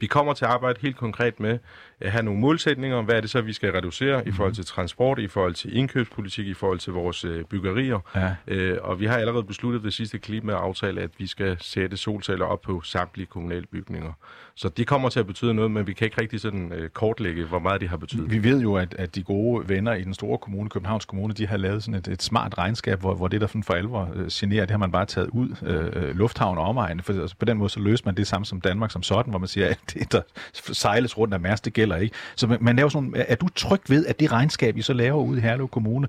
Vi 0.00 0.06
kommer 0.06 0.32
til 0.34 0.44
at 0.44 0.50
arbejde 0.50 0.78
helt 0.82 0.96
konkret 0.96 1.40
med 1.40 1.58
have 2.02 2.22
nogle 2.22 2.40
målsætninger. 2.40 3.02
Hvad 3.02 3.14
er 3.14 3.20
det 3.20 3.30
så, 3.30 3.40
vi 3.40 3.52
skal 3.52 3.72
reducere 3.72 4.22
mm. 4.22 4.28
i 4.28 4.32
forhold 4.32 4.54
til 4.54 4.64
transport, 4.64 5.18
i 5.18 5.28
forhold 5.28 5.54
til 5.54 5.76
indkøbspolitik, 5.76 6.46
i 6.46 6.54
forhold 6.54 6.78
til 6.78 6.92
vores 6.92 7.24
øh, 7.24 7.44
byggerier. 7.44 7.98
Ja. 8.14 8.34
Øh, 8.46 8.78
og 8.82 9.00
vi 9.00 9.06
har 9.06 9.16
allerede 9.16 9.44
besluttet 9.44 9.84
ved 9.84 9.90
sidste 9.90 10.18
klimaaftale, 10.18 11.00
at 11.00 11.10
vi 11.18 11.26
skal 11.26 11.56
sætte 11.60 11.96
solceller 11.96 12.46
op 12.46 12.60
på 12.60 12.80
samtlige 12.80 13.26
kommunale 13.26 13.66
bygninger. 13.66 14.12
Så 14.54 14.68
det 14.68 14.86
kommer 14.86 15.08
til 15.08 15.20
at 15.20 15.26
betyde 15.26 15.54
noget, 15.54 15.70
men 15.70 15.86
vi 15.86 15.92
kan 15.92 16.04
ikke 16.04 16.20
rigtig 16.20 16.40
sådan 16.40 16.72
øh, 16.72 16.88
kortlægge, 16.88 17.44
hvor 17.44 17.58
meget 17.58 17.80
det 17.80 17.88
har 17.88 17.96
betydet. 17.96 18.30
Vi 18.30 18.42
ved 18.42 18.60
jo, 18.60 18.76
at, 18.76 18.94
at 18.98 19.14
de 19.14 19.22
gode 19.22 19.68
venner 19.68 19.94
i 19.94 20.04
den 20.04 20.14
store 20.14 20.38
kommune, 20.38 20.70
Københavns 20.70 21.04
Kommune, 21.04 21.34
de 21.34 21.46
har 21.46 21.56
lavet 21.56 21.82
sådan 21.82 21.98
et, 21.98 22.08
et 22.08 22.22
smart 22.22 22.58
regnskab, 22.58 23.00
hvor, 23.00 23.14
hvor 23.14 23.28
det, 23.28 23.40
der 23.40 23.46
for 23.46 23.74
alvor 23.74 24.10
øh, 24.14 24.26
generer, 24.30 24.60
det 24.60 24.70
har 24.70 24.78
man 24.78 24.92
bare 24.92 25.06
taget 25.06 25.28
ud 25.28 25.48
øh, 25.62 26.16
lufthavn 26.16 26.58
og 26.58 26.64
omegn. 26.64 27.00
For 27.00 27.20
altså, 27.20 27.36
på 27.38 27.44
den 27.44 27.58
måde 27.58 27.70
så 27.70 27.80
løser 27.80 28.02
man 28.04 28.14
det 28.14 28.26
samme 28.26 28.44
som 28.44 28.60
Danmark 28.60 28.90
som 28.90 29.02
sådan, 29.02 29.30
hvor 29.30 29.38
man 29.38 29.48
siger, 29.48 29.68
at 29.68 29.78
det, 29.94 30.12
der 30.12 30.22
sejles 30.52 31.18
rundt 31.18 31.34
af 31.34 31.40
Mærsk, 31.40 31.64
det 31.64 31.72
gælder 31.72 31.87
ikke. 31.96 32.14
Så 32.36 32.46
man, 32.46 32.58
man 32.60 32.76
laver 32.76 32.88
sådan, 32.88 33.14
er 33.16 33.34
du 33.34 33.48
tryg 33.48 33.80
ved, 33.88 34.06
at 34.06 34.20
det 34.20 34.32
regnskab, 34.32 34.76
I 34.76 34.82
så 34.82 34.92
laver 34.92 35.22
ude 35.22 35.38
i 35.38 35.42
Herlev 35.42 35.68
Kommune, 35.68 36.08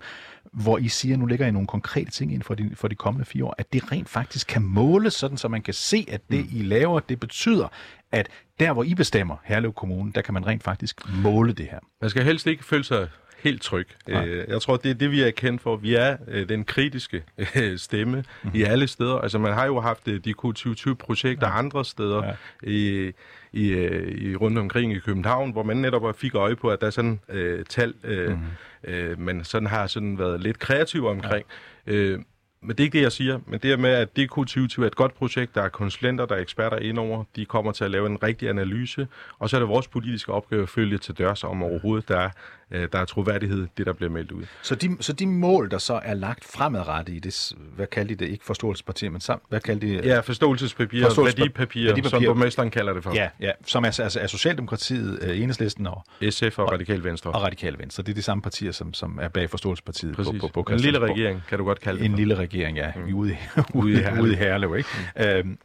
hvor 0.51 0.77
I 0.77 0.87
siger, 0.87 1.17
nu 1.17 1.25
lægger 1.25 1.47
I 1.47 1.51
nogle 1.51 1.67
konkrete 1.67 2.11
ting 2.11 2.33
ind 2.33 2.43
for 2.43 2.53
de, 2.53 2.71
for 2.75 2.87
de 2.87 2.95
kommende 2.95 3.25
fire 3.25 3.45
år, 3.45 3.55
at 3.57 3.73
det 3.73 3.91
rent 3.91 4.09
faktisk 4.09 4.47
kan 4.47 4.61
måles, 4.61 5.13
sådan 5.13 5.37
så 5.37 5.47
man 5.47 5.61
kan 5.61 5.73
se, 5.73 6.05
at 6.07 6.21
det, 6.31 6.39
mm. 6.39 6.59
I 6.59 6.63
laver, 6.63 6.99
det 6.99 7.19
betyder, 7.19 7.67
at 8.11 8.29
der, 8.59 8.73
hvor 8.73 8.83
I 8.83 8.93
bestemmer, 8.93 9.35
Herlev 9.43 9.73
Kommune, 9.73 10.11
der 10.15 10.21
kan 10.21 10.33
man 10.33 10.47
rent 10.47 10.63
faktisk 10.63 11.01
måle 11.23 11.53
det 11.53 11.67
her. 11.71 11.79
Man 12.01 12.09
skal 12.09 12.23
helst 12.23 12.47
ikke 12.47 12.65
føle 12.65 12.83
sig 12.83 13.07
helt 13.43 13.61
tryg. 13.61 13.87
Nej. 14.07 14.27
Øh, 14.27 14.49
jeg 14.49 14.61
tror, 14.61 14.77
det 14.77 14.91
er 14.91 14.95
det, 14.95 15.11
vi 15.11 15.21
er 15.21 15.31
kendt 15.31 15.61
for. 15.61 15.75
Vi 15.75 15.95
er 15.95 16.17
øh, 16.27 16.49
den 16.49 16.65
kritiske 16.65 17.23
øh, 17.55 17.77
stemme 17.77 18.15
mm-hmm. 18.15 18.59
i 18.59 18.63
alle 18.63 18.87
steder. 18.87 19.15
Altså, 19.15 19.37
man 19.37 19.53
har 19.53 19.65
jo 19.65 19.79
haft 19.79 20.05
de 20.05 20.33
Q2020-projekter 20.45 21.47
ja. 21.47 21.57
andre 21.57 21.85
steder 21.85 22.35
ja. 22.63 23.11
I, 23.53 23.73
i, 23.73 24.31
i 24.31 24.35
rundt 24.35 24.57
omkring 24.57 24.93
i 24.93 24.99
København, 24.99 25.51
hvor 25.51 25.63
man 25.63 25.77
netop 25.77 26.15
fik 26.15 26.35
øje 26.35 26.55
på, 26.55 26.69
at 26.69 26.81
der 26.81 26.88
er 26.88 26.91
sådan 26.91 27.19
øh, 27.29 27.65
tal, 27.65 27.93
øh, 28.03 28.29
mm-hmm. 28.29 28.93
øh, 28.93 29.19
men 29.19 29.43
sådan 29.43 29.67
har 29.67 29.88
sådan 29.88 30.19
været 30.19 30.41
lidt 30.41 30.59
kreativ 30.59 31.05
omkring. 31.05 31.45
Ja. 31.88 31.93
Øh, 31.93 32.19
men 32.62 32.69
det 32.69 32.79
er 32.79 32.83
ikke 32.83 32.97
det, 32.97 33.03
jeg 33.03 33.12
siger. 33.12 33.39
Men 33.47 33.59
det 33.59 33.71
er 33.71 33.77
med, 33.77 33.89
at 33.89 34.09
DK2020 34.19 34.81
er 34.81 34.88
et 34.88 34.95
godt 34.95 35.13
projekt. 35.13 35.55
Der 35.55 35.62
er 35.62 35.69
konsulenter, 35.69 36.25
der 36.25 36.35
er 36.35 36.39
eksperter 36.39 36.77
indover. 36.77 37.23
De 37.35 37.45
kommer 37.45 37.71
til 37.71 37.83
at 37.83 37.91
lave 37.91 38.07
en 38.07 38.23
rigtig 38.23 38.49
analyse. 38.49 39.07
Og 39.39 39.49
så 39.49 39.57
er 39.57 39.59
det 39.59 39.69
vores 39.69 39.88
politiske 39.88 40.33
opgave 40.33 40.63
at 40.63 40.69
følge 40.69 40.97
til 40.97 41.17
dørs 41.17 41.43
om 41.43 41.63
overhovedet, 41.63 42.07
der 42.07 42.19
er 42.19 42.29
øh, 42.71 42.88
der 42.91 42.99
er 42.99 43.05
troværdighed, 43.05 43.67
det 43.77 43.86
der 43.86 43.93
bliver 43.93 44.10
meldt 44.12 44.32
ud. 44.32 44.43
Så 44.62 44.75
de, 44.75 44.97
så 44.99 45.13
de 45.13 45.27
mål, 45.27 45.71
der 45.71 45.77
så 45.77 45.99
er 46.03 46.13
lagt 46.13 46.45
fremadrettet 46.45 47.13
i 47.13 47.19
det, 47.19 47.51
hvad 47.75 47.88
kaldte 47.88 48.15
de 48.15 48.25
det, 48.25 48.32
ikke 48.32 48.45
forståelsespartier, 48.45 49.10
men 49.10 49.21
sam, 49.21 49.41
hvad 49.49 49.60
kaldte 49.60 49.88
de 49.88 49.93
Ja, 50.03 50.19
forståelsespapir, 50.19 51.05
Forståelsespap- 51.08 51.23
værdipapir, 51.39 51.84
værdipapir. 51.86 52.10
som 52.10 52.23
borgmesteren 52.23 52.69
kalder 52.71 52.93
det 52.93 53.03
for. 53.03 53.13
Ja, 53.15 53.29
ja, 53.39 53.51
som 53.65 53.84
er, 53.84 53.99
altså, 53.99 54.19
er 54.19 54.27
Socialdemokratiet, 54.27 55.19
øh, 55.23 55.39
Enhedslisten 55.39 55.88
og, 55.88 56.03
SF 56.29 56.60
og 56.60 56.71
Radikal 56.71 57.03
Venstre. 57.03 57.32
og 57.32 57.41
Radikale 57.43 57.79
Venstre. 57.79 58.03
Det 58.03 58.10
er 58.12 58.15
de 58.15 58.21
samme 58.21 58.41
partier, 58.41 58.71
som, 58.71 58.93
som 58.93 59.19
er 59.21 59.27
bag 59.27 59.49
forståelsespartiet 59.49 60.15
på, 60.15 60.23
Præcis. 60.23 60.41
på, 60.41 60.47
på 60.63 60.73
en 60.73 60.79
lille 60.79 60.99
regering, 60.99 61.41
kan 61.49 61.58
du 61.58 61.63
godt 61.63 61.79
kalde 61.79 61.99
det 61.99 62.05
En 62.05 62.12
for. 62.12 62.17
lille 62.17 62.36
regering, 62.36 62.77
ja. 62.77 62.91
Mm. 62.95 63.13
Ude, 63.15 63.38
Ude 63.73 64.12
ude, 64.21 64.32
i 64.34 64.36
Herlev. 64.43 64.75
ikke? 64.77 64.89
Mm. 65.15 65.23
Øhm, 65.23 65.58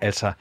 altså, 0.00 0.32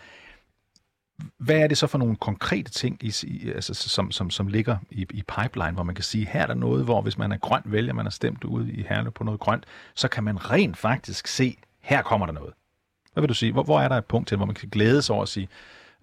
hvad 1.37 1.55
er 1.55 1.67
det 1.67 1.77
så 1.77 1.87
for 1.87 1.97
nogle 1.97 2.15
konkrete 2.15 2.71
ting, 2.71 2.97
i, 3.03 3.49
altså, 3.49 3.73
som, 3.73 4.11
som, 4.11 4.29
som 4.29 4.47
ligger 4.47 4.77
i, 4.91 5.01
i 5.01 5.23
pipeline, 5.41 5.71
hvor 5.71 5.83
man 5.83 5.95
kan 5.95 6.03
sige, 6.03 6.25
her 6.25 6.41
er 6.41 6.47
der 6.47 6.53
noget, 6.53 6.83
hvor 6.83 7.01
hvis 7.01 7.17
man 7.17 7.31
er 7.31 7.37
grøn 7.37 7.61
vælger, 7.65 7.93
man 7.93 8.05
har 8.05 8.11
stemt 8.11 8.43
ude 8.43 8.71
i 8.71 8.85
Herlev 8.89 9.11
på 9.11 9.23
noget 9.23 9.39
grønt, 9.39 9.65
så 9.95 10.07
kan 10.07 10.23
man 10.23 10.51
rent 10.51 10.77
faktisk 10.77 11.27
se, 11.27 11.57
her 11.81 12.01
kommer 12.01 12.25
der 12.25 12.33
noget. 12.33 12.53
Hvad 13.13 13.21
vil 13.21 13.29
du 13.29 13.33
sige? 13.33 13.51
Hvor, 13.51 13.63
hvor 13.63 13.81
er 13.81 13.87
der 13.87 13.97
et 13.97 14.05
punkt 14.05 14.27
til, 14.27 14.37
hvor 14.37 14.45
man 14.45 14.55
kan 14.55 14.69
glæde 14.69 15.01
sig 15.01 15.13
over 15.13 15.23
at 15.23 15.29
sige, 15.29 15.47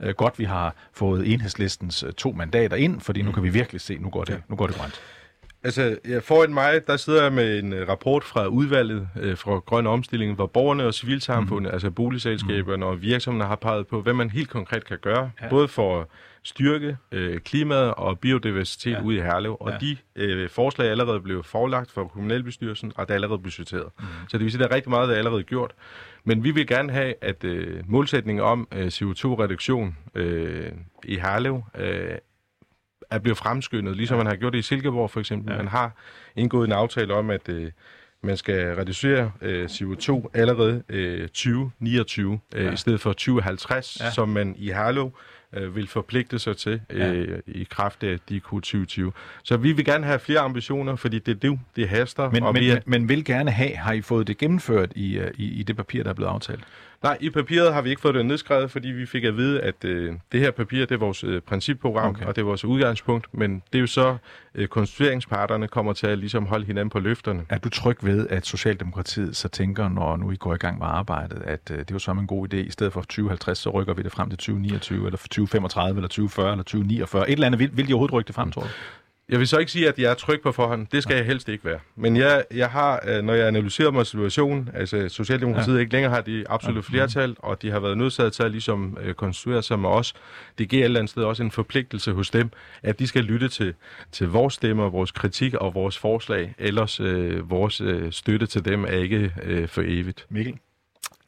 øh, 0.00 0.14
godt 0.14 0.38
vi 0.38 0.44
har 0.44 0.74
fået 0.92 1.32
enhedslistens 1.32 2.02
øh, 2.02 2.12
to 2.12 2.32
mandater 2.32 2.76
ind, 2.76 3.00
fordi 3.00 3.22
nu 3.22 3.32
kan 3.32 3.42
vi 3.42 3.48
virkelig 3.48 3.80
se, 3.80 3.98
nu 3.98 4.10
går 4.10 4.24
det, 4.24 4.42
nu 4.48 4.56
går 4.56 4.66
det 4.66 4.76
grønt. 4.76 5.00
Altså, 5.64 5.98
foran 6.22 6.54
mig, 6.54 6.86
der 6.86 6.96
sidder 6.96 7.22
jeg 7.22 7.32
med 7.32 7.58
en 7.58 7.72
uh, 7.72 7.88
rapport 7.88 8.24
fra 8.24 8.46
udvalget 8.46 9.08
uh, 9.22 9.36
fra 9.36 9.58
Grøn 9.58 9.86
Omstilling, 9.86 10.34
hvor 10.34 10.46
borgerne 10.46 10.84
og 10.84 10.94
civilsamfundet, 10.94 11.70
mm. 11.70 11.74
altså 11.74 11.90
boligselskaberne 11.90 12.84
mm. 12.84 12.90
og 12.90 13.02
virksomhederne 13.02 13.48
har 13.48 13.56
peget 13.56 13.86
på, 13.86 14.02
hvad 14.02 14.14
man 14.14 14.30
helt 14.30 14.48
konkret 14.48 14.84
kan 14.84 14.98
gøre, 14.98 15.30
ja. 15.42 15.48
både 15.48 15.68
for 15.68 16.00
at 16.00 16.06
styrke 16.42 16.96
uh, 17.16 17.36
klimaet 17.36 17.94
og 17.94 18.18
biodiversitet 18.18 18.92
ja. 18.92 19.02
ude 19.02 19.16
i 19.16 19.20
Herlev. 19.20 19.56
Og 19.60 19.72
ja. 19.72 19.78
de 20.16 20.44
uh, 20.44 20.50
forslag 20.50 20.86
er 20.86 20.90
allerede 20.90 21.20
blevet 21.20 21.46
forelagt 21.46 21.90
for 21.90 22.04
kommunalbestyrelsen, 22.04 22.92
og 22.96 23.08
der 23.08 23.14
er 23.14 23.16
allerede 23.16 23.38
budgetteret. 23.38 23.88
Mm. 23.98 24.04
Så 24.28 24.38
det 24.38 24.44
vil 24.44 24.52
sige, 24.52 24.62
at 24.64 24.68
der 24.68 24.74
er 24.74 24.76
rigtig 24.76 24.90
meget, 24.90 25.08
der 25.08 25.14
er 25.14 25.18
allerede 25.18 25.42
gjort. 25.42 25.74
Men 26.24 26.44
vi 26.44 26.50
vil 26.50 26.66
gerne 26.66 26.92
have, 26.92 27.14
at 27.20 27.44
uh, 27.44 27.90
målsætningen 27.90 28.44
om 28.44 28.68
uh, 28.72 28.86
CO2-reduktion 28.86 29.96
uh, 30.16 30.22
i 31.04 31.18
Herlev 31.18 31.54
uh, 31.54 31.84
er 33.10 33.18
blevet 33.18 33.38
fremskyndet, 33.38 33.96
ligesom 33.96 34.16
ja. 34.16 34.24
man 34.24 34.26
har 34.26 34.36
gjort 34.36 34.52
det 34.52 34.58
i 34.58 34.62
Silkeborg 34.62 35.10
for 35.10 35.20
eksempel. 35.20 35.52
Ja. 35.52 35.56
Man 35.56 35.68
har 35.68 35.92
indgået 36.36 36.66
en 36.66 36.72
aftale 36.72 37.14
om, 37.14 37.30
at 37.30 37.48
øh, 37.48 37.70
man 38.22 38.36
skal 38.36 38.74
reducere 38.74 39.32
øh, 39.42 39.64
CO2 39.64 40.30
allerede 40.34 40.82
øh, 40.88 41.28
2029 41.28 42.40
øh, 42.54 42.64
ja. 42.64 42.72
i 42.72 42.76
stedet 42.76 43.00
for 43.00 43.12
2050, 43.12 44.00
ja. 44.00 44.10
som 44.10 44.28
man 44.28 44.54
i 44.58 44.66
Herlev 44.66 45.12
øh, 45.52 45.76
vil 45.76 45.88
forpligte 45.88 46.38
sig 46.38 46.56
til 46.56 46.80
øh, 46.90 47.28
ja. 47.28 47.36
i 47.46 47.66
kraft 47.70 48.02
af 48.02 48.18
DK 48.20 48.42
2020. 48.42 49.12
Så 49.42 49.56
vi 49.56 49.72
vil 49.72 49.84
gerne 49.84 50.06
have 50.06 50.18
flere 50.18 50.40
ambitioner, 50.40 50.96
fordi 50.96 51.18
det 51.18 51.32
er 51.34 51.50
det, 51.50 51.60
det 51.76 51.88
haster. 51.88 52.30
Men, 52.30 52.42
og 52.42 52.52
men, 52.52 52.62
vi 52.62 52.70
er, 52.70 52.74
men, 52.74 53.00
men 53.00 53.08
vil 53.08 53.24
gerne 53.24 53.50
have, 53.50 53.76
har 53.76 53.92
I 53.92 54.00
fået 54.00 54.26
det 54.26 54.38
gennemført 54.38 54.92
i, 54.94 55.18
øh, 55.18 55.30
i, 55.34 55.60
i 55.60 55.62
det 55.62 55.76
papir, 55.76 56.02
der 56.02 56.10
er 56.10 56.14
blevet 56.14 56.30
aftalt? 56.30 56.64
Nej, 57.02 57.18
i 57.20 57.30
papiret 57.30 57.74
har 57.74 57.82
vi 57.82 57.90
ikke 57.90 58.02
fået 58.02 58.14
det 58.14 58.26
nedskrevet, 58.26 58.70
fordi 58.70 58.88
vi 58.88 59.06
fik 59.06 59.24
at 59.24 59.36
vide, 59.36 59.60
at 59.60 59.84
øh, 59.84 60.14
det 60.32 60.40
her 60.40 60.50
papir, 60.50 60.80
det 60.80 60.92
er 60.94 60.98
vores 60.98 61.24
øh, 61.24 61.40
principprogram, 61.40 62.10
okay. 62.10 62.26
og 62.26 62.36
det 62.36 62.42
er 62.42 62.46
vores 62.46 62.64
udgangspunkt, 62.64 63.26
men 63.34 63.62
det 63.72 63.78
er 63.78 63.80
jo 63.80 63.86
så, 63.86 64.16
øh, 64.54 64.68
konstitueringsparterne 64.68 65.68
kommer 65.68 65.92
til 65.92 66.06
at 66.06 66.18
ligesom 66.18 66.46
holde 66.46 66.66
hinanden 66.66 66.90
på 66.90 66.98
løfterne. 66.98 67.46
Er 67.48 67.58
du 67.58 67.68
tryg 67.68 67.96
ved, 68.02 68.28
at 68.28 68.46
Socialdemokratiet 68.46 69.36
så 69.36 69.48
tænker, 69.48 69.88
når 69.88 70.16
nu 70.16 70.30
I 70.30 70.36
går 70.36 70.54
i 70.54 70.58
gang 70.58 70.78
med 70.78 70.86
arbejdet, 70.86 71.42
at 71.44 71.60
øh, 71.70 71.78
det 71.78 71.90
er 71.90 71.94
jo 71.94 71.98
så 71.98 72.10
en 72.10 72.26
god 72.26 72.54
idé, 72.54 72.56
i 72.56 72.70
stedet 72.70 72.92
for 72.92 73.00
2050, 73.00 73.58
så 73.58 73.70
rykker 73.70 73.94
vi 73.94 74.02
det 74.02 74.12
frem 74.12 74.28
til 74.30 74.38
2029, 74.38 75.06
eller 75.06 75.18
2035, 75.18 75.98
eller 75.98 76.08
2040, 76.08 76.52
eller 76.52 76.64
2049? 76.64 77.28
Et 77.28 77.32
eller 77.32 77.46
andet, 77.46 77.58
vil, 77.58 77.76
vil 77.76 77.88
de 77.88 77.92
overhovedet 77.92 78.12
rykke 78.14 78.26
det 78.26 78.34
frem, 78.34 78.52
tror 78.52 78.62
du? 78.62 78.68
Jeg 79.28 79.38
vil 79.38 79.48
så 79.48 79.58
ikke 79.58 79.72
sige, 79.72 79.88
at 79.88 79.98
jeg 79.98 80.10
er 80.10 80.14
tryg 80.14 80.40
på 80.40 80.52
forhånd. 80.52 80.86
Det 80.92 81.02
skal 81.02 81.16
jeg 81.16 81.24
helst 81.24 81.48
ikke 81.48 81.64
være. 81.64 81.78
Men 81.96 82.16
jeg, 82.16 82.44
jeg 82.54 82.70
har, 82.70 83.00
øh, 83.08 83.22
når 83.24 83.34
jeg 83.34 83.46
analyserer 83.46 83.90
mig 83.90 84.06
situationen, 84.06 84.70
altså 84.74 85.08
Socialdemokratiet 85.08 85.74
ja. 85.74 85.80
ikke 85.80 85.92
længere 85.92 86.12
har 86.12 86.20
de 86.20 86.44
absolut 86.48 86.84
flertal, 86.84 87.36
og 87.38 87.62
de 87.62 87.70
har 87.70 87.80
været 87.80 87.98
nødsaget 87.98 88.32
til 88.32 88.42
at 88.42 88.50
ligesom 88.50 88.98
øh, 89.00 89.14
konstruere 89.14 89.62
sig 89.62 89.78
med 89.78 89.88
os. 89.88 90.14
Det 90.58 90.68
giver 90.68 90.82
et 90.82 90.84
eller 90.84 91.00
andet 91.00 91.10
sted 91.10 91.22
også 91.22 91.42
en 91.42 91.50
forpligtelse 91.50 92.12
hos 92.12 92.30
dem, 92.30 92.50
at 92.82 92.98
de 92.98 93.06
skal 93.06 93.24
lytte 93.24 93.48
til, 93.48 93.74
til 94.12 94.28
vores 94.28 94.54
stemmer, 94.54 94.90
vores 94.90 95.10
kritik 95.10 95.54
og 95.54 95.74
vores 95.74 95.98
forslag. 95.98 96.54
Ellers 96.58 97.00
øh, 97.00 97.50
vores 97.50 97.80
øh, 97.80 98.12
støtte 98.12 98.46
til 98.46 98.64
dem 98.64 98.84
er 98.84 98.88
ikke 98.88 99.32
øh, 99.42 99.68
for 99.68 99.82
evigt. 99.86 100.26
Mikkel? 100.28 100.58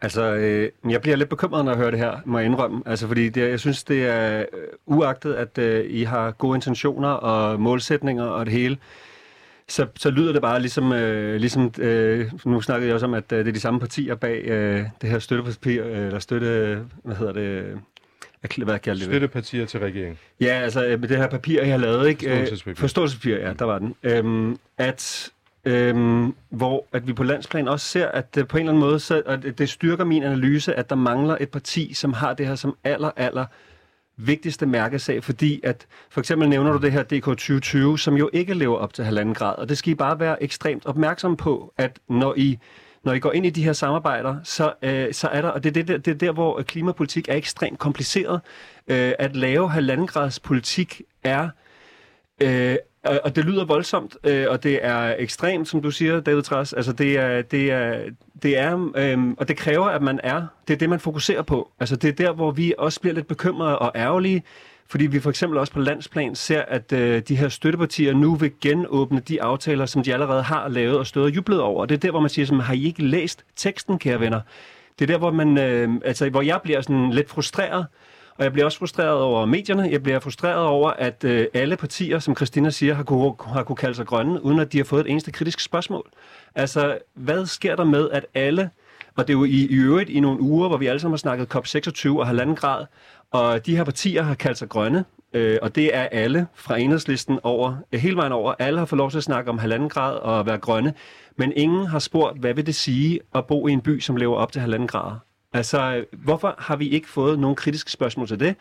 Altså, 0.02 0.34
øh, 0.34 0.70
jeg 0.90 1.00
bliver 1.00 1.16
lidt 1.16 1.28
bekymret, 1.28 1.64
når 1.64 1.72
jeg 1.72 1.78
hører 1.78 1.90
det 1.90 2.00
her, 2.00 2.20
må 2.24 2.38
jeg 2.38 2.46
indrømme. 2.46 2.82
Altså, 2.86 3.06
fordi 3.06 3.28
det, 3.28 3.50
jeg 3.50 3.60
synes, 3.60 3.84
det 3.84 4.06
er 4.08 4.38
øh, 4.40 4.44
uagtet, 4.86 5.34
at 5.34 5.58
øh, 5.58 5.90
I 5.90 6.02
har 6.02 6.30
gode 6.30 6.56
intentioner 6.56 7.08
og 7.08 7.60
målsætninger 7.60 8.24
og 8.24 8.46
det 8.46 8.52
hele. 8.54 8.78
Så, 9.68 9.86
så 9.96 10.10
lyder 10.10 10.32
det 10.32 10.42
bare 10.42 10.60
ligesom, 10.60 10.92
øh, 10.92 11.36
ligesom 11.40 11.72
øh, 11.78 12.30
nu 12.44 12.60
snakkede 12.60 12.86
jeg 12.86 12.94
også 12.94 13.06
om, 13.06 13.14
at 13.14 13.32
øh, 13.32 13.38
det 13.38 13.48
er 13.48 13.52
de 13.52 13.60
samme 13.60 13.80
partier 13.80 14.14
bag 14.14 14.44
øh, 14.44 14.84
det 15.00 15.10
her 15.10 15.18
støttepapir, 15.18 15.84
øh, 15.84 16.06
eller 16.06 16.18
støtte, 16.18 16.78
hvad 17.04 17.16
hedder 17.16 17.32
det, 17.32 17.40
øh, 17.40 17.76
hvad 18.40 18.78
kalder 18.78 18.98
det? 18.98 19.02
Støttepartier 19.02 19.66
til 19.66 19.80
regeringen. 19.80 20.18
Ja, 20.40 20.46
altså 20.46 20.86
øh, 20.86 21.00
med 21.00 21.08
det 21.08 21.16
her 21.16 21.28
papir, 21.28 21.62
jeg 21.62 21.70
har 21.70 21.78
lavet, 21.78 22.08
ikke? 22.08 22.30
Øh, 22.30 22.38
Forståelsespapir. 22.38 22.80
Forståelsespapir, 22.80 23.36
ja, 23.36 23.52
der 23.52 23.64
var 23.64 23.78
den. 23.78 23.94
Øhm, 24.02 24.56
at 24.78 25.30
Øhm, 25.64 26.34
hvor 26.50 26.86
at 26.92 27.06
vi 27.06 27.12
på 27.12 27.22
landsplan 27.22 27.68
også 27.68 27.86
ser, 27.86 28.08
at 28.08 28.34
det 28.34 28.48
på 28.48 28.56
en 28.56 28.60
eller 28.60 28.72
anden 28.72 28.80
måde, 28.80 29.00
så, 29.00 29.22
at 29.26 29.58
det- 29.58 29.68
styrker 29.68 30.04
min 30.04 30.22
analyse, 30.22 30.74
at 30.74 30.90
der 30.90 30.96
mangler 30.96 31.36
et 31.40 31.48
parti, 31.50 31.94
som 31.94 32.12
har 32.12 32.34
det 32.34 32.46
her 32.46 32.54
som 32.54 32.76
aller, 32.84 33.10
aller 33.16 33.44
vigtigste 34.16 34.66
mærkesag, 34.66 35.24
fordi 35.24 35.60
at 35.62 35.86
for 36.10 36.20
eksempel 36.20 36.48
nævner 36.48 36.72
du 36.72 36.78
det 36.78 36.92
her 36.92 37.02
DK 37.02 37.24
2020, 37.24 37.98
som 37.98 38.14
jo 38.16 38.30
ikke 38.32 38.54
lever 38.54 38.76
op 38.76 38.94
til 38.94 39.04
halvanden 39.04 39.34
grad, 39.34 39.54
og 39.58 39.68
det 39.68 39.78
skal 39.78 39.92
I 39.92 39.94
bare 39.94 40.20
være 40.20 40.42
ekstremt 40.42 40.86
opmærksom 40.86 41.36
på, 41.36 41.72
at 41.78 41.98
når 42.08 42.34
I 42.36 42.58
når 43.04 43.12
I 43.12 43.18
går 43.18 43.32
ind 43.32 43.46
i 43.46 43.50
de 43.50 43.64
her 43.64 43.72
samarbejder, 43.72 44.36
så, 44.44 44.72
øh, 44.82 45.12
så 45.14 45.28
er 45.28 45.42
der, 45.42 45.48
og 45.48 45.64
det 45.64 45.76
er, 45.76 45.82
det, 45.82 46.04
det 46.04 46.10
er 46.10 46.18
der, 46.18 46.32
hvor 46.32 46.62
klimapolitik 46.62 47.28
er 47.28 47.34
ekstremt 47.34 47.78
kompliceret. 47.78 48.40
Øh, 48.88 49.12
at 49.18 49.36
lave 49.36 49.70
halvanden 49.70 50.06
grads 50.06 50.40
politik 50.40 51.02
er 51.24 51.48
Øh, 52.42 52.76
og, 53.04 53.20
og 53.24 53.36
det 53.36 53.44
lyder 53.44 53.64
voldsomt, 53.64 54.16
øh, 54.24 54.46
og 54.48 54.62
det 54.62 54.78
er 54.82 55.14
ekstremt, 55.18 55.68
som 55.68 55.82
du 55.82 55.90
siger, 55.90 56.20
David 56.20 56.42
Træs. 56.42 56.72
Altså 56.72 56.92
det 56.92 57.18
er, 57.18 57.42
det 57.42 57.70
er, 57.70 58.02
det 58.42 58.58
er 58.58 58.90
øh, 58.96 59.18
og 59.38 59.48
det 59.48 59.56
kræver, 59.56 59.86
at 59.86 60.02
man 60.02 60.20
er, 60.22 60.46
det 60.68 60.74
er 60.74 60.78
det, 60.78 60.90
man 60.90 61.00
fokuserer 61.00 61.42
på. 61.42 61.70
Altså 61.80 61.96
det 61.96 62.08
er 62.08 62.12
der, 62.12 62.32
hvor 62.32 62.50
vi 62.50 62.74
også 62.78 63.00
bliver 63.00 63.14
lidt 63.14 63.26
bekymrede 63.26 63.78
og 63.78 63.92
ærgerlige, 63.94 64.42
fordi 64.88 65.06
vi 65.06 65.20
for 65.20 65.30
eksempel 65.30 65.58
også 65.58 65.72
på 65.72 65.80
landsplan 65.80 66.34
ser, 66.34 66.62
at 66.62 66.92
øh, 66.92 67.22
de 67.28 67.36
her 67.36 67.48
støttepartier 67.48 68.14
nu 68.14 68.34
vil 68.34 68.52
genåbne 68.60 69.20
de 69.20 69.42
aftaler, 69.42 69.86
som 69.86 70.02
de 70.02 70.12
allerede 70.12 70.42
har 70.42 70.68
lavet 70.68 70.98
og 70.98 71.06
stået 71.06 71.26
og 71.26 71.36
jublet 71.36 71.60
over. 71.60 71.86
Det 71.86 71.94
er 71.94 71.98
der, 71.98 72.10
hvor 72.10 72.20
man 72.20 72.30
siger, 72.30 72.46
som, 72.46 72.60
har 72.60 72.74
I 72.74 72.84
ikke 72.84 73.04
læst 73.04 73.44
teksten, 73.56 73.98
kære 73.98 74.20
venner? 74.20 74.40
Det 74.98 75.04
er 75.04 75.06
der, 75.06 75.18
hvor, 75.18 75.30
man, 75.30 75.58
øh, 75.58 75.88
altså, 76.04 76.30
hvor 76.30 76.42
jeg 76.42 76.60
bliver 76.62 76.80
sådan 76.80 77.10
lidt 77.10 77.30
frustreret, 77.30 77.86
og 78.40 78.44
jeg 78.44 78.52
bliver 78.52 78.64
også 78.64 78.78
frustreret 78.78 79.20
over 79.20 79.46
medierne. 79.46 79.88
Jeg 79.90 80.02
bliver 80.02 80.20
frustreret 80.20 80.64
over, 80.64 80.90
at 80.90 81.24
øh, 81.24 81.46
alle 81.54 81.76
partier, 81.76 82.18
som 82.18 82.36
Christina 82.36 82.70
siger, 82.70 82.94
har 82.94 83.02
kunne, 83.02 83.34
har 83.46 83.62
kunne 83.62 83.76
kalde 83.76 83.94
sig 83.94 84.06
grønne, 84.06 84.44
uden 84.44 84.58
at 84.60 84.72
de 84.72 84.78
har 84.78 84.84
fået 84.84 85.00
et 85.00 85.10
eneste 85.10 85.32
kritisk 85.32 85.60
spørgsmål. 85.60 86.10
Altså, 86.54 86.98
hvad 87.14 87.46
sker 87.46 87.76
der 87.76 87.84
med, 87.84 88.10
at 88.10 88.26
alle, 88.34 88.70
og 89.16 89.28
det 89.28 89.34
er 89.34 89.38
jo 89.38 89.44
i, 89.44 89.66
i 89.66 89.74
øvrigt 89.74 90.10
i 90.10 90.20
nogle 90.20 90.40
uger, 90.40 90.68
hvor 90.68 90.76
vi 90.76 90.86
alle 90.86 91.00
sammen 91.00 91.12
har 91.12 91.18
snakket 91.18 91.54
COP26 91.54 92.08
og 92.18 92.26
halvanden 92.26 92.56
grad, 92.56 92.86
og 93.30 93.66
de 93.66 93.76
her 93.76 93.84
partier 93.84 94.22
har 94.22 94.34
kaldt 94.34 94.58
sig 94.58 94.68
grønne, 94.68 95.04
øh, 95.32 95.58
og 95.62 95.74
det 95.74 95.96
er 95.96 96.02
alle 96.02 96.46
fra 96.54 96.76
enhedslisten 96.78 97.38
over, 97.42 97.76
hele 97.92 98.16
vejen 98.16 98.32
over. 98.32 98.54
Alle 98.58 98.78
har 98.78 98.86
fået 98.86 98.98
lov 98.98 99.10
til 99.10 99.18
at 99.18 99.24
snakke 99.24 99.50
om 99.50 99.58
halvanden 99.58 99.88
grad 99.88 100.16
og 100.16 100.46
være 100.46 100.58
grønne, 100.58 100.94
men 101.36 101.52
ingen 101.56 101.86
har 101.86 101.98
spurgt, 101.98 102.38
hvad 102.38 102.54
vil 102.54 102.66
det 102.66 102.74
sige 102.74 103.20
at 103.34 103.46
bo 103.46 103.68
i 103.68 103.72
en 103.72 103.80
by, 103.80 104.00
som 104.00 104.16
lever 104.16 104.36
op 104.36 104.52
til 104.52 104.60
halvanden 104.60 104.88
grader? 104.88 105.29
Altså, 105.52 106.04
hvorfor 106.12 106.54
har 106.58 106.76
vi 106.76 106.88
ikke 106.88 107.08
fået 107.08 107.38
nogle 107.38 107.56
kritiske 107.56 107.90
spørgsmål 107.90 108.28
til 108.28 108.40
det? 108.40 108.54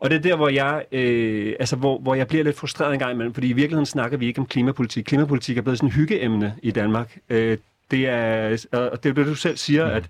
Og 0.00 0.10
det 0.10 0.16
er 0.16 0.20
der, 0.20 0.36
hvor 0.36 0.48
jeg, 0.48 0.84
øh, 0.92 1.54
altså, 1.60 1.76
hvor, 1.76 1.98
hvor 1.98 2.14
jeg 2.14 2.28
bliver 2.28 2.44
lidt 2.44 2.56
frustreret 2.56 2.92
en 2.92 2.98
gang 2.98 3.12
imellem, 3.12 3.34
fordi 3.34 3.48
i 3.48 3.52
virkeligheden 3.52 3.86
snakker 3.86 4.18
vi 4.18 4.26
ikke 4.26 4.40
om 4.40 4.46
klimapolitik. 4.46 5.04
Klimapolitik 5.04 5.58
er 5.58 5.62
blevet 5.62 5.78
sådan 5.78 5.88
et 5.88 5.94
hyggeemne 5.94 6.54
i 6.62 6.70
Danmark. 6.70 7.18
Øh, 7.30 7.58
det 7.90 8.08
er, 8.08 8.66
og 8.72 9.02
det 9.02 9.10
er 9.10 9.14
det, 9.14 9.26
du 9.26 9.34
selv 9.34 9.56
siger, 9.56 9.86
at 9.86 10.08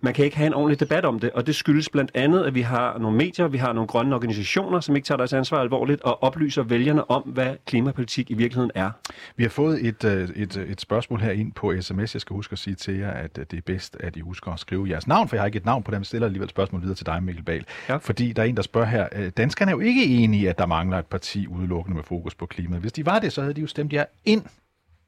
man 0.00 0.14
kan 0.14 0.24
ikke 0.24 0.36
have 0.36 0.46
en 0.46 0.54
ordentlig 0.54 0.80
debat 0.80 1.04
om 1.04 1.20
det, 1.20 1.30
og 1.30 1.46
det 1.46 1.54
skyldes 1.54 1.88
blandt 1.88 2.10
andet, 2.14 2.44
at 2.44 2.54
vi 2.54 2.60
har 2.60 2.98
nogle 2.98 3.16
medier, 3.16 3.48
vi 3.48 3.58
har 3.58 3.72
nogle 3.72 3.88
grønne 3.88 4.14
organisationer, 4.14 4.80
som 4.80 4.96
ikke 4.96 5.06
tager 5.06 5.16
deres 5.16 5.32
ansvar 5.32 5.58
alvorligt 5.58 6.02
og 6.02 6.22
oplyser 6.22 6.62
vælgerne 6.62 7.10
om, 7.10 7.22
hvad 7.22 7.56
klimapolitik 7.66 8.30
i 8.30 8.34
virkeligheden 8.34 8.70
er. 8.74 8.90
Vi 9.36 9.42
har 9.44 9.50
fået 9.50 9.86
et, 9.86 10.04
øh, 10.04 10.28
et, 10.36 10.56
et 10.56 10.80
spørgsmål 10.80 11.20
her 11.20 11.30
ind 11.30 11.52
på 11.52 11.74
sms. 11.80 12.14
Jeg 12.14 12.20
skal 12.20 12.34
huske 12.34 12.52
at 12.52 12.58
sige 12.58 12.74
til 12.74 12.94
jer, 12.94 13.10
at 13.10 13.38
øh, 13.38 13.46
det 13.50 13.56
er 13.56 13.62
bedst, 13.66 13.96
at 14.00 14.16
I 14.16 14.20
husker 14.20 14.52
at 14.52 14.60
skrive 14.60 14.88
jeres 14.90 15.06
navn, 15.06 15.28
for 15.28 15.36
jeg 15.36 15.40
har 15.40 15.46
ikke 15.46 15.56
et 15.56 15.64
navn 15.64 15.82
på 15.82 15.90
dem. 15.90 15.98
Jeg 15.98 16.06
stiller 16.06 16.26
alligevel 16.26 16.46
et 16.46 16.50
spørgsmål 16.50 16.82
videre 16.82 16.96
til 16.96 17.06
dig, 17.06 17.22
Mikkel 17.22 17.44
Bal. 17.44 17.64
Ja. 17.88 17.96
Fordi 17.96 18.32
der 18.32 18.42
er 18.42 18.46
en, 18.46 18.56
der 18.56 18.62
spørger 18.62 18.86
her, 18.86 19.08
øh, 19.12 19.30
danskerne 19.36 19.70
er 19.70 19.74
jo 19.74 19.80
ikke 19.80 20.04
enige 20.04 20.42
i, 20.42 20.46
at 20.46 20.58
der 20.58 20.66
mangler 20.66 20.98
et 20.98 21.06
parti 21.06 21.46
udelukkende 21.46 21.96
med 21.96 22.04
fokus 22.04 22.34
på 22.34 22.46
klimaet. 22.46 22.80
Hvis 22.80 22.92
de 22.92 23.06
var 23.06 23.18
det, 23.18 23.32
så 23.32 23.40
havde 23.40 23.54
de 23.54 23.60
jo 23.60 23.66
stemt 23.66 23.92
jer 23.92 24.04
ind 24.24 24.42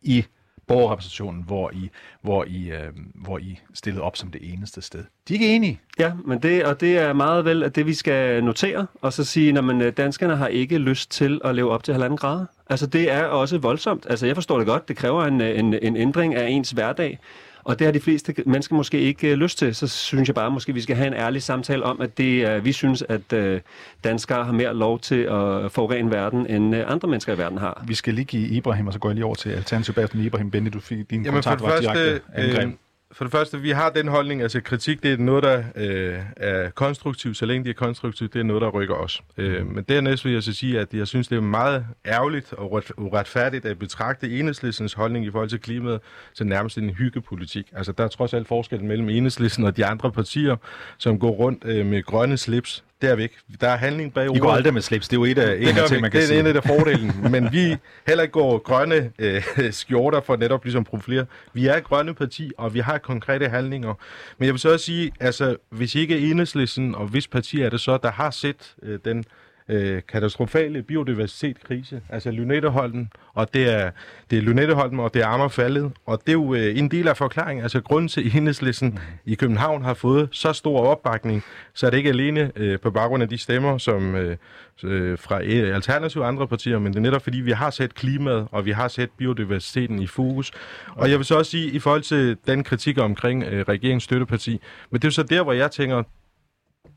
i 0.02 0.24
borgerrepræsentationen, 0.70 1.44
hvor 1.46 1.70
I, 1.70 1.90
hvor, 2.22 2.44
I, 2.44 2.70
øh, 2.70 2.88
hvor 3.14 3.38
I 3.38 3.58
stillede 3.74 4.02
op 4.02 4.16
som 4.16 4.30
det 4.30 4.52
eneste 4.52 4.82
sted. 4.82 5.04
De 5.28 5.34
er 5.34 5.34
ikke 5.34 5.54
enige. 5.54 5.80
Ja, 5.98 6.12
men 6.24 6.42
det, 6.42 6.64
og 6.64 6.80
det 6.80 6.98
er 6.98 7.12
meget 7.12 7.44
vel 7.44 7.62
at 7.62 7.76
det, 7.76 7.86
vi 7.86 7.94
skal 7.94 8.44
notere, 8.44 8.86
og 9.00 9.12
så 9.12 9.24
sige, 9.24 9.58
at 9.58 9.64
øh, 9.82 9.92
danskerne 9.92 10.36
har 10.36 10.46
ikke 10.46 10.78
lyst 10.78 11.10
til 11.10 11.40
at 11.44 11.54
leve 11.54 11.70
op 11.70 11.84
til 11.84 11.94
halvanden 11.94 12.16
grader. 12.16 12.46
Altså, 12.70 12.86
det 12.86 13.12
er 13.12 13.24
også 13.24 13.58
voldsomt. 13.58 14.06
Altså, 14.10 14.26
jeg 14.26 14.34
forstår 14.34 14.58
det 14.58 14.66
godt. 14.66 14.88
Det 14.88 14.96
kræver 14.96 15.24
en, 15.24 15.40
øh, 15.40 15.58
en, 15.58 15.74
en 15.82 15.96
ændring 15.96 16.34
af 16.34 16.48
ens 16.48 16.70
hverdag. 16.70 17.18
Og 17.64 17.78
det 17.78 17.84
har 17.84 17.92
de 17.92 18.00
fleste 18.00 18.34
mennesker 18.46 18.74
måske 18.74 19.00
ikke 19.00 19.32
uh, 19.32 19.38
lyst 19.38 19.58
til. 19.58 19.74
Så 19.74 19.86
synes 19.86 20.28
jeg 20.28 20.34
bare, 20.34 20.46
at 20.46 20.52
måske 20.52 20.74
vi 20.74 20.80
skal 20.80 20.96
have 20.96 21.06
en 21.06 21.14
ærlig 21.14 21.42
samtale 21.42 21.84
om, 21.84 22.00
at 22.00 22.18
det, 22.18 22.64
vi 22.64 22.72
synes, 22.72 23.04
at 23.08 23.32
uh, 23.32 23.60
danskere 24.04 24.44
har 24.44 24.52
mere 24.52 24.74
lov 24.74 24.98
til 24.98 25.20
at 25.20 25.72
forurene 25.72 26.10
verden, 26.10 26.46
end 26.46 26.76
uh, 26.76 26.82
andre 26.86 27.08
mennesker 27.08 27.34
i 27.34 27.38
verden 27.38 27.58
har. 27.58 27.84
Vi 27.86 27.94
skal 27.94 28.14
lige 28.14 28.24
give 28.24 28.48
Ibrahim, 28.48 28.86
og 28.86 28.92
så 28.92 28.98
går 28.98 29.08
jeg 29.08 29.14
lige 29.14 29.24
over 29.24 29.34
til 29.34 29.50
Alternativ 29.50 29.94
bagefter. 29.94 30.18
Ibrahim 30.18 30.50
Bende, 30.50 30.70
du 30.70 30.80
fik 30.80 31.10
din 31.10 31.24
Jamen, 31.24 31.42
det 31.42 31.60
var 31.60 31.80
direkte 31.80 32.20
angreb. 32.34 32.68
øh, 32.68 32.72
for 33.12 33.24
det 33.24 33.32
første, 33.32 33.60
vi 33.60 33.70
har 33.70 33.90
den 33.90 34.08
holdning, 34.08 34.42
altså 34.42 34.60
kritik, 34.60 35.02
det 35.02 35.12
er 35.12 35.16
noget, 35.16 35.42
der 35.42 35.62
øh, 35.76 36.18
er 36.36 36.70
konstruktivt, 36.70 37.36
så 37.36 37.46
længe 37.46 37.64
det 37.64 37.70
er 37.70 37.74
konstruktivt, 37.74 38.34
det 38.34 38.40
er 38.40 38.44
noget, 38.44 38.62
der 38.62 38.68
rykker 38.68 38.94
os. 38.94 39.22
Øh, 39.36 39.66
men 39.66 39.84
dernæst 39.88 40.24
vil 40.24 40.32
jeg 40.32 40.42
så 40.42 40.52
sige, 40.52 40.80
at 40.80 40.94
jeg 40.94 41.06
synes, 41.06 41.28
det 41.28 41.36
er 41.36 41.40
meget 41.40 41.86
ærgerligt 42.06 42.52
og 42.52 42.72
uret- 42.72 42.92
uretfærdigt 42.96 43.64
at 43.66 43.78
betragte 43.78 44.38
enhedslistens 44.38 44.92
holdning 44.92 45.26
i 45.26 45.30
forhold 45.30 45.48
til 45.48 45.60
klimaet 45.60 46.00
som 46.32 46.46
nærmest 46.46 46.78
en 46.78 46.90
hyggepolitik. 46.90 47.72
Altså, 47.72 47.92
der 47.92 48.04
er 48.04 48.08
trods 48.08 48.34
alt 48.34 48.48
forskel 48.48 48.84
mellem 48.84 49.08
enhedslisten 49.08 49.64
og 49.64 49.76
de 49.76 49.86
andre 49.86 50.12
partier, 50.12 50.56
som 50.98 51.18
går 51.18 51.30
rundt 51.30 51.64
øh, 51.64 51.86
med 51.86 52.02
grønne 52.02 52.36
slips. 52.36 52.84
Det 53.00 53.10
er 53.10 53.14
vi 53.14 53.22
ikke. 53.22 53.36
Der 53.60 53.68
er 53.68 53.76
handling 53.76 54.14
bag 54.14 54.24
I 54.24 54.38
går 54.38 54.46
ordet. 54.46 54.56
aldrig 54.56 54.74
med 54.74 54.82
slips. 54.82 55.08
Det 55.08 55.16
er 55.16 55.20
jo 55.20 55.24
et 55.24 55.38
af, 55.38 55.56
en 55.56 55.78
af 55.78 55.88
ting, 55.88 56.00
man 56.00 56.10
kan 56.10 56.20
det 56.20 56.36
er 56.36 56.40
en 56.40 56.46
af 56.46 56.54
de 56.54 56.62
fordelen. 56.62 57.12
Men 57.30 57.52
vi 57.52 57.76
heller 58.06 58.22
ikke 58.22 58.32
går 58.32 58.58
grønne 58.58 59.10
øh, 59.18 59.42
skjorter 59.70 60.20
for 60.20 60.36
netop 60.36 60.64
ligesom 60.64 60.84
profilere. 60.84 61.26
Vi 61.52 61.66
er 61.66 61.76
et 61.76 61.84
grønne 61.84 62.14
parti, 62.14 62.50
og 62.58 62.74
vi 62.74 62.80
har 62.80 62.98
konkrete 62.98 63.48
handlinger. 63.48 63.94
Men 64.38 64.46
jeg 64.46 64.54
vil 64.54 64.60
så 64.60 64.72
også 64.72 64.84
sige, 64.86 65.12
altså, 65.20 65.56
hvis 65.70 65.94
ikke 65.94 66.18
enhedslisten, 66.18 66.94
og 66.94 67.06
hvis 67.06 67.28
parti 67.28 67.60
er 67.60 67.70
det 67.70 67.80
så, 67.80 67.98
der 68.02 68.10
har 68.10 68.30
set 68.30 68.74
øh, 68.82 68.98
den 69.04 69.24
øh, 69.70 70.02
katastrofale 70.08 70.82
biodiversitetskrise, 70.82 72.00
altså 72.08 72.30
Lynetteholmen, 72.30 73.12
og 73.34 73.54
det 73.54 73.74
er, 73.74 73.90
det 74.30 74.38
er 74.38 74.42
Lynetteholmen, 74.42 75.00
og 75.00 75.14
det 75.14 75.22
er 75.22 75.26
Amagerfaldet, 75.26 75.92
og 76.06 76.20
det 76.20 76.28
er 76.28 76.32
jo 76.32 76.54
øh, 76.54 76.78
en 76.78 76.90
del 76.90 77.08
af 77.08 77.16
forklaringen, 77.16 77.62
altså 77.62 77.80
grunden 77.80 78.08
til 78.08 78.20
at 78.20 78.34
enhedslisten 78.34 78.98
i 79.24 79.34
København 79.34 79.84
har 79.84 79.94
fået 79.94 80.28
så 80.32 80.52
stor 80.52 80.80
opbakning, 80.80 81.44
så 81.74 81.86
er 81.86 81.90
det 81.90 81.98
ikke 81.98 82.10
alene 82.10 82.52
øh, 82.56 82.78
på 82.80 82.90
baggrund 82.90 83.22
af 83.22 83.28
de 83.28 83.38
stemmer, 83.38 83.78
som 83.78 84.14
øh, 84.14 84.36
øh, 84.84 85.18
fra 85.18 85.42
øh, 85.42 85.74
Alternativ 85.74 86.20
og 86.20 86.28
andre 86.28 86.48
partier, 86.48 86.78
men 86.78 86.92
det 86.92 86.98
er 86.98 87.02
netop 87.02 87.22
fordi, 87.22 87.40
vi 87.40 87.50
har 87.50 87.70
sat 87.70 87.94
klimaet, 87.94 88.48
og 88.52 88.64
vi 88.64 88.70
har 88.70 88.88
sat 88.88 89.10
biodiversiteten 89.16 90.02
i 90.02 90.06
fokus. 90.06 90.52
Og 90.88 91.10
jeg 91.10 91.18
vil 91.18 91.26
så 91.26 91.38
også 91.38 91.50
sige, 91.50 91.70
i 91.70 91.78
forhold 91.78 92.02
til 92.02 92.36
den 92.46 92.64
kritik 92.64 92.98
omkring 92.98 93.44
øh, 93.44 93.64
regeringens 93.68 94.04
støtteparti, 94.04 94.60
men 94.90 95.00
det 95.00 95.04
er 95.04 95.08
jo 95.08 95.12
så 95.12 95.22
der, 95.22 95.42
hvor 95.42 95.52
jeg 95.52 95.70
tænker, 95.70 96.02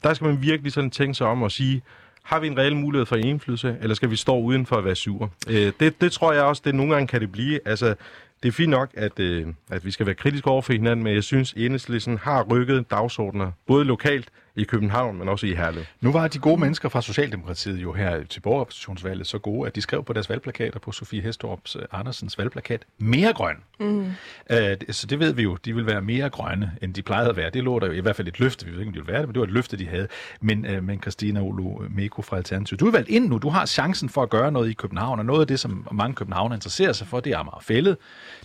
der 0.04 0.14
skal 0.14 0.28
man 0.28 0.42
virkelig 0.42 0.72
sådan 0.72 0.92
tænke 0.92 1.14
sig 1.14 1.28
om 1.28 1.44
og 1.44 1.52
sige, 1.52 1.82
har 2.24 2.40
vi 2.40 2.48
en 2.48 2.58
reel 2.58 2.76
mulighed 2.76 3.06
for 3.06 3.16
indflydelse, 3.16 3.78
eller 3.82 3.96
skal 3.96 4.10
vi 4.10 4.16
stå 4.16 4.40
uden 4.40 4.66
for 4.66 4.76
at 4.76 4.86
være 4.86 4.96
sure? 4.96 5.30
Øh, 5.50 5.72
det, 5.80 6.02
det 6.02 6.12
tror 6.12 6.34
jeg 6.34 6.44
også, 6.44 6.62
det 6.66 6.76
nogle 6.76 6.94
gange 6.94 7.08
kan 7.08 7.22
det 7.22 7.32
blive. 7.32 7.60
Altså, 7.66 7.96
det 8.44 8.50
er 8.50 8.54
fint 8.54 8.70
nok, 8.70 8.90
at, 8.94 9.20
øh, 9.20 9.48
at 9.70 9.86
vi 9.86 9.92
skal 9.92 10.06
være 10.06 10.16
kritiske 10.16 10.48
over 10.48 10.62
for 10.62 10.74
hinanden, 10.74 11.04
men 11.04 11.14
jeg 11.14 11.24
synes, 11.24 11.54
at 11.54 11.62
Enhedslisten 11.62 12.18
har 12.18 12.44
rykket 12.44 12.92
dagsordner, 12.92 13.52
både 13.68 13.86
lokalt 13.86 14.30
i 14.56 14.64
København, 14.64 15.18
men 15.18 15.30
også 15.30 15.46
i 15.48 15.54
Herlev. 15.54 15.84
Nu 16.02 16.12
var 16.12 16.28
de 16.28 16.40
gode 16.40 16.60
mennesker 16.62 16.90
fra 16.90 17.02
Socialdemokratiet 17.02 17.78
jo 17.82 17.94
her 17.94 18.24
til 18.24 18.40
borgerrepræsentationsvalget 18.40 19.28
så 19.28 19.38
gode, 19.38 19.68
at 19.68 19.76
de 19.76 19.82
skrev 19.82 20.04
på 20.04 20.14
deres 20.14 20.30
valgplakater 20.30 20.80
på 20.80 20.92
Sofie 20.92 21.22
Hestorps 21.22 21.76
øh, 21.76 21.82
Andersens 21.92 22.38
valgplakat, 22.38 22.82
mere 22.98 23.34
grøn. 23.34 23.56
Mm. 23.80 24.06
Øh, 24.52 24.78
så 24.90 25.08
det 25.08 25.20
ved 25.20 25.34
vi 25.34 25.44
jo, 25.44 25.56
de 25.66 25.76
vil 25.76 25.86
være 25.86 26.02
mere 26.02 26.30
grønne, 26.30 26.72
end 26.82 26.94
de 26.94 27.02
plejede 27.02 27.30
at 27.30 27.36
være. 27.38 27.50
Det 27.50 27.64
lå 27.64 27.80
der 27.80 27.88
jo 27.88 27.94
i 27.94 28.00
hvert 28.00 28.16
fald 28.16 28.28
et 28.28 28.40
løfte, 28.40 28.66
vi 28.66 28.72
ved 28.72 28.80
ikke, 28.80 28.90
om 28.90 28.94
de 28.94 29.00
ville 29.00 29.12
være 29.14 29.22
det, 29.22 29.28
men 29.28 29.34
det 29.36 29.40
var 29.40 29.46
et 29.48 29.54
løfte, 29.54 29.78
de 29.78 29.88
havde. 29.88 30.08
Men, 30.42 30.66
øh, 30.66 30.84
men 30.84 31.02
Christina 31.02 31.42
Olo 31.42 31.82
Meko 31.90 32.22
fra 32.22 32.38
Alternativ, 32.38 32.78
du 32.78 32.88
er 32.88 32.92
valgt 32.92 33.10
ind 33.10 33.30
nu, 33.30 33.38
du 33.38 33.50
har 33.50 33.66
chancen 33.66 34.10
for 34.10 34.24
at 34.24 34.30
gøre 34.30 34.52
noget 34.52 34.70
i 34.70 34.74
København, 34.74 35.20
og 35.20 35.26
noget 35.26 35.42
af 35.42 35.48
det, 35.48 35.60
som 35.60 35.88
mange 35.92 36.16
københavner 36.16 36.56
interesserer 36.56 36.94
sig 36.94 37.08
for, 37.08 37.20
det 37.20 37.34
er 37.34 37.38
Amagerfællet, 37.38 37.98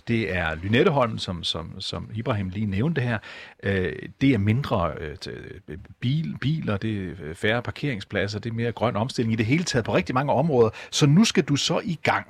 det 0.07 0.35
er 0.35 0.55
Lynetteholm, 0.55 1.17
som, 1.17 1.43
som, 1.43 1.81
som 1.81 2.09
Ibrahim 2.13 2.49
lige 2.49 2.65
nævnte 2.65 3.01
her, 3.01 3.17
øh, 3.63 3.93
det 4.21 4.33
er 4.33 4.37
mindre 4.37 4.91
øh, 4.99 5.17
til- 5.17 5.33
øh, 5.67 5.77
bil, 6.01 6.37
biler, 6.41 6.77
det 6.77 6.97
er 6.97 7.13
øh, 7.23 7.35
færre 7.35 7.61
parkeringspladser, 7.61 8.39
det 8.39 8.49
er 8.49 8.53
mere 8.53 8.71
grøn 8.71 8.95
omstilling 8.95 9.33
i 9.33 9.35
det 9.35 9.45
hele 9.45 9.63
taget 9.63 9.85
på 9.85 9.95
rigtig 9.95 10.15
mange 10.15 10.33
områder. 10.33 10.69
Så 10.91 11.05
nu 11.05 11.23
skal 11.25 11.43
du 11.43 11.55
så 11.55 11.81
i 11.83 11.99
gang. 12.03 12.25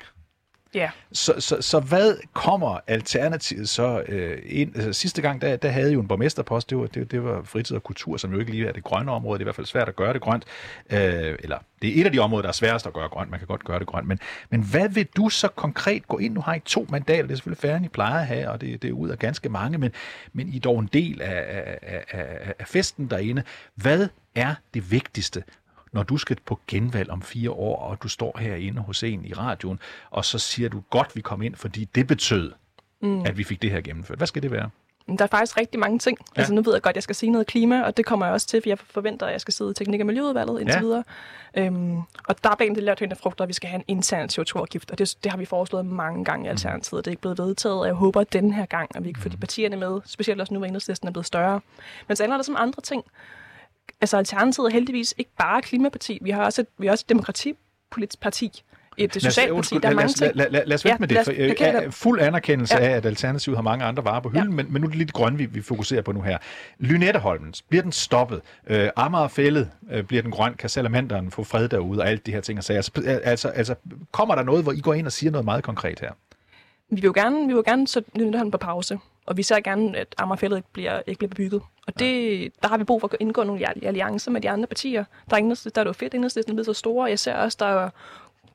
Ja. 0.74 0.89
Så, 1.11 1.34
så, 1.39 1.61
så 1.61 1.80
hvad 1.80 2.17
kommer 2.34 2.80
alternativet 2.88 3.70
så 3.70 4.03
øh, 4.07 4.41
ind? 4.45 4.76
Altså, 4.76 4.93
sidste 4.93 5.22
gang, 5.22 5.41
der, 5.41 5.55
der 5.55 5.70
havde 5.70 5.93
jo 5.93 6.01
en 6.01 6.07
borgmesterpost, 6.07 6.70
det 6.70 6.78
var, 6.78 6.86
det, 6.86 7.11
det 7.11 7.24
var 7.24 7.41
fritid 7.43 7.76
og 7.76 7.84
kultur, 7.84 8.17
som 8.17 8.34
jo 8.34 8.39
ikke 8.39 8.51
lige 8.51 8.67
er 8.67 8.72
det 8.72 8.84
grønne 8.84 9.11
område. 9.11 9.39
Det 9.39 9.41
er 9.41 9.43
i 9.43 9.47
hvert 9.47 9.55
fald 9.55 9.67
svært 9.67 9.89
at 9.89 9.95
gøre 9.95 10.13
det 10.13 10.22
grønt. 10.22 10.45
Øh, 10.89 11.36
eller 11.39 11.57
det 11.82 11.97
er 11.97 12.01
et 12.01 12.05
af 12.05 12.11
de 12.11 12.20
områder, 12.20 12.41
der 12.41 12.49
er 12.49 12.53
sværest 12.53 12.88
at 12.88 12.93
gøre 12.93 13.07
grønt. 13.07 13.30
Man 13.32 13.39
kan 13.39 13.47
godt 13.47 13.63
gøre 13.63 13.80
det 13.80 13.88
grønt. 13.88 14.07
Men, 14.07 14.20
men 14.49 14.63
hvad 14.63 14.89
vil 14.89 15.07
du 15.17 15.30
så 15.30 15.47
konkret 15.47 16.07
gå 16.07 16.17
ind? 16.17 16.34
Nu 16.34 16.41
har 16.41 16.55
I 16.55 16.59
to 16.59 16.88
mandater, 16.89 17.22
det 17.22 17.32
er 17.32 17.36
selvfølgelig 17.36 17.61
færre, 17.61 17.78
end 17.78 17.86
I 17.86 17.89
plejer 17.89 18.20
at 18.20 18.28
have, 18.28 18.49
og 18.49 18.61
det, 18.61 18.82
det 18.82 18.88
er 18.88 18.93
ud 18.93 19.09
af 19.09 19.20
ganske 19.20 19.49
mange, 19.49 19.78
men, 19.78 19.91
men 20.34 20.49
I 20.49 20.55
er 20.55 20.59
dog 20.59 20.80
en 20.80 20.89
del 20.93 21.22
af, 21.22 21.78
af, 21.82 22.03
af, 22.11 22.53
af 22.59 22.67
festen 22.67 23.07
derinde. 23.09 23.43
Hvad 23.76 24.07
er 24.36 24.55
det 24.74 24.91
vigtigste 24.91 25.43
når 25.91 26.03
du 26.03 26.17
skal 26.17 26.37
på 26.45 26.59
genvalg 26.67 27.09
om 27.09 27.21
fire 27.21 27.51
år, 27.51 27.75
og 27.81 28.03
du 28.03 28.07
står 28.07 28.37
herinde 28.39 28.81
hos 28.81 29.03
en 29.03 29.25
i 29.25 29.33
radioen, 29.33 29.79
og 30.11 30.25
så 30.25 30.39
siger 30.39 30.69
du, 30.69 30.83
godt 30.89 31.15
vi 31.15 31.21
kom 31.21 31.41
ind, 31.41 31.55
fordi 31.55 31.85
det 31.95 32.07
betød, 32.07 32.51
mm. 33.01 33.21
at 33.25 33.37
vi 33.37 33.43
fik 33.43 33.61
det 33.61 33.71
her 33.71 33.81
gennemført. 33.81 34.17
Hvad 34.17 34.27
skal 34.27 34.41
det 34.43 34.51
være? 34.51 34.69
Der 35.17 35.23
er 35.23 35.27
faktisk 35.27 35.57
rigtig 35.57 35.79
mange 35.79 35.99
ting. 35.99 36.17
Ja. 36.35 36.41
Altså 36.41 36.53
nu 36.53 36.61
ved 36.61 36.73
jeg 36.73 36.81
godt, 36.81 36.93
at 36.93 36.95
jeg 36.95 37.03
skal 37.03 37.15
sige 37.15 37.31
noget 37.31 37.47
klima, 37.47 37.81
og 37.81 37.97
det 37.97 38.05
kommer 38.05 38.25
jeg 38.25 38.33
også 38.33 38.47
til, 38.47 38.61
for 38.61 38.69
jeg 38.69 38.77
forventer, 38.79 39.25
at 39.25 39.31
jeg 39.31 39.41
skal 39.41 39.53
sidde 39.53 39.71
i 39.71 39.73
teknik- 39.73 39.99
og 39.99 40.05
miljøudvalget 40.05 40.59
indtil 40.61 40.75
Ja. 40.75 40.81
videre. 40.81 41.03
Øhm, 41.57 41.97
og 42.27 42.43
der 42.43 42.49
er 42.49 42.55
blandt 42.55 42.75
det 42.75 42.83
lavt 42.83 42.99
hængende 42.99 43.21
frugter, 43.21 43.43
at 43.43 43.47
vi 43.47 43.53
skal 43.53 43.69
have 43.69 43.77
en 43.77 43.83
intern 43.87 44.29
CO2-afgift, 44.31 44.91
og 44.91 44.97
det, 44.97 45.15
det 45.23 45.31
har 45.31 45.37
vi 45.37 45.45
foreslået 45.45 45.85
mange 45.85 46.25
gange 46.25 46.45
i 46.45 46.49
Alternativet. 46.49 47.05
Det 47.05 47.09
er 47.09 47.11
ikke 47.11 47.21
blevet 47.21 47.37
vedtaget, 47.37 47.79
og 47.79 47.85
jeg 47.85 47.93
håber, 47.93 48.21
at 48.21 48.33
denne 48.33 48.53
her 48.53 48.65
gang, 48.65 48.95
at 48.95 49.03
vi 49.05 49.11
kan 49.11 49.23
få 49.23 49.29
de 49.29 49.37
partierne 49.37 49.75
med, 49.77 50.01
specielt 50.05 50.41
også 50.41 50.53
nu, 50.53 50.59
hvor 50.59 50.67
enhedslisten 50.67 51.07
er 51.07 51.11
blevet 51.11 51.25
større. 51.25 51.61
Men 52.07 52.17
så 52.17 52.23
handler 52.23 52.37
der 52.37 52.43
som 52.43 52.55
andre 52.59 52.81
ting. 52.81 53.03
Altså 54.01 54.17
Alternativet 54.17 54.67
er 54.67 54.73
heldigvis 54.73 55.13
ikke 55.17 55.31
bare 55.39 55.61
klimaparti, 55.61 56.19
vi 56.21 56.29
har 56.29 56.43
også 56.43 56.61
et, 56.61 56.67
vi 56.77 56.85
har 56.87 56.91
også 56.91 57.03
et 57.05 57.09
demokratipolitisk 57.09 58.19
parti, 58.21 58.63
et 58.97 59.13
socialt 59.13 59.55
parti, 59.55 59.77
der 59.77 59.89
er 59.89 59.93
mange 59.93 60.13
ting. 60.13 60.35
Lad, 60.35 60.49
lad, 60.49 60.65
lad 60.65 60.75
os 60.75 60.85
vente 60.85 60.93
Ja, 60.93 60.97
med 60.99 61.07
lad 61.07 61.25
det. 61.25 61.75
For, 61.75 61.83
øh, 61.85 61.91
fuld 61.91 62.21
anerkendelse 62.21 62.77
Ja. 62.77 62.87
af, 62.87 62.89
at 62.91 63.05
Alternativet 63.05 63.57
har 63.57 63.63
mange 63.63 63.85
andre 63.85 64.05
varer 64.05 64.19
på 64.19 64.29
hylden, 64.29 64.49
ja. 64.49 64.55
men, 64.55 64.73
men 64.73 64.81
nu 64.81 64.85
er 64.85 64.89
det 64.89 64.97
lige 64.97 65.05
det 65.05 65.13
grønne, 65.13 65.37
vi, 65.37 65.45
vi 65.45 65.61
fokuserer 65.61 66.01
på 66.01 66.11
nu 66.11 66.21
her. 66.21 66.37
Lynetteholmen, 66.79 67.53
bliver 67.69 67.81
den 67.81 67.91
stoppet? 67.91 68.41
Øh, 68.67 68.89
Amagerfællet, 68.95 69.69
øh, 69.91 70.03
bliver 70.03 70.21
den 70.21 70.31
grøn? 70.31 70.53
Kan 70.53 70.69
salamanderen 70.69 71.31
få 71.31 71.43
fred 71.43 71.69
derude? 71.69 72.01
Og 72.01 72.09
alt 72.09 72.25
de 72.25 72.31
her 72.31 72.41
ting 72.41 72.59
og 72.59 72.63
sager. 72.63 72.77
Altså, 72.77 73.19
altså, 73.23 73.47
altså, 73.47 73.75
kommer 74.11 74.35
der 74.35 74.43
noget, 74.43 74.63
hvor 74.63 74.71
I 74.71 74.79
går 74.79 74.93
ind 74.93 75.05
og 75.05 75.11
siger 75.11 75.31
noget 75.31 75.45
meget 75.45 75.63
konkret 75.63 75.99
her? 75.99 76.11
Vi 76.89 76.95
vil 76.95 77.03
jo 77.03 77.11
gerne, 77.15 77.39
vi 77.39 77.45
vil 77.45 77.55
jo 77.55 77.63
gerne 77.65 77.87
sætte 77.87 78.09
Lynetteholm 78.15 78.51
på 78.51 78.57
pause, 78.57 78.99
og 79.25 79.37
vi 79.37 79.43
ser 79.43 79.59
gerne, 79.59 79.97
at 79.97 80.15
Amagerfældet 80.17 80.57
ikke 80.57 80.69
bliver, 80.73 81.01
ikke 81.07 81.17
bliver 81.17 81.29
bebygget. 81.29 81.61
Og 81.87 81.99
det, 81.99 82.51
der 82.61 82.67
har 82.67 82.77
vi 82.77 82.83
brug 82.83 83.01
for 83.01 83.07
at 83.07 83.17
indgå 83.19 83.43
nogle 83.43 83.85
alliancer 83.85 84.31
med 84.31 84.41
de 84.41 84.49
andre 84.49 84.67
partier. 84.67 85.03
Der 85.29 85.35
er, 85.35 85.39
enhedslisten, 85.39 85.75
der 85.75 85.81
er 85.81 85.83
det 85.83 85.89
jo 85.89 85.93
fedt, 85.93 86.13
at 86.13 86.17
enhedslisten 86.17 86.51
er 86.51 86.55
blevet 86.55 86.65
så 86.65 86.73
store, 86.73 87.05
og 87.05 87.09
jeg 87.09 87.19
ser 87.19 87.33
også, 87.33 87.57
der 87.59 87.65
er 87.65 87.89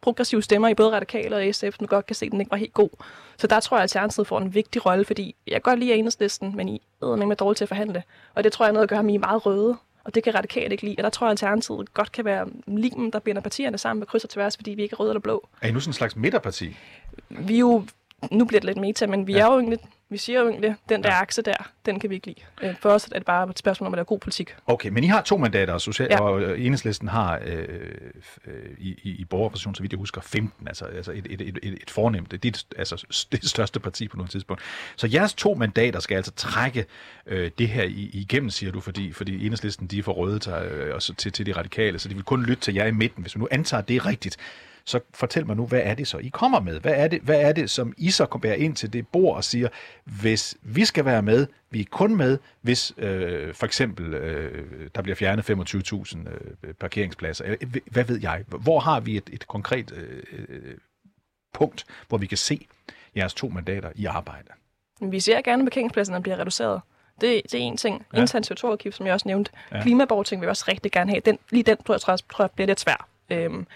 progressive 0.01 0.43
stemmer 0.43 0.69
i 0.69 0.75
både 0.75 0.93
Radikale 0.93 1.37
og 1.37 1.55
SF, 1.55 1.77
som 1.79 1.87
godt 1.87 2.07
kan 2.07 2.17
se, 2.17 2.27
at 2.27 2.33
den 2.33 2.41
ikke 2.41 2.51
var 2.51 2.57
helt 2.57 2.75
god. 2.75 2.89
Så 3.37 3.47
der 3.47 3.61
tror 3.61 3.77
jeg, 3.77 3.83
at 3.83 3.83
Alternativet 3.83 4.27
får 4.27 4.39
en 4.39 4.55
vigtig 4.55 4.87
rolle, 4.87 5.05
fordi 5.05 5.35
jeg 5.47 5.63
godt 5.63 5.79
lide 5.79 5.95
enhedslisten, 5.95 6.57
men 6.57 6.69
I 6.69 6.83
er 7.03 7.17
med 7.17 7.37
dårligt 7.37 7.57
til 7.57 7.65
at 7.65 7.69
forhandle. 7.69 8.03
Og 8.35 8.45
det 8.45 8.53
tror 8.53 8.65
jeg 8.65 8.69
er 8.69 8.73
noget 8.73 8.83
at 8.83 8.89
gøre 8.89 8.99
at 8.99 9.11
I 9.11 9.15
er 9.15 9.19
meget 9.19 9.47
røde. 9.47 9.77
Og 10.05 10.15
det 10.15 10.23
kan 10.23 10.35
radikalt 10.35 10.73
ikke 10.73 10.85
lide. 10.85 10.95
Og 10.99 11.03
der 11.03 11.11
tror 11.11 11.27
jeg, 11.27 11.29
at 11.33 11.43
Alternativet 11.43 11.95
godt 11.95 12.13
kan 12.13 12.25
være 12.25 12.47
limen, 12.67 13.11
der 13.11 13.19
binder 13.19 13.43
partierne 13.43 13.79
sammen 13.79 14.01
med 14.01 14.07
kryds 14.07 14.25
og 14.25 14.31
tværs, 14.31 14.57
fordi 14.57 14.71
vi 14.71 14.83
ikke 14.83 14.95
er 14.95 14.97
røde 14.97 15.11
eller 15.11 15.21
blå 15.21 15.49
Er 15.63 15.69
I 15.69 15.73
nu 15.73 15.81
sådan 15.81 15.89
en 15.89 15.95
slags 15.95 16.17
midterparti? 16.17 16.77
vi 17.29 17.55
er 17.55 17.59
jo, 17.59 17.85
nu 18.31 18.45
bliver 18.45 18.61
det 18.61 18.67
lidt 18.67 18.79
meta, 18.79 19.07
men 19.07 19.27
vi 19.27 19.33
ja. 19.33 19.39
er 19.39 19.53
jo 19.53 19.59
egentlig, 19.59 19.79
vi 20.09 20.19
siger 20.19 20.41
jo 20.41 20.49
egentlig, 20.49 20.75
den 20.89 21.03
der 21.03 21.13
ja. 21.13 21.21
akse 21.21 21.43
der, 21.43 21.71
den 21.87 22.01
kan 22.01 22.11
vi 22.11 22.15
ikke 22.15 22.27
lide. 22.27 22.41
Øh, 22.63 22.75
For 22.81 22.91
os 22.91 23.05
er 23.05 23.19
det 23.19 23.25
bare 23.25 23.51
et 23.51 23.59
spørgsmål 23.59 23.87
om 23.87 23.95
at 23.95 23.97
lave 23.97 24.05
god 24.05 24.19
politik. 24.19 24.55
Okay, 24.67 24.89
men 24.89 25.05
I 25.05 25.07
har 25.07 25.23
to 25.23 25.37
mandater, 25.37 25.73
og, 25.73 25.81
social- 25.81 26.09
ja. 26.11 26.21
Og 26.21 26.43
øh, 26.43 26.67
enhedslisten 26.67 27.09
har 27.09 27.41
øh, 27.47 27.69
øh, 28.47 28.55
i, 28.79 28.89
i, 29.03 29.11
i 29.11 29.25
borgerrepræsentation, 29.25 29.75
så 29.75 29.83
vidt 29.83 29.93
jeg 29.93 29.99
husker, 29.99 30.21
15, 30.21 30.69
altså, 30.69 30.85
altså 30.85 31.13
et, 31.13 31.27
et, 31.31 31.41
et, 31.41 31.59
et, 31.63 31.91
fornemt, 31.91 32.31
det 32.31 32.45
et, 32.45 32.67
altså 32.77 33.27
det 33.33 33.49
største 33.49 33.81
parti 33.81 34.09
på 34.09 34.17
noget 34.17 34.31
tidspunkt. 34.31 34.63
Så 34.97 35.09
jeres 35.13 35.35
to 35.35 35.55
mandater 35.55 36.01
skal 36.01 36.17
altså 36.17 36.33
trække 36.33 36.85
øh, 37.27 37.51
det 37.59 37.69
her 37.69 37.83
i, 37.85 38.11
igennem, 38.13 38.51
siger 38.51 38.73
du, 38.73 38.81
fordi, 38.81 39.13
fordi 39.13 39.47
enhedslisten 39.47 39.87
de 39.87 39.99
er 39.99 40.03
for 40.03 40.13
røde 40.13 40.39
til, 40.39 40.53
øh, 40.53 40.95
og 40.95 41.03
så 41.03 41.15
til, 41.15 41.33
til 41.33 41.47
de 41.47 41.53
radikale, 41.53 41.99
så 41.99 42.09
de 42.09 42.15
vil 42.15 42.25
kun 42.25 42.43
lytte 42.43 42.63
til 42.63 42.75
jer 42.75 42.87
i 42.87 42.91
midten. 42.91 43.23
Hvis 43.23 43.35
vi 43.35 43.41
nu 43.41 43.49
antager, 43.51 43.81
det 43.81 43.97
er 43.97 44.07
rigtigt, 44.07 44.37
så 44.87 45.01
fortæl 45.15 45.47
mig 45.47 45.57
nu, 45.57 45.67
hvad 45.67 45.81
er 45.85 45.95
det 45.95 46.09
så, 46.09 46.19
I 46.19 46.29
kommer 46.29 46.61
med? 46.61 46.81
Hvad 46.81 46.93
er 46.97 47.09
det, 47.09 47.21
hvad 47.23 47.41
er 47.41 47.53
det 47.53 47.71
som 47.71 47.95
I 47.97 48.11
så 48.11 48.27
kommer 48.27 48.53
ind 48.53 48.77
til 48.77 48.93
det 48.93 49.09
bord 49.09 49.37
og 49.37 49.45
siger, 49.45 49.69
hvis 50.05 50.57
vi 50.63 50.85
skal 50.85 51.05
være 51.05 51.23
med, 51.23 51.47
vi 51.71 51.81
er 51.81 51.85
kun 51.91 52.17
med, 52.17 52.39
hvis 52.61 52.93
øh, 52.97 53.55
for 53.55 53.67
eksempel 53.67 54.15
øh, 54.15 54.89
der 54.95 55.03
bliver 55.03 55.17
fjernet 55.17 55.51
25.000 55.51 56.19
øh, 56.65 56.75
parkeringspladser. 56.75 57.45
Eller, 57.45 57.81
Hvad 57.87 58.05
ved 58.05 58.21
jeg? 58.23 58.45
Hvor 58.49 58.81
har 58.81 59.01
vi 59.01 59.17
et, 59.17 59.31
et 59.33 59.47
konkret 59.47 59.93
øh, 59.93 60.23
øh, 60.49 60.75
punkt, 61.55 61.85
hvor 62.09 62.19
vi 62.19 62.27
kan 62.27 62.39
se 62.39 62.67
jeres 63.17 63.35
to 63.35 63.49
mandater 63.49 63.91
i 63.95 64.05
arbejde? 64.05 64.49
Vi 65.01 65.21
ser 65.21 65.43
gerne, 65.43 65.63
at 65.63 65.67
parkeringspladserne 65.67 66.23
bliver 66.23 66.39
reduceret. 66.39 66.81
Det, 67.21 67.43
det 67.45 67.55
er 67.55 67.59
en 67.59 67.77
ting. 67.77 68.07
Ja. 68.13 68.21
Intern 68.21 68.43
CO2-afgift, 68.43 68.97
som 68.97 69.07
jeg 69.07 69.15
også 69.15 69.29
nævnte. 69.29 69.51
Ja. 69.73 69.83
Klimaborting 69.83 70.41
vil 70.41 70.47
vi 70.47 70.51
også 70.51 70.65
rigtig 70.69 70.93
gerne 70.93 71.11
have. 71.11 71.21
Den, 71.21 71.39
lige 71.51 71.63
den 71.63 71.77
tror 71.77 71.95
jeg, 71.95 72.01
tror 72.01 72.13
jeg, 72.13 72.19
tror 72.33 72.45
jeg 72.45 72.51
bliver 72.51 72.67
lidt 72.67 72.81
svær. 72.81 73.09
Øhm, 73.31 73.67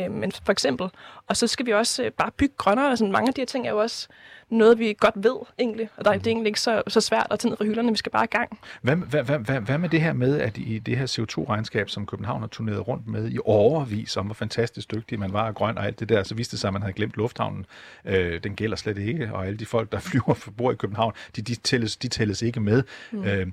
Øh, 0.00 0.10
men 0.10 0.32
for 0.32 0.52
eksempel. 0.52 0.88
Og 1.26 1.36
så 1.36 1.46
skal 1.46 1.66
vi 1.66 1.72
også 1.72 2.04
øh, 2.04 2.12
bare 2.12 2.30
bygge 2.30 2.54
grønnere. 2.56 2.90
Altså, 2.90 3.04
mange 3.04 3.28
af 3.28 3.34
de 3.34 3.40
her 3.40 3.46
ting 3.46 3.66
er 3.66 3.70
jo 3.70 3.78
også 3.78 4.08
noget, 4.50 4.78
vi 4.78 4.96
godt 5.00 5.14
ved 5.16 5.36
egentlig. 5.58 5.88
Og 5.96 6.04
der, 6.04 6.12
det 6.12 6.26
er 6.26 6.30
egentlig 6.30 6.46
ikke 6.46 6.60
så, 6.60 6.82
så 6.88 7.00
svært 7.00 7.26
at 7.30 7.38
tage 7.38 7.50
ned 7.50 7.56
fra 7.56 7.64
hylderne. 7.64 7.90
Vi 7.90 7.96
skal 7.96 8.12
bare 8.12 8.24
i 8.24 8.26
gang. 8.26 8.58
Hvad, 8.82 8.96
hvad, 8.96 9.22
hvad, 9.22 9.38
hvad, 9.38 9.60
hvad 9.60 9.78
med 9.78 9.88
det 9.88 10.00
her 10.00 10.12
med, 10.12 10.40
at 10.40 10.58
i 10.58 10.78
det 10.78 10.98
her 10.98 11.06
CO2-regnskab, 11.06 11.88
som 11.88 12.06
København 12.06 12.40
har 12.40 12.48
turneret 12.48 12.88
rundt 12.88 13.06
med 13.06 13.30
i 13.30 13.38
overvis, 13.44 14.16
om 14.16 14.26
hvor 14.26 14.34
fantastisk 14.34 14.90
dygtig 14.90 15.18
man 15.18 15.32
var 15.32 15.46
af 15.46 15.54
grøn 15.54 15.78
og 15.78 15.86
alt 15.86 16.00
det 16.00 16.08
der, 16.08 16.22
så 16.22 16.34
viste 16.34 16.52
det 16.52 16.60
sig, 16.60 16.68
at 16.68 16.72
man 16.72 16.82
havde 16.82 16.94
glemt 16.94 17.16
lufthavnen. 17.16 17.66
Øh, 18.04 18.42
den 18.44 18.56
gælder 18.56 18.76
slet 18.76 18.98
ikke, 18.98 19.30
og 19.32 19.46
alle 19.46 19.58
de 19.58 19.66
folk, 19.66 19.92
der 19.92 19.98
flyver 20.10 20.34
for 20.34 20.50
bor 20.50 20.72
i 20.72 20.74
København, 20.74 21.12
de, 21.36 21.42
de, 21.42 21.54
tælles, 21.54 21.96
de 21.96 22.08
tælles 22.08 22.42
ikke 22.42 22.60
med. 22.60 22.82
Mm. 23.12 23.24
Øh, 23.24 23.46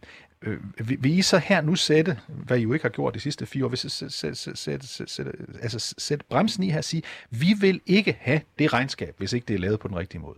øh, 0.43 0.59
vil 1.03 1.17
I 1.17 1.21
så 1.21 1.37
her 1.37 1.61
nu 1.61 1.75
sætte, 1.75 2.19
hvad 2.27 2.57
I 2.57 2.61
jo 2.61 2.73
ikke 2.73 2.83
har 2.83 2.89
gjort 2.89 3.13
de 3.13 3.19
sidste 3.19 3.45
fire 3.45 3.65
år, 3.65 3.75
sætte, 3.75 4.09
sætte, 4.09 4.57
sætte, 4.57 4.87
sætte, 5.07 5.31
altså 5.61 5.95
sætte 5.97 6.25
bremsen 6.29 6.63
i 6.63 6.69
her 6.69 6.77
og 6.77 6.83
sige, 6.83 7.03
vi 7.29 7.53
vil 7.59 7.81
ikke 7.85 8.17
have 8.19 8.41
det 8.59 8.73
regnskab, 8.73 9.15
hvis 9.17 9.33
ikke 9.33 9.45
det 9.45 9.53
er 9.53 9.59
lavet 9.59 9.79
på 9.79 9.87
den 9.87 9.97
rigtige 9.97 10.21
måde? 10.21 10.37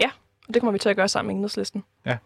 Ja, 0.00 0.10
og 0.48 0.54
det 0.54 0.62
kommer 0.62 0.72
vi 0.72 0.78
til 0.78 0.88
at 0.88 0.96
gøre 0.96 1.08
sammen 1.08 1.28
med 1.28 1.34
enhedslisten. 1.34 1.84
Ja. 2.06 2.16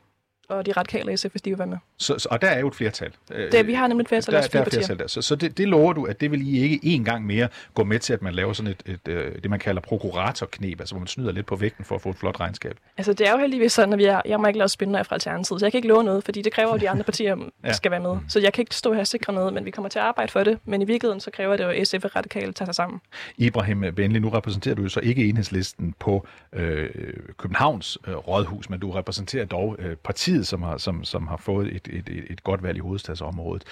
Og 0.49 0.67
de 0.67 0.73
radikale 0.73 1.17
SF, 1.17 1.31
hvis 1.31 1.43
de 1.43 1.51
vil 1.51 1.59
være 1.59 1.69
med. 1.69 1.79
Så, 1.97 2.19
så, 2.19 2.29
og 2.31 2.43
der 2.43 2.49
er 2.49 2.61
jo 2.61 2.69
et 2.69 2.75
flertal. 2.75 3.13
Det, 3.29 3.67
vi 3.67 3.75
har 3.75 3.87
nemlig 3.87 4.03
et 4.03 4.09
flertal, 4.09 4.35
der, 4.35 4.41
der 4.41 4.61
er 4.61 4.65
flertal 4.65 4.99
der. 4.99 5.07
Så, 5.07 5.23
så 5.23 5.37
det, 5.37 5.59
det 5.59 5.69
lover 5.69 5.93
du, 5.93 6.05
at 6.05 6.21
det 6.21 6.31
vil 6.31 6.55
I 6.55 6.59
ikke 6.59 6.81
en 6.83 7.05
gang 7.05 7.27
mere 7.27 7.49
gå 7.75 7.85
med 7.85 7.99
til, 7.99 8.13
at 8.13 8.23
man 8.23 8.35
laver 8.35 8.53
sådan 8.53 8.71
et, 8.71 8.83
et, 8.87 9.13
et 9.15 9.43
det, 9.43 9.51
man 9.51 9.59
kalder 9.59 9.81
prokuratorknep, 9.81 10.81
altså 10.81 10.95
hvor 10.95 11.01
man 11.01 11.07
snyder 11.07 11.33
lidt 11.33 11.47
på 11.47 11.57
vægten 11.57 11.85
for 11.85 11.95
at 11.95 12.01
få 12.01 12.11
et 12.11 12.17
flot 12.17 12.41
regnskab. 12.41 12.77
Altså, 12.97 13.13
det 13.13 13.29
er 13.29 13.33
jo 13.33 13.39
heldigvis 13.39 13.73
sådan, 13.73 13.93
at 13.93 13.99
vi 13.99 14.05
er, 14.05 14.21
jeg 14.25 14.41
må 14.41 14.47
ikke 14.47 14.59
lave 14.59 14.69
spændende 14.69 15.05
fra 15.05 15.17
Alternativet, 15.17 15.61
så 15.61 15.67
jeg 15.67 15.73
kan 15.73 15.79
ikke 15.79 15.89
love 15.89 16.05
noget, 16.05 16.25
fordi 16.25 16.43
det 16.43 16.53
kræver, 16.53 16.73
at 16.73 16.81
de 16.81 16.91
andre 16.91 17.05
partier 17.13 17.37
ja. 17.65 17.73
skal 17.73 17.91
være 17.91 18.01
med. 18.01 18.17
Så 18.29 18.41
jeg 18.41 18.53
kan 18.53 18.63
ikke 18.63 18.75
stå 18.75 18.93
her 18.93 19.01
og 19.01 19.07
sikre 19.07 19.33
noget, 19.33 19.53
men 19.53 19.65
vi 19.65 19.71
kommer 19.71 19.89
til 19.89 19.99
at 19.99 20.05
arbejde 20.05 20.33
for 20.33 20.45
det. 20.45 20.59
Men 20.65 20.83
i 20.83 20.85
virkeligheden, 20.85 21.21
så 21.21 21.31
kræver 21.31 21.57
det 21.57 21.65
jo, 21.65 21.69
at 21.69 21.89
SF 21.89 22.05
og 22.05 22.17
radikale 22.17 22.53
tager 22.53 22.67
sig 22.67 22.75
sammen. 22.75 23.01
Ibrahim 23.39 23.85
Benli, 23.97 24.19
nu 24.19 24.29
repræsenterer 24.29 24.75
du 24.75 24.83
jo 24.83 24.89
så 24.89 25.01
ikke 25.01 25.29
enhedslisten 25.29 25.95
på 25.99 26.27
øh, 26.53 26.91
Københavns 27.39 27.99
øh, 28.09 28.15
rådhus, 28.15 28.71
men 28.71 28.81
du 28.81 28.91
repræsenterer 28.91 29.45
dog 29.45 29.77
øh, 29.79 29.97
partiet, 29.97 30.32
som 30.45 30.63
har, 30.63 30.77
som, 30.77 31.05
som 31.05 31.27
har 31.27 31.37
fået 31.37 31.77
et, 31.77 31.89
et, 31.93 32.25
et, 32.31 32.45
godt 32.45 32.63
valg 32.63 32.77
i 32.77 32.81
hovedstadsområdet. 32.81 33.65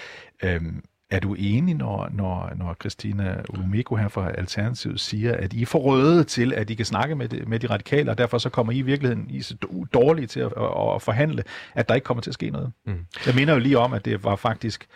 Øhm, 0.43 0.83
er 1.09 1.19
du 1.19 1.35
enig, 1.39 1.75
når, 1.75 2.09
når, 2.11 2.51
når 2.55 2.73
Christina 2.73 3.41
Olumeko 3.49 3.95
her 3.95 4.07
fra 4.07 4.31
Alternativet 4.31 4.99
siger, 4.99 5.35
at 5.35 5.53
I 5.53 5.61
er 5.61 5.65
for 5.65 5.79
røde 5.79 6.23
til, 6.23 6.53
at 6.53 6.69
I 6.69 6.75
kan 6.75 6.85
snakke 6.85 7.15
med 7.15 7.29
de, 7.29 7.43
med 7.47 7.59
de 7.59 7.67
radikale, 7.67 8.11
og 8.11 8.17
derfor 8.17 8.37
så 8.37 8.49
kommer 8.49 8.73
I 8.73 8.77
i 8.77 8.81
virkeligheden 8.81 9.29
I 9.29 9.41
så 9.41 9.55
dårlige 9.93 10.27
til 10.27 10.39
at, 10.39 10.53
at, 10.57 10.95
at 10.95 11.01
forhandle, 11.01 11.43
at 11.75 11.89
der 11.89 11.95
ikke 11.95 12.05
kommer 12.05 12.21
til 12.21 12.29
at 12.29 12.33
ske 12.33 12.49
noget? 12.49 12.71
Mm. 12.85 13.05
Jeg 13.25 13.35
minder 13.35 13.53
jo 13.53 13.59
lige 13.59 13.77
om, 13.77 13.93
at 13.93 14.05
det 14.05 14.23
var 14.23 14.35
faktisk 14.35 14.87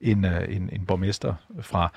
en, 0.00 0.24
en, 0.24 0.70
en 0.72 0.86
borgmester 0.86 1.34
fra 1.60 1.92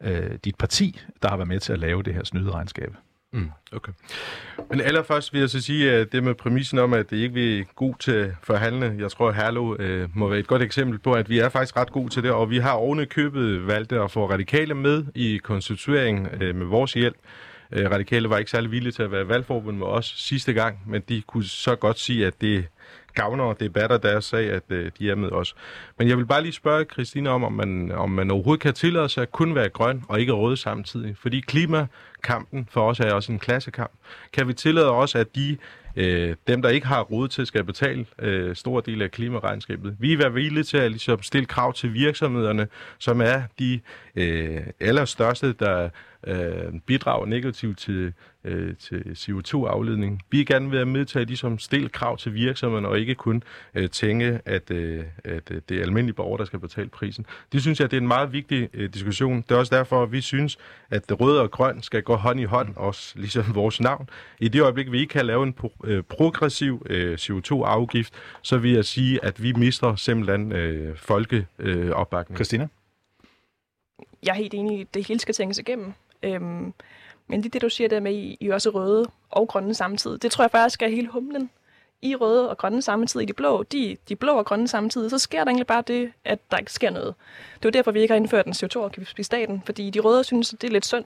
øh, 0.00 0.38
dit 0.44 0.56
parti, 0.56 1.00
der 1.22 1.28
har 1.28 1.36
været 1.36 1.48
med 1.48 1.60
til 1.60 1.72
at 1.72 1.78
lave 1.78 2.02
det 2.02 2.14
her 2.14 2.24
snyderegnskab. 2.24 2.94
Mm, 3.32 3.50
okay. 3.72 3.92
Men 4.70 4.80
allerførst 4.80 5.32
vil 5.32 5.40
jeg 5.40 5.50
så 5.50 5.60
sige, 5.60 5.92
at 5.92 6.12
det 6.12 6.24
med 6.24 6.34
præmissen 6.34 6.78
om, 6.78 6.92
at 6.92 7.10
det 7.10 7.16
ikke 7.16 7.34
vil 7.34 7.64
god 7.64 7.94
til 8.00 8.34
forhandle, 8.42 8.96
jeg 8.98 9.10
tror, 9.10 9.28
at 9.28 9.34
Herlo 9.34 9.76
øh, 9.78 10.08
må 10.14 10.28
være 10.28 10.38
et 10.38 10.46
godt 10.46 10.62
eksempel 10.62 10.98
på, 10.98 11.12
at 11.12 11.28
vi 11.28 11.38
er 11.38 11.48
faktisk 11.48 11.76
ret 11.76 11.92
gode 11.92 12.08
til 12.08 12.22
det, 12.22 12.30
og 12.30 12.50
vi 12.50 12.58
har 12.58 12.72
oven 12.72 13.06
købet 13.06 13.66
valgt 13.66 13.92
at 13.92 14.10
få 14.10 14.30
radikale 14.30 14.74
med 14.74 15.04
i 15.14 15.36
konstitueringen 15.36 16.28
øh, 16.40 16.54
med 16.54 16.66
vores 16.66 16.92
hjælp. 16.92 17.16
Øh, 17.72 17.90
radikale 17.90 18.30
var 18.30 18.38
ikke 18.38 18.50
særlig 18.50 18.70
villige 18.70 18.92
til 18.92 19.02
at 19.02 19.12
være 19.12 19.28
valgforbund 19.28 19.76
med 19.76 19.86
os 19.86 20.14
sidste 20.16 20.52
gang, 20.52 20.78
men 20.86 21.02
de 21.08 21.22
kunne 21.26 21.44
så 21.44 21.74
godt 21.74 21.98
sige, 21.98 22.26
at 22.26 22.40
det 22.40 22.66
gavner 23.18 23.44
og 23.44 23.60
debatter 23.60 23.98
deres 23.98 24.24
sag, 24.24 24.50
at 24.50 24.62
øh, 24.68 24.90
de 24.98 25.10
er 25.10 25.14
med 25.14 25.30
os. 25.30 25.54
Men 25.98 26.08
jeg 26.08 26.16
vil 26.18 26.26
bare 26.26 26.42
lige 26.42 26.52
spørge 26.52 26.84
Christina 26.84 27.30
om, 27.30 27.44
om 27.44 27.52
man, 27.52 27.92
om 27.92 28.10
man 28.10 28.30
overhovedet 28.30 28.62
kan 28.62 28.74
tillade 28.74 29.08
sig 29.08 29.22
at 29.22 29.32
kun 29.32 29.54
være 29.54 29.68
grøn 29.68 30.02
og 30.08 30.20
ikke 30.20 30.32
rød 30.32 30.56
samtidig. 30.56 31.16
Fordi 31.22 31.40
klimakampen 31.40 32.68
for 32.70 32.88
os 32.88 33.00
er 33.00 33.12
også 33.12 33.32
en 33.32 33.38
klassekamp. 33.38 33.92
Kan 34.32 34.48
vi 34.48 34.52
tillade 34.52 34.90
os, 34.90 35.14
at 35.14 35.34
de 35.34 35.56
øh, 35.96 36.36
dem, 36.46 36.62
der 36.62 36.68
ikke 36.68 36.86
har 36.86 37.02
råd 37.02 37.28
til, 37.28 37.46
skal 37.46 37.64
betale 37.64 38.06
øh, 38.18 38.56
stor 38.56 38.80
del 38.80 39.02
af 39.02 39.10
klimaregnskabet. 39.10 39.96
Vi 39.98 40.12
er 40.12 40.28
villige 40.28 40.64
til 40.64 40.76
at 40.76 40.90
ligesom, 40.90 41.22
stille 41.22 41.46
krav 41.46 41.72
til 41.72 41.94
virksomhederne, 41.94 42.68
som 42.98 43.20
er 43.20 43.42
de 43.58 43.80
øh, 44.16 44.60
allerstørste, 44.80 45.52
der 45.52 45.88
øh, 46.26 46.72
bidrager 46.86 47.26
negativt 47.26 47.78
til, 47.78 48.12
øh, 48.44 48.76
til 48.76 49.02
CO2-afledning. 49.14 50.22
Vi 50.30 50.40
er 50.40 50.44
gerne 50.44 50.72
være 50.72 50.86
med 50.86 51.04
til 51.04 51.18
at 51.18 51.26
ligesom, 51.26 51.58
stille 51.58 51.88
krav 51.88 52.16
til 52.16 52.34
virksomhederne, 52.34 52.88
og 52.88 52.98
ikke 52.98 53.14
kun 53.14 53.42
øh, 53.74 53.90
tænke, 53.90 54.40
at, 54.44 54.70
øh, 54.70 55.04
at 55.24 55.50
øh, 55.50 55.60
det 55.68 55.76
er 55.76 55.82
almindelige 55.82 56.14
borgere, 56.14 56.38
der 56.38 56.44
skal 56.44 56.58
betale 56.58 56.88
prisen. 56.88 57.26
Det 57.52 57.60
synes 57.62 57.80
jeg, 57.80 57.90
det 57.90 57.96
er 57.96 58.00
en 58.00 58.08
meget 58.08 58.32
vigtig 58.32 58.68
øh, 58.74 58.94
diskussion. 58.94 59.42
Det 59.42 59.50
er 59.50 59.56
også 59.56 59.76
derfor, 59.76 60.02
at 60.02 60.12
vi 60.12 60.20
synes, 60.20 60.58
at 60.90 61.08
det 61.08 61.20
røde 61.20 61.40
og 61.42 61.50
grøn 61.50 61.82
skal 61.82 62.02
gå 62.02 62.16
hånd 62.16 62.40
i 62.40 62.44
hånd, 62.44 62.76
også 62.76 63.12
ligesom 63.18 63.44
vores 63.54 63.80
navn. 63.80 64.08
I 64.40 64.48
det 64.48 64.62
øjeblik, 64.62 64.92
vi 64.92 65.00
ikke 65.00 65.12
kan 65.12 65.26
lave 65.26 65.42
en 65.42 65.54
pro- 65.60 65.80
øh, 65.84 66.02
progressiv 66.02 66.86
øh, 66.90 67.14
CO2-afgift, 67.20 68.14
så 68.42 68.58
vil 68.58 68.72
jeg 68.72 68.84
sige, 68.84 69.24
at 69.24 69.42
vi 69.42 69.52
mister 69.52 69.96
simpelthen 69.96 70.52
øh, 70.52 70.96
folkeopbakning. 70.96 72.34
Øh, 72.34 72.36
Christina? 72.36 72.68
Jeg 74.22 74.30
er 74.30 74.36
helt 74.36 74.54
enig 74.54 74.78
i, 74.78 74.80
at 74.80 74.94
det 74.94 75.06
hele 75.06 75.20
skal 75.20 75.34
tænkes 75.34 75.58
igennem. 75.58 75.94
Øhm, 76.22 76.72
men 77.26 77.40
lige 77.40 77.50
det, 77.50 77.62
du 77.62 77.68
siger 77.68 77.88
der 77.88 78.00
med, 78.00 78.12
I, 78.12 78.36
I 78.40 78.48
er 78.48 78.54
også 78.54 78.70
røde 78.70 79.06
og 79.30 79.48
grønne 79.48 79.74
samtidig, 79.74 80.22
det 80.22 80.30
tror 80.30 80.44
jeg 80.44 80.50
faktisk 80.50 80.82
er 80.82 80.88
hele 80.88 81.08
humlen. 81.08 81.50
I 82.02 82.14
røde 82.14 82.50
og 82.50 82.58
grønne 82.58 82.82
samtidig, 82.82 83.24
i 83.24 83.26
de 83.26 83.32
blå, 83.32 83.62
de, 83.62 83.96
de 84.08 84.16
blå 84.16 84.32
og 84.32 84.46
grønne 84.46 84.68
samtidig, 84.68 85.10
så 85.10 85.18
sker 85.18 85.38
der 85.38 85.46
egentlig 85.46 85.66
bare 85.66 85.82
det, 85.86 86.12
at 86.24 86.38
der 86.50 86.56
ikke 86.56 86.72
sker 86.72 86.90
noget. 86.90 87.14
Det 87.54 87.64
er 87.64 87.68
jo 87.68 87.70
derfor, 87.70 87.90
vi 87.90 88.00
ikke 88.00 88.12
har 88.12 88.16
indført 88.16 88.46
en 88.46 88.52
CO2-afgift 88.52 89.18
i 89.18 89.22
staten, 89.22 89.62
fordi 89.66 89.90
de 89.90 90.00
røde 90.00 90.24
synes, 90.24 90.54
at 90.54 90.62
det 90.62 90.68
er 90.68 90.72
lidt 90.72 90.86
synd, 90.86 91.04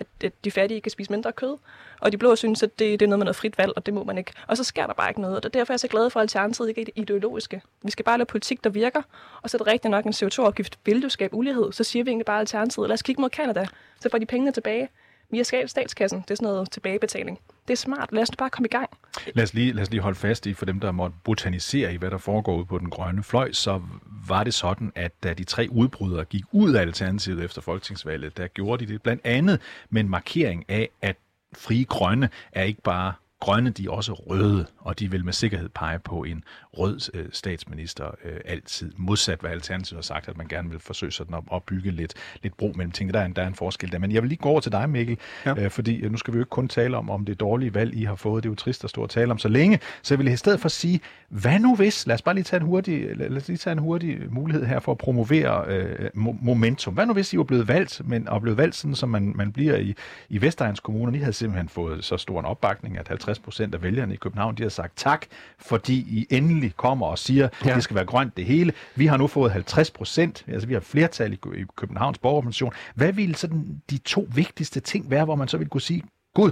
at 0.00 0.32
de 0.44 0.50
fattige 0.50 0.80
kan 0.80 0.90
spise 0.90 1.12
mindre 1.12 1.32
kød, 1.32 1.56
og 2.00 2.12
de 2.12 2.18
blå 2.18 2.36
synes, 2.36 2.62
at 2.62 2.78
det, 2.78 3.00
det 3.00 3.06
er 3.06 3.08
noget 3.08 3.18
med 3.18 3.24
noget 3.24 3.36
frit 3.36 3.58
valg, 3.58 3.72
og 3.76 3.86
det 3.86 3.94
må 3.94 4.04
man 4.04 4.18
ikke. 4.18 4.32
Og 4.46 4.56
så 4.56 4.64
sker 4.64 4.86
der 4.86 4.94
bare 4.94 5.10
ikke 5.10 5.20
noget, 5.20 5.44
og 5.44 5.54
derfor 5.54 5.72
er 5.72 5.74
jeg 5.74 5.80
så 5.80 5.88
glad 5.88 6.10
for, 6.10 6.20
at 6.20 6.22
Alternativet 6.22 6.68
ikke 6.68 6.80
er 6.80 6.86
ideologiske. 6.94 7.62
Vi 7.82 7.90
skal 7.90 8.04
bare 8.04 8.18
lave 8.18 8.26
politik, 8.26 8.64
der 8.64 8.70
virker, 8.70 9.02
og 9.42 9.50
så 9.50 9.56
er 9.56 9.58
det 9.58 9.66
rigtigt 9.66 9.90
nok 9.90 10.04
en 10.04 10.12
CO2-afgift. 10.12 10.78
Vil 10.84 11.02
du 11.02 11.08
skabe 11.08 11.34
ulighed, 11.34 11.72
så 11.72 11.84
siger 11.84 12.04
vi 12.04 12.10
egentlig 12.10 12.26
bare 12.26 12.40
Alternativet. 12.40 12.88
Lad 12.88 12.94
os 12.94 13.02
kigge 13.02 13.20
mod 13.20 13.30
Canada, 13.30 13.66
så 14.00 14.08
får 14.10 14.18
de 14.18 14.26
pengene 14.26 14.52
tilbage 14.52 14.88
via 15.30 15.42
statskassen. 15.66 16.20
Det 16.20 16.30
er 16.30 16.34
sådan 16.34 16.46
noget 16.46 16.70
tilbagebetaling. 16.70 17.38
Det 17.68 17.72
er 17.72 17.76
smart. 17.76 18.08
Lad 18.12 18.22
os 18.22 18.30
bare 18.38 18.50
komme 18.50 18.66
i 18.66 18.70
gang. 18.70 18.90
Lad 19.34 19.44
os 19.44 19.54
lige, 19.54 19.72
lad 19.72 19.82
os 19.82 19.90
lige 19.90 20.00
holde 20.00 20.18
fast 20.18 20.46
i, 20.46 20.54
for 20.54 20.66
dem, 20.66 20.80
der 20.80 20.92
måtte 20.92 21.16
botanisere 21.24 21.94
i, 21.94 21.96
hvad 21.96 22.10
der 22.10 22.18
foregår 22.18 22.56
ude 22.56 22.66
på 22.66 22.78
den 22.78 22.90
grønne 22.90 23.22
fløj, 23.22 23.52
så 23.52 23.82
var 24.28 24.44
det 24.44 24.54
sådan, 24.54 24.92
at 24.94 25.22
da 25.22 25.32
de 25.32 25.44
tre 25.44 25.68
udbrydere 25.70 26.24
gik 26.24 26.44
ud 26.52 26.74
af 26.74 26.80
Alternativet 26.80 27.44
efter 27.44 27.62
folketingsvalget, 27.62 28.36
der 28.36 28.46
gjorde 28.46 28.86
de 28.86 28.92
det 28.92 29.02
blandt 29.02 29.22
andet 29.24 29.60
med 29.90 30.00
en 30.00 30.08
markering 30.08 30.64
af, 30.68 30.88
at 31.02 31.16
frie 31.56 31.84
grønne 31.84 32.28
er 32.52 32.62
ikke 32.62 32.82
bare 32.82 33.12
grønne, 33.40 33.70
de 33.70 33.84
er 33.84 33.90
også 33.90 34.12
røde, 34.12 34.66
og 34.78 34.98
de 34.98 35.10
vil 35.10 35.24
med 35.24 35.32
sikkerhed 35.32 35.68
pege 35.68 35.98
på 35.98 36.24
en 36.24 36.44
rød 36.72 37.10
øh, 37.14 37.26
statsminister 37.32 38.10
øh, 38.24 38.40
altid. 38.44 38.92
Modsat 38.96 39.40
hvad 39.40 39.50
Alternativet 39.50 39.96
har 39.96 40.02
sagt, 40.02 40.28
at 40.28 40.36
man 40.36 40.48
gerne 40.48 40.70
vil 40.70 40.78
forsøge 40.78 41.12
sådan 41.12 41.34
at, 41.34 41.42
at 41.54 41.62
bygge 41.62 41.90
lidt, 41.90 42.14
lidt 42.42 42.56
bro 42.56 42.72
mellem 42.76 42.92
tingene. 42.92 43.12
Der 43.12 43.20
er, 43.20 43.24
en, 43.24 43.32
der 43.32 43.42
er 43.42 43.46
en 43.46 43.54
forskel 43.54 43.92
der. 43.92 43.98
Men 43.98 44.12
jeg 44.12 44.22
vil 44.22 44.28
lige 44.28 44.38
gå 44.38 44.48
over 44.48 44.60
til 44.60 44.72
dig, 44.72 44.90
Mikkel, 44.90 45.18
ja. 45.46 45.54
øh, 45.54 45.70
fordi 45.70 45.96
øh, 45.96 46.10
nu 46.10 46.16
skal 46.16 46.34
vi 46.34 46.38
jo 46.38 46.42
ikke 46.42 46.50
kun 46.50 46.68
tale 46.68 46.96
om, 46.96 47.10
om 47.10 47.24
det 47.24 47.40
dårlige 47.40 47.74
valg, 47.74 47.94
I 47.94 48.04
har 48.04 48.14
fået. 48.14 48.42
Det 48.42 48.48
er 48.48 48.52
jo 48.52 48.56
trist 48.56 48.84
at 48.84 48.90
stå 48.90 49.02
og 49.02 49.10
tale 49.10 49.30
om 49.30 49.38
så 49.38 49.48
længe. 49.48 49.80
Så 50.02 50.14
jeg 50.14 50.18
vil 50.18 50.32
i 50.32 50.36
stedet 50.36 50.60
for 50.60 50.68
sige, 50.68 51.00
hvad 51.28 51.58
nu 51.58 51.76
hvis, 51.76 52.06
lad 52.06 52.14
os 52.14 52.22
bare 52.22 52.34
lige 52.34 52.44
tage 52.44 52.60
en 52.60 52.66
hurtig, 52.66 53.16
lad 53.16 53.36
os 53.36 53.48
lige 53.48 53.58
tage 53.58 53.72
en 53.72 53.78
hurtig 53.78 54.18
mulighed 54.30 54.66
her 54.66 54.80
for 54.80 54.92
at 54.92 54.98
promovere 54.98 55.64
øh, 55.68 56.10
momentum. 56.14 56.94
Hvad 56.94 57.06
nu 57.06 57.12
hvis 57.12 57.32
I 57.32 57.36
var 57.36 57.44
blevet 57.44 57.68
valgt, 57.68 58.00
men 58.04 58.28
og 58.28 58.40
blevet 58.40 58.58
valgt 58.58 58.76
sådan, 58.76 58.94
som 58.94 59.08
man, 59.08 59.32
man 59.36 59.52
bliver 59.52 59.76
i, 59.76 59.94
i 60.28 60.40
Vestegns 60.40 60.80
Kommune, 60.80 61.16
I 61.16 61.20
havde 61.20 61.32
simpelthen 61.32 61.68
fået 61.68 62.04
så 62.04 62.16
stor 62.16 62.40
en 62.40 62.46
opbakning, 62.46 62.98
at 62.98 63.08
50 63.08 63.27
procent 63.36 63.74
af 63.74 63.82
vælgerne 63.82 64.14
i 64.14 64.16
København, 64.16 64.54
de 64.54 64.62
har 64.62 64.70
sagt 64.70 64.92
tak, 64.96 65.26
fordi 65.58 65.94
I 65.94 66.26
endelig 66.30 66.76
kommer 66.76 67.06
og 67.06 67.18
siger, 67.18 67.44
at 67.46 67.66
ja. 67.66 67.74
det 67.74 67.82
skal 67.82 67.96
være 67.96 68.04
grønt 68.04 68.36
det 68.36 68.44
hele. 68.44 68.72
Vi 68.94 69.06
har 69.06 69.16
nu 69.16 69.26
fået 69.26 69.52
50 69.52 69.90
procent, 69.90 70.44
altså 70.48 70.68
vi 70.68 70.74
har 70.74 70.80
flertal 70.80 71.32
i, 71.32 71.38
i 71.54 71.64
Københavns 71.76 72.18
borgerorganisation. 72.18 72.72
Hvad 72.94 73.12
ville 73.12 73.34
sådan 73.34 73.82
de 73.90 73.98
to 73.98 74.28
vigtigste 74.34 74.80
ting 74.80 75.10
være, 75.10 75.24
hvor 75.24 75.34
man 75.34 75.48
så 75.48 75.56
ville 75.56 75.70
kunne 75.70 75.80
sige, 75.80 76.02
gud, 76.34 76.50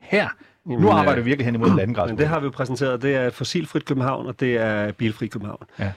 her 0.00 0.28
Jamen, 0.66 0.80
nu 0.80 0.90
arbejder 0.90 1.22
vi 1.22 1.24
virkelig 1.24 1.46
hen 1.46 1.54
imod 1.54 1.76
landgræs. 1.80 2.08
Men 2.08 2.18
det 2.18 2.28
har 2.28 2.40
vi 2.40 2.44
jo 2.44 2.50
præsenteret. 2.50 3.02
Det 3.02 3.14
er 3.14 3.26
et 3.26 3.34
fossilfrit 3.34 3.84
København, 3.84 4.26
og 4.26 4.40
det 4.40 4.56
er 4.56 4.92
bilfri 4.92 5.26
København. 5.26 5.64
Ja. 5.78 5.92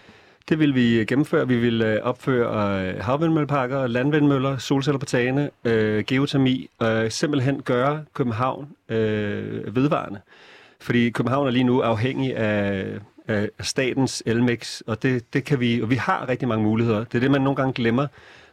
Det 0.49 0.59
vil 0.59 0.75
vi 0.75 0.99
øh, 0.99 1.05
gennemføre. 1.05 1.47
Vi 1.47 1.57
vil 1.57 1.81
øh, 1.81 2.01
opføre 2.03 2.87
øh, 2.87 2.99
havvindmølleparker, 2.99 3.87
landvindmøller, 3.87 4.57
solceller 4.57 4.99
på 4.99 5.05
tagene, 5.05 5.49
øh, 5.65 6.03
geotermi, 6.03 6.69
og 6.79 7.05
øh, 7.05 7.11
simpelthen 7.11 7.61
gøre 7.61 8.05
København 8.13 8.67
øh, 8.89 9.75
vedvarende. 9.75 10.19
Fordi 10.79 11.09
København 11.09 11.47
er 11.47 11.51
lige 11.51 11.63
nu 11.63 11.81
afhængig 11.81 12.37
af, 12.37 12.85
af 13.27 13.49
statens 13.59 14.23
elmix, 14.25 14.81
og 14.87 15.03
det, 15.03 15.33
det 15.33 15.43
kan 15.43 15.59
vi, 15.59 15.81
og 15.81 15.89
vi 15.89 15.95
har 15.95 16.29
rigtig 16.29 16.47
mange 16.47 16.63
muligheder. 16.63 17.03
Det 17.03 17.15
er 17.15 17.19
det, 17.19 17.31
man 17.31 17.41
nogle 17.41 17.55
gange 17.55 17.73
glemmer. 17.73 18.07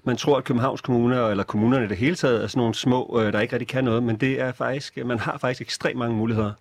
Man 0.05 0.16
tror, 0.16 0.36
at 0.36 0.44
Københavns 0.44 0.80
Kommune, 0.80 1.30
eller 1.30 1.44
kommunerne 1.44 1.84
i 1.84 1.88
det 1.88 1.97
hele 1.97 2.14
taget, 2.14 2.42
er 2.42 2.47
sådan 2.47 2.61
nogle 2.61 2.74
små, 2.74 3.20
øh, 3.20 3.32
der 3.32 3.40
ikke 3.40 3.53
rigtig 3.53 3.68
kan 3.68 3.84
noget, 3.84 4.03
men 4.03 4.16
det 4.16 4.40
er 4.40 4.53
faktisk, 4.53 4.99
man 5.05 5.18
har 5.18 5.38
faktisk 5.38 5.61
ekstremt 5.61 5.99
mange 5.99 6.16
muligheder. 6.16 6.53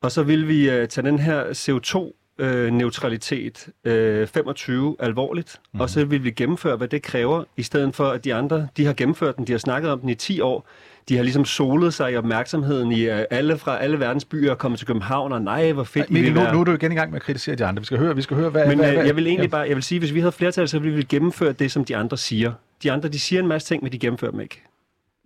Og 0.00 0.12
så 0.12 0.22
vil 0.22 0.48
vi 0.48 0.70
øh, 0.70 0.88
tage 0.88 1.06
den 1.06 1.18
her 1.18 1.44
CO2 1.44 2.12
øh, 2.38 2.72
neutralitet 2.72 3.68
øh, 3.84 4.26
25 4.26 4.96
alvorligt, 4.98 5.60
mm. 5.74 5.80
og 5.80 5.90
så 5.90 6.04
vil 6.04 6.24
vi 6.24 6.30
gennemføre, 6.30 6.76
hvad 6.76 6.88
det 6.88 7.02
kræver, 7.02 7.44
i 7.56 7.62
stedet 7.62 7.96
for 7.96 8.08
at 8.08 8.24
de 8.24 8.34
andre, 8.34 8.68
de 8.76 8.84
har 8.84 8.92
gennemført 8.92 9.36
den, 9.36 9.46
de 9.46 9.52
har 9.52 9.58
snakket 9.58 9.90
om 9.90 10.00
den 10.00 10.08
i 10.08 10.14
10 10.14 10.40
år, 10.40 10.66
de 11.08 11.16
har 11.16 11.22
ligesom 11.22 11.44
solet 11.44 11.94
sig 11.94 12.12
i 12.12 12.16
opmærksomheden 12.16 12.92
i 12.92 13.08
uh, 13.08 13.16
alle 13.30 13.58
fra 13.58 13.78
alle 13.82 14.00
verdens 14.00 14.24
byer 14.24 14.54
kommet 14.54 14.78
til 14.78 14.86
København, 14.86 15.32
og 15.32 15.42
nej, 15.42 15.72
hvor 15.72 15.84
fedt 15.84 16.10
Men 16.10 16.32
nu, 16.32 16.40
nu 16.52 16.60
er 16.60 16.64
du 16.64 16.72
igen 16.72 16.92
i 16.92 16.94
gang 16.94 17.10
med 17.10 17.16
at 17.16 17.22
kritisere 17.22 17.56
de 17.56 17.64
andre. 17.64 17.80
Vi 17.80 17.86
skal 17.86 17.98
høre, 17.98 18.16
vi 18.16 18.22
skal 18.22 18.36
høre 18.36 18.50
hvad, 18.50 18.66
Men 18.66 18.78
hvad, 18.78 18.88
øh, 18.88 18.94
hvad, 18.94 19.06
jeg 19.06 19.16
vil 19.16 19.26
egentlig 19.26 19.50
bare, 19.50 19.68
jeg 19.68 19.76
vil 19.76 19.82
sige, 19.82 19.98
hvis 19.98 20.14
vi 20.14 20.20
havde 20.20 20.32
flertal, 20.32 20.68
så 20.68 20.78
ville 20.78 20.96
vi 20.96 21.02
gennemføre 21.02 21.52
det, 21.52 21.72
som 21.72 21.84
de 21.84 21.96
andre 21.96 22.16
siger. 22.16 22.52
De 22.82 22.92
andre, 22.92 23.08
de 23.08 23.18
siger 23.18 23.42
en 23.42 23.48
masse 23.48 23.68
ting, 23.68 23.82
men 23.82 23.92
de 23.92 23.98
gennemfører 23.98 24.30
dem 24.30 24.40
ikke. 24.40 24.62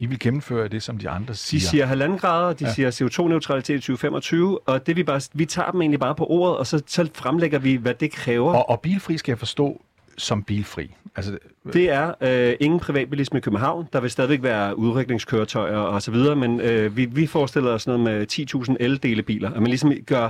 I 0.03 0.07
vil 0.07 0.19
gennemføre 0.19 0.69
det, 0.69 0.83
som 0.83 0.99
de 0.99 1.09
andre 1.09 1.35
siger. 1.35 1.61
De 1.61 1.67
siger 1.67 1.87
halvanden 1.87 2.19
grader, 2.19 2.53
de 2.53 2.65
Ja. 2.65 2.73
siger 2.73 2.91
CO2-neutralitet 2.91 3.75
i 3.75 3.79
2025, 3.79 4.69
og 4.69 4.87
det 4.87 4.97
vi, 4.97 5.03
bare, 5.03 5.21
vi 5.35 5.45
tager 5.45 5.71
dem 5.71 5.81
egentlig 5.81 6.01
bare 6.01 6.15
på 6.15 6.27
ordet, 6.27 6.57
og 6.57 6.67
så, 6.67 6.83
så 6.87 7.09
fremlægger 7.15 7.59
vi, 7.59 7.75
hvad 7.77 7.95
det 7.95 8.13
kræver. 8.13 8.55
Og, 8.55 8.71
og 8.71 8.81
bilfri 8.81 9.19
skal 9.19 9.33
jeg 9.33 9.39
forstå 9.39 9.83
som 10.19 10.43
bilfri. 10.43 10.95
Altså, 11.17 11.39
Det 11.73 11.91
er 11.91 12.13
øh, 12.21 12.57
ingen 12.61 12.81
privatbilisme 12.81 13.39
i 13.39 13.41
København. 13.41 13.89
Der 13.93 14.01
vil 14.01 14.11
stadigvæk 14.11 14.43
være 14.43 14.79
udrykningskøretøjer 14.79 15.77
og 15.77 16.03
så 16.03 16.11
videre, 16.11 16.37
men 16.37 16.61
øh, 16.61 16.97
vi, 16.97 17.05
vi 17.05 17.27
forestiller 17.27 17.71
os 17.71 17.87
noget 17.87 18.01
med 18.01 18.27
10.000 18.71 18.77
eldelebiler, 18.81 19.51
at 19.51 19.61
man 19.61 19.67
ligesom 19.67 19.93
gør 20.07 20.29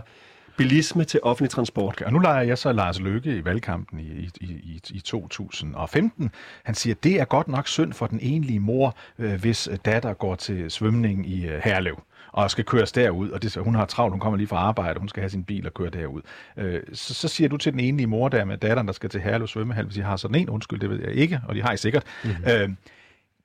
bilisme 0.56 1.04
til 1.04 1.20
offentlig 1.22 1.50
transport. 1.50 2.02
Og 2.02 2.12
nu 2.12 2.18
leger 2.18 2.42
jeg 2.42 2.58
så 2.58 2.72
Lars 2.72 3.00
Løkke 3.00 3.36
i 3.36 3.44
valgkampen 3.44 3.98
i, 3.98 4.02
i, 4.02 4.30
i, 4.40 4.80
i 4.90 5.00
2015. 5.00 6.30
Han 6.64 6.74
siger, 6.74 6.94
det 6.94 7.20
er 7.20 7.24
godt 7.24 7.48
nok 7.48 7.68
synd 7.68 7.92
for 7.92 8.06
den 8.06 8.20
enlige 8.22 8.60
mor, 8.60 8.96
øh, 9.18 9.40
hvis 9.40 9.68
datter 9.84 10.14
går 10.14 10.34
til 10.34 10.70
svømning 10.70 11.30
i 11.30 11.46
øh, 11.46 11.60
Herlev 11.64 12.02
og 12.32 12.50
skal 12.50 12.64
køres 12.64 12.92
derud, 12.92 13.30
og 13.30 13.42
det, 13.42 13.56
hun 13.56 13.74
har 13.74 13.86
travlt, 13.86 14.12
hun 14.12 14.20
kommer 14.20 14.36
lige 14.36 14.46
fra 14.46 14.56
arbejde, 14.56 14.98
hun 14.98 15.08
skal 15.08 15.20
have 15.20 15.30
sin 15.30 15.44
bil 15.44 15.66
og 15.66 15.74
køre 15.74 15.90
derud. 15.90 16.20
Øh, 16.56 16.80
så, 16.92 17.14
så 17.14 17.28
siger 17.28 17.48
du 17.48 17.56
til 17.56 17.72
den 17.72 17.80
enlige 17.80 18.06
mor 18.06 18.28
der 18.28 18.44
med 18.44 18.58
datteren, 18.58 18.86
der 18.86 18.92
skal 18.92 19.10
til 19.10 19.20
Herlev 19.20 19.46
svømmehal, 19.46 19.84
hvis 19.84 19.96
I 19.96 20.00
har 20.00 20.16
sådan 20.16 20.34
en, 20.34 20.50
undskyld, 20.50 20.80
det 20.80 20.90
ved 20.90 21.00
jeg 21.00 21.12
ikke, 21.12 21.40
og 21.48 21.54
de 21.54 21.62
har 21.62 21.72
I 21.72 21.76
sikkert. 21.76 22.04
Mm-hmm. 22.24 22.44
Øh, 22.50 22.68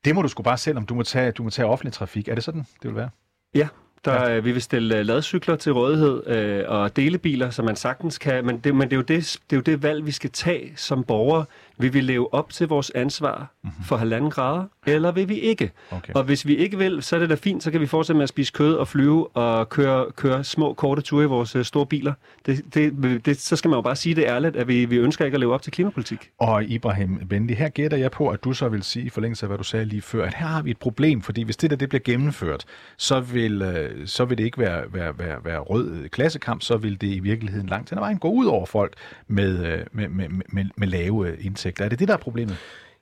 det 0.05 0.15
må 0.15 0.21
du 0.21 0.27
sgu 0.27 0.43
bare 0.43 0.57
selv, 0.57 0.77
om 0.77 0.85
du 0.85 0.95
må 0.95 1.03
tage, 1.03 1.31
du 1.31 1.43
må 1.43 1.49
tage 1.49 1.65
offentlig 1.65 1.93
trafik. 1.93 2.27
Er 2.27 2.35
det 2.35 2.43
sådan, 2.43 2.61
det 2.61 2.89
vil 2.89 2.95
være? 2.95 3.09
Ja, 3.55 3.67
der, 4.07 4.29
ja. 4.29 4.39
vi 4.39 4.51
vil 4.51 4.61
stille 4.61 4.99
uh, 4.99 5.05
ladcykler 5.05 5.55
til 5.55 5.71
rådighed 5.71 6.27
øh, 6.27 6.63
og 6.67 6.95
delebiler, 6.95 7.49
som 7.49 7.65
man 7.65 7.75
sagtens 7.75 8.17
kan, 8.17 8.45
men, 8.45 8.57
det, 8.57 8.75
men 8.75 8.89
det, 8.89 8.93
er 8.93 8.97
jo 8.97 9.01
det, 9.01 9.39
det 9.49 9.55
er 9.55 9.57
jo 9.57 9.61
det 9.61 9.83
valg, 9.83 10.05
vi 10.05 10.11
skal 10.11 10.29
tage 10.29 10.73
som 10.75 11.03
borgere. 11.03 11.45
Vil 11.80 11.93
vi 11.93 12.01
leve 12.01 12.34
op 12.34 12.49
til 12.49 12.67
vores 12.67 12.89
ansvar 12.95 13.51
mm-hmm. 13.63 13.84
for 13.84 13.97
halvanden 13.97 14.30
grader, 14.30 14.65
eller 14.88 15.11
vil 15.11 15.30
vi 15.30 15.36
ikke? 15.36 15.71
Okay. 15.91 16.13
Og 16.13 16.23
hvis 16.23 16.47
vi 16.47 16.55
ikke 16.55 16.78
vil, 16.78 17.03
så 17.03 17.15
er 17.15 17.19
det 17.19 17.30
da 17.30 17.36
fint, 17.36 17.63
så 17.63 17.71
kan 17.71 17.82
vi 17.82 17.86
fortsætte 17.86 18.17
med 18.17 18.23
at 18.23 18.30
spise 18.30 18.53
kød 18.53 18.73
og 18.75 18.88
flyve 18.88 19.28
og 19.28 19.69
køre, 19.69 20.05
køre 20.15 20.43
små, 20.43 20.73
korte 20.73 21.01
ture 21.01 21.23
i 21.23 21.28
vores 21.28 21.55
uh, 21.55 21.61
store 21.61 21.86
biler. 21.86 22.13
Det, 22.45 22.73
det, 22.73 23.25
det, 23.25 23.39
så 23.39 23.55
skal 23.55 23.69
man 23.69 23.78
jo 23.78 23.82
bare 23.82 23.95
sige 23.95 24.15
det 24.15 24.23
ærligt, 24.23 24.55
at 24.55 24.67
vi, 24.67 24.86
vi 24.86 24.97
ønsker 24.97 25.25
ikke 25.25 25.36
at 25.36 25.39
leve 25.39 25.53
op 25.53 25.61
til 25.61 25.71
klimapolitik. 25.71 26.30
Og 26.39 26.63
Ibrahim 26.63 27.28
Benli, 27.30 27.53
her 27.53 27.69
gætter 27.69 27.97
jeg 27.97 28.11
på, 28.11 28.30
at 28.30 28.43
du 28.43 28.53
så 28.53 28.69
vil 28.69 28.84
sige, 28.84 29.05
i 29.05 29.09
forlængelse 29.09 29.45
af 29.45 29.49
hvad 29.49 29.57
du 29.57 29.63
sagde 29.63 29.86
lige 29.86 30.01
før, 30.01 30.25
at 30.25 30.34
her 30.34 30.47
har 30.47 30.61
vi 30.61 30.71
et 30.71 30.78
problem, 30.78 31.21
fordi 31.21 31.43
hvis 31.43 31.57
det 31.57 31.69
der 31.69 31.75
det 31.75 31.89
bliver 31.89 32.01
gennemført, 32.03 32.65
så 32.97 33.19
vil, 33.19 33.61
øh, 33.61 34.07
så 34.07 34.25
vil 34.25 34.38
det 34.38 34.43
ikke 34.43 34.57
være, 34.57 34.84
være, 34.93 35.19
være, 35.19 35.38
være 35.43 35.59
rød 35.59 36.09
klassekamp, 36.09 36.61
så 36.61 36.78
vil 36.78 37.01
det 37.01 37.07
i 37.07 37.19
virkeligheden 37.19 37.67
langt 37.67 37.89
hen 37.89 37.97
ad 37.97 38.01
vejen 38.01 38.17
gå 38.17 38.30
ud 38.30 38.45
over 38.45 38.65
folk 38.65 38.93
med, 39.28 39.65
øh, 39.65 39.80
med, 39.91 40.07
med, 40.07 40.30
med, 40.30 40.65
med 40.75 40.88
lave 40.88 41.28
øh, 41.28 41.45
indtægter. 41.68 41.86
Er 41.86 41.89
det 41.89 41.99
det, 41.99 42.07
der 42.07 42.13
er 42.13 42.18
problemet? 42.18 42.57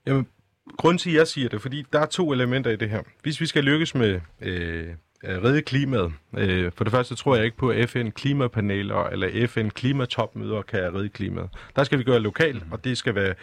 Jamen, 0.08 0.28
grunden 0.78 0.98
til, 0.98 1.10
at 1.10 1.16
jeg 1.16 1.28
siger 1.28 1.50
det, 1.50 1.62
fordi 1.62 1.86
der 1.94 2.00
er 2.00 2.06
to 2.06 2.34
elementer 2.34 2.72
i 2.72 2.76
det 2.76 2.90
her. 2.90 3.02
Hvis 3.22 3.42
vi 3.42 3.46
skal 3.46 3.64
lykkes 3.64 3.96
med 3.96 4.20
øh, 4.42 4.88
at 5.24 5.44
redde 5.44 5.62
klimaet, 5.62 6.14
øh, 6.38 6.72
for 6.76 6.84
det 6.84 6.94
første 6.94 7.16
tror 7.16 7.36
jeg 7.36 7.46
ikke 7.46 7.58
på, 7.58 7.70
at 7.70 7.90
FN 7.90 8.10
klimapaneler 8.10 9.04
eller 9.04 9.48
FN 9.48 9.70
klimatopmøder 9.70 10.62
kan 10.62 10.96
redde 10.96 11.10
klimaet. 11.10 11.50
Der 11.76 11.84
skal 11.84 12.00
vi 12.00 12.04
gøre 12.04 12.20
lokalt, 12.20 12.64
og 12.72 12.84
det 12.84 12.98
skal 12.98 13.16
være 13.16 13.34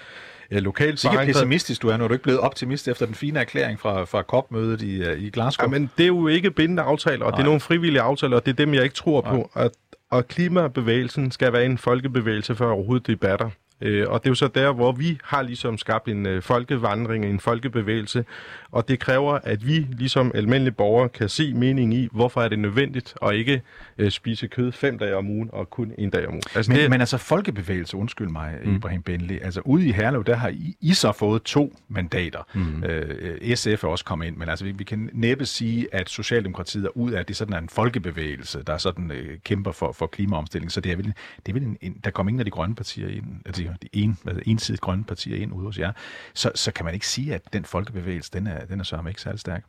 øh, 0.51 0.63
lokalt 0.63 1.01
forankret. 1.01 1.27
pessimistisk 1.27 1.83
du 1.83 1.89
er, 1.89 1.97
når 1.97 2.09
du 2.09 2.15
ikke 2.15 2.23
er 2.23 2.25
blevet 2.25 2.41
optimist 2.41 2.89
efter 2.89 3.07
den 3.07 3.15
fine 3.15 3.41
erklæring 3.41 3.81
fra, 3.81 4.05
fra 4.05 4.23
COP-mødet 4.23 4.83
i, 4.83 5.03
øh, 5.03 5.19
i 5.19 5.31
Glasgow. 5.31 5.65
Ja, 5.65 5.71
men 5.79 5.91
det 5.99 6.03
er 6.03 6.09
jo 6.09 6.27
ikke 6.27 6.51
bindende 6.51 6.83
aftaler, 6.83 7.25
og 7.25 7.33
det 7.33 7.41
er 7.41 7.45
nogle 7.45 7.61
frivillige 7.61 8.03
aftaler, 8.03 8.37
og 8.37 8.47
det 8.47 8.53
er 8.53 8.57
dem, 8.57 8.75
jeg 8.75 8.83
ikke 8.83 8.95
tror 8.95 9.21
på. 9.21 9.51
Og, 9.53 9.71
og 10.11 10.29
klimabevægelsen 10.29 11.31
skal 11.31 11.53
være 11.53 11.65
en 11.65 11.79
folkebevægelse 11.79 12.55
for 12.55 12.71
overhovedet 12.71 13.07
debatter. 13.07 13.51
Øh, 13.83 14.09
og 14.09 14.23
det 14.23 14.27
er 14.27 14.31
jo 14.31 14.35
så 14.35 14.49
der, 14.49 14.73
hvor 14.73 14.93
vi 14.93 15.19
har 15.25 15.43
ligesom 15.43 15.79
skabt 15.79 16.09
en 16.09 16.27
øh, 16.27 16.43
folkevandring, 16.43 17.25
en 17.25 17.41
folkebevægelse, 17.41 18.25
og 18.73 18.89
det 18.89 18.99
kræver, 18.99 19.39
at 19.45 19.67
vi 19.67 19.87
ligesom 19.99 20.33
almindelige 20.35 20.73
borgere 20.73 21.09
kan 21.09 21.29
se 21.29 21.55
mening 21.55 21.95
i, 21.95 22.09
hvorfor 22.13 22.43
er 22.43 22.49
det 22.49 22.59
nødvendigt 22.59 23.15
at 23.23 23.35
ikke 23.35 23.63
øh, 23.99 24.11
spise 24.11 24.47
kød 24.47 24.73
fem 24.73 24.99
dage 24.99 25.17
om 25.17 25.29
ugen 25.31 25.51
og 25.53 25.71
kun 25.71 25.93
en 25.99 26.11
dag 26.11 26.27
om 26.27 26.33
ugen. 26.33 26.43
Altså, 26.55 26.73
Men, 26.73 26.81
det, 26.81 26.91
men 26.91 27.01
altså 27.01 27.19
folkebevægelse, 27.19 27.97
undskyld 27.97 28.29
mig, 28.29 28.59
mm. 28.65 28.77
Ibrahim 28.77 29.03
Benli, 29.03 29.39
altså 29.39 29.61
ude 29.65 29.87
i 29.87 29.93
Herlev, 29.93 30.25
der 30.25 30.37
har 30.37 30.49
I, 30.49 30.77
I 30.81 30.95
så 30.95 31.13
fået 31.13 31.43
to 31.43 31.77
mandater. 31.89 32.47
Mm. 32.55 32.85
Øh, 32.85 33.57
SF 33.57 33.85
er 33.85 33.89
også 33.89 34.05
kommet 34.05 34.27
ind, 34.27 34.37
men 34.37 34.49
altså 34.49 34.65
vi, 34.65 34.73
vi 34.73 34.85
kan 34.85 35.11
næppe 35.13 35.47
sige, 35.47 35.87
at 35.93 36.09
Socialdemokratiet 36.09 36.85
er 36.85 36.97
ud 36.97 37.13
af, 37.13 37.21
at 37.21 37.29
det 37.29 37.37
sådan 37.37 37.55
er 37.55 37.59
en 37.59 37.69
folkebevægelse, 37.69 38.63
der 38.67 38.79
sådan 38.79 39.11
øh, 39.11 39.39
kæmper 39.45 39.73
for, 39.73 39.93
for 39.93 40.07
klimaomstilling. 40.07 40.73
Så 40.73 40.81
det 40.81 40.93
er 40.93 40.97
vel, 40.97 41.13
det 41.47 41.49
er 41.49 41.53
vel 41.53 41.63
en, 41.63 41.79
en, 41.81 41.97
der 42.05 42.11
kommer 42.11 42.31
ingen 42.31 42.41
af 42.41 42.45
de 42.45 42.51
grønne 42.51 42.75
partier 42.75 43.09
ind, 43.09 43.25
altså 43.47 43.63
de 43.63 43.72
de 43.83 43.89
en, 43.93 44.19
altså 44.27 44.43
ensidigt 44.47 44.81
grønne 44.81 45.05
partier 45.05 45.37
ind 45.37 45.53
ude 45.53 45.67
hos 45.67 45.79
jer. 45.79 45.93
Så, 46.35 46.51
så 46.55 46.73
kan 46.73 46.85
man 46.85 46.95
ikke 46.95 47.07
sige, 47.07 47.35
at 47.35 47.53
den 47.53 47.65
folkebevægelse, 47.65 48.31
den 48.33 48.47
er, 48.47 48.65
den 48.65 48.81
er 48.81 48.85
sørme 48.85 49.11
ikke 49.11 49.21
særlig 49.21 49.41
stærk. 49.41 49.65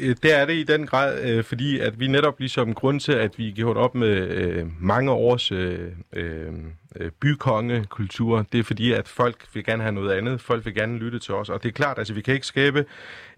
Øh, 0.00 0.16
det 0.22 0.34
er 0.34 0.44
det 0.44 0.54
i 0.54 0.62
den 0.62 0.86
grad, 0.86 1.30
øh, 1.30 1.44
fordi 1.44 1.78
at 1.78 2.00
vi 2.00 2.06
netop 2.06 2.38
ligesom 2.38 2.74
grund 2.74 3.00
til, 3.00 3.12
at 3.12 3.38
vi 3.38 3.50
gjort 3.50 3.76
op 3.76 3.94
med 3.94 4.28
øh, 4.28 4.66
mange 4.80 5.10
års 5.10 5.52
øh, 5.52 5.92
øh, 6.12 6.52
øh, 6.96 7.10
bykongekultur, 7.20 8.46
det 8.52 8.60
er 8.60 8.64
fordi, 8.64 8.92
at 8.92 9.08
folk 9.08 9.46
vil 9.54 9.64
gerne 9.64 9.82
have 9.82 9.92
noget 9.92 10.12
andet. 10.12 10.40
Folk 10.40 10.64
vil 10.64 10.74
gerne 10.74 10.98
lytte 10.98 11.18
til 11.18 11.34
os, 11.34 11.48
og 11.48 11.62
det 11.62 11.68
er 11.68 11.72
klart, 11.72 11.98
altså 11.98 12.14
vi 12.14 12.20
kan 12.20 12.34
ikke 12.34 12.46
skabe 12.46 12.84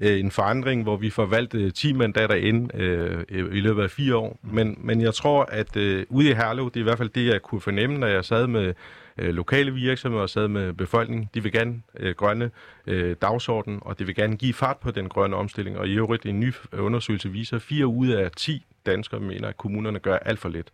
øh, 0.01 0.21
en 0.21 0.31
forandring, 0.31 0.83
hvor 0.83 0.97
vi 0.97 1.11
får 1.11 1.27
valgt 1.27 1.55
øh, 1.55 1.73
10 1.73 1.93
mandater 1.93 2.35
ind 2.35 2.75
øh, 2.75 3.25
i 3.31 3.61
løbet 3.61 3.83
af 3.83 3.91
fire 3.91 4.17
år. 4.17 4.39
Men, 4.43 4.79
men 4.79 5.01
jeg 5.01 5.15
tror, 5.15 5.45
at 5.45 5.77
øh, 5.77 6.07
ude 6.09 6.31
i 6.31 6.35
Herlev, 6.35 6.65
det 6.65 6.77
er 6.77 6.81
i 6.81 6.83
hvert 6.83 6.99
fald 6.99 7.09
det, 7.09 7.27
jeg 7.27 7.43
kunne 7.43 7.61
fornemme, 7.61 7.99
når 7.99 8.07
jeg 8.07 8.25
sad 8.25 8.47
med 8.47 8.75
øh, 9.19 9.35
lokale 9.35 9.75
virksomheder 9.75 10.23
og 10.23 10.31
sad 10.31 10.49
med 10.49 10.73
befolkningen. 10.73 11.29
De 11.35 11.43
vil 11.43 11.53
gerne 11.53 11.83
øh, 11.97 12.15
grønne 12.15 12.51
øh, 12.87 13.17
dagsorden, 13.23 13.79
og 13.83 13.99
det 13.99 14.07
vil 14.07 14.15
gerne 14.15 14.37
give 14.37 14.55
fart 14.55 14.77
på 14.77 14.91
den 14.91 15.09
grønne 15.09 15.37
omstilling. 15.37 15.79
Og 15.79 15.89
i 15.89 15.93
øvrigt, 15.93 16.27
en 16.27 16.41
ny 16.41 16.53
undersøgelse 16.73 17.29
viser, 17.29 17.57
at 17.57 17.63
4 17.63 17.87
ud 17.87 18.09
af 18.09 18.31
10 18.31 18.67
danskere 18.87 19.21
mener, 19.21 19.49
at 19.49 19.57
kommunerne 19.57 19.99
gør 19.99 20.17
alt 20.17 20.39
for 20.39 20.49
lidt. 20.49 20.71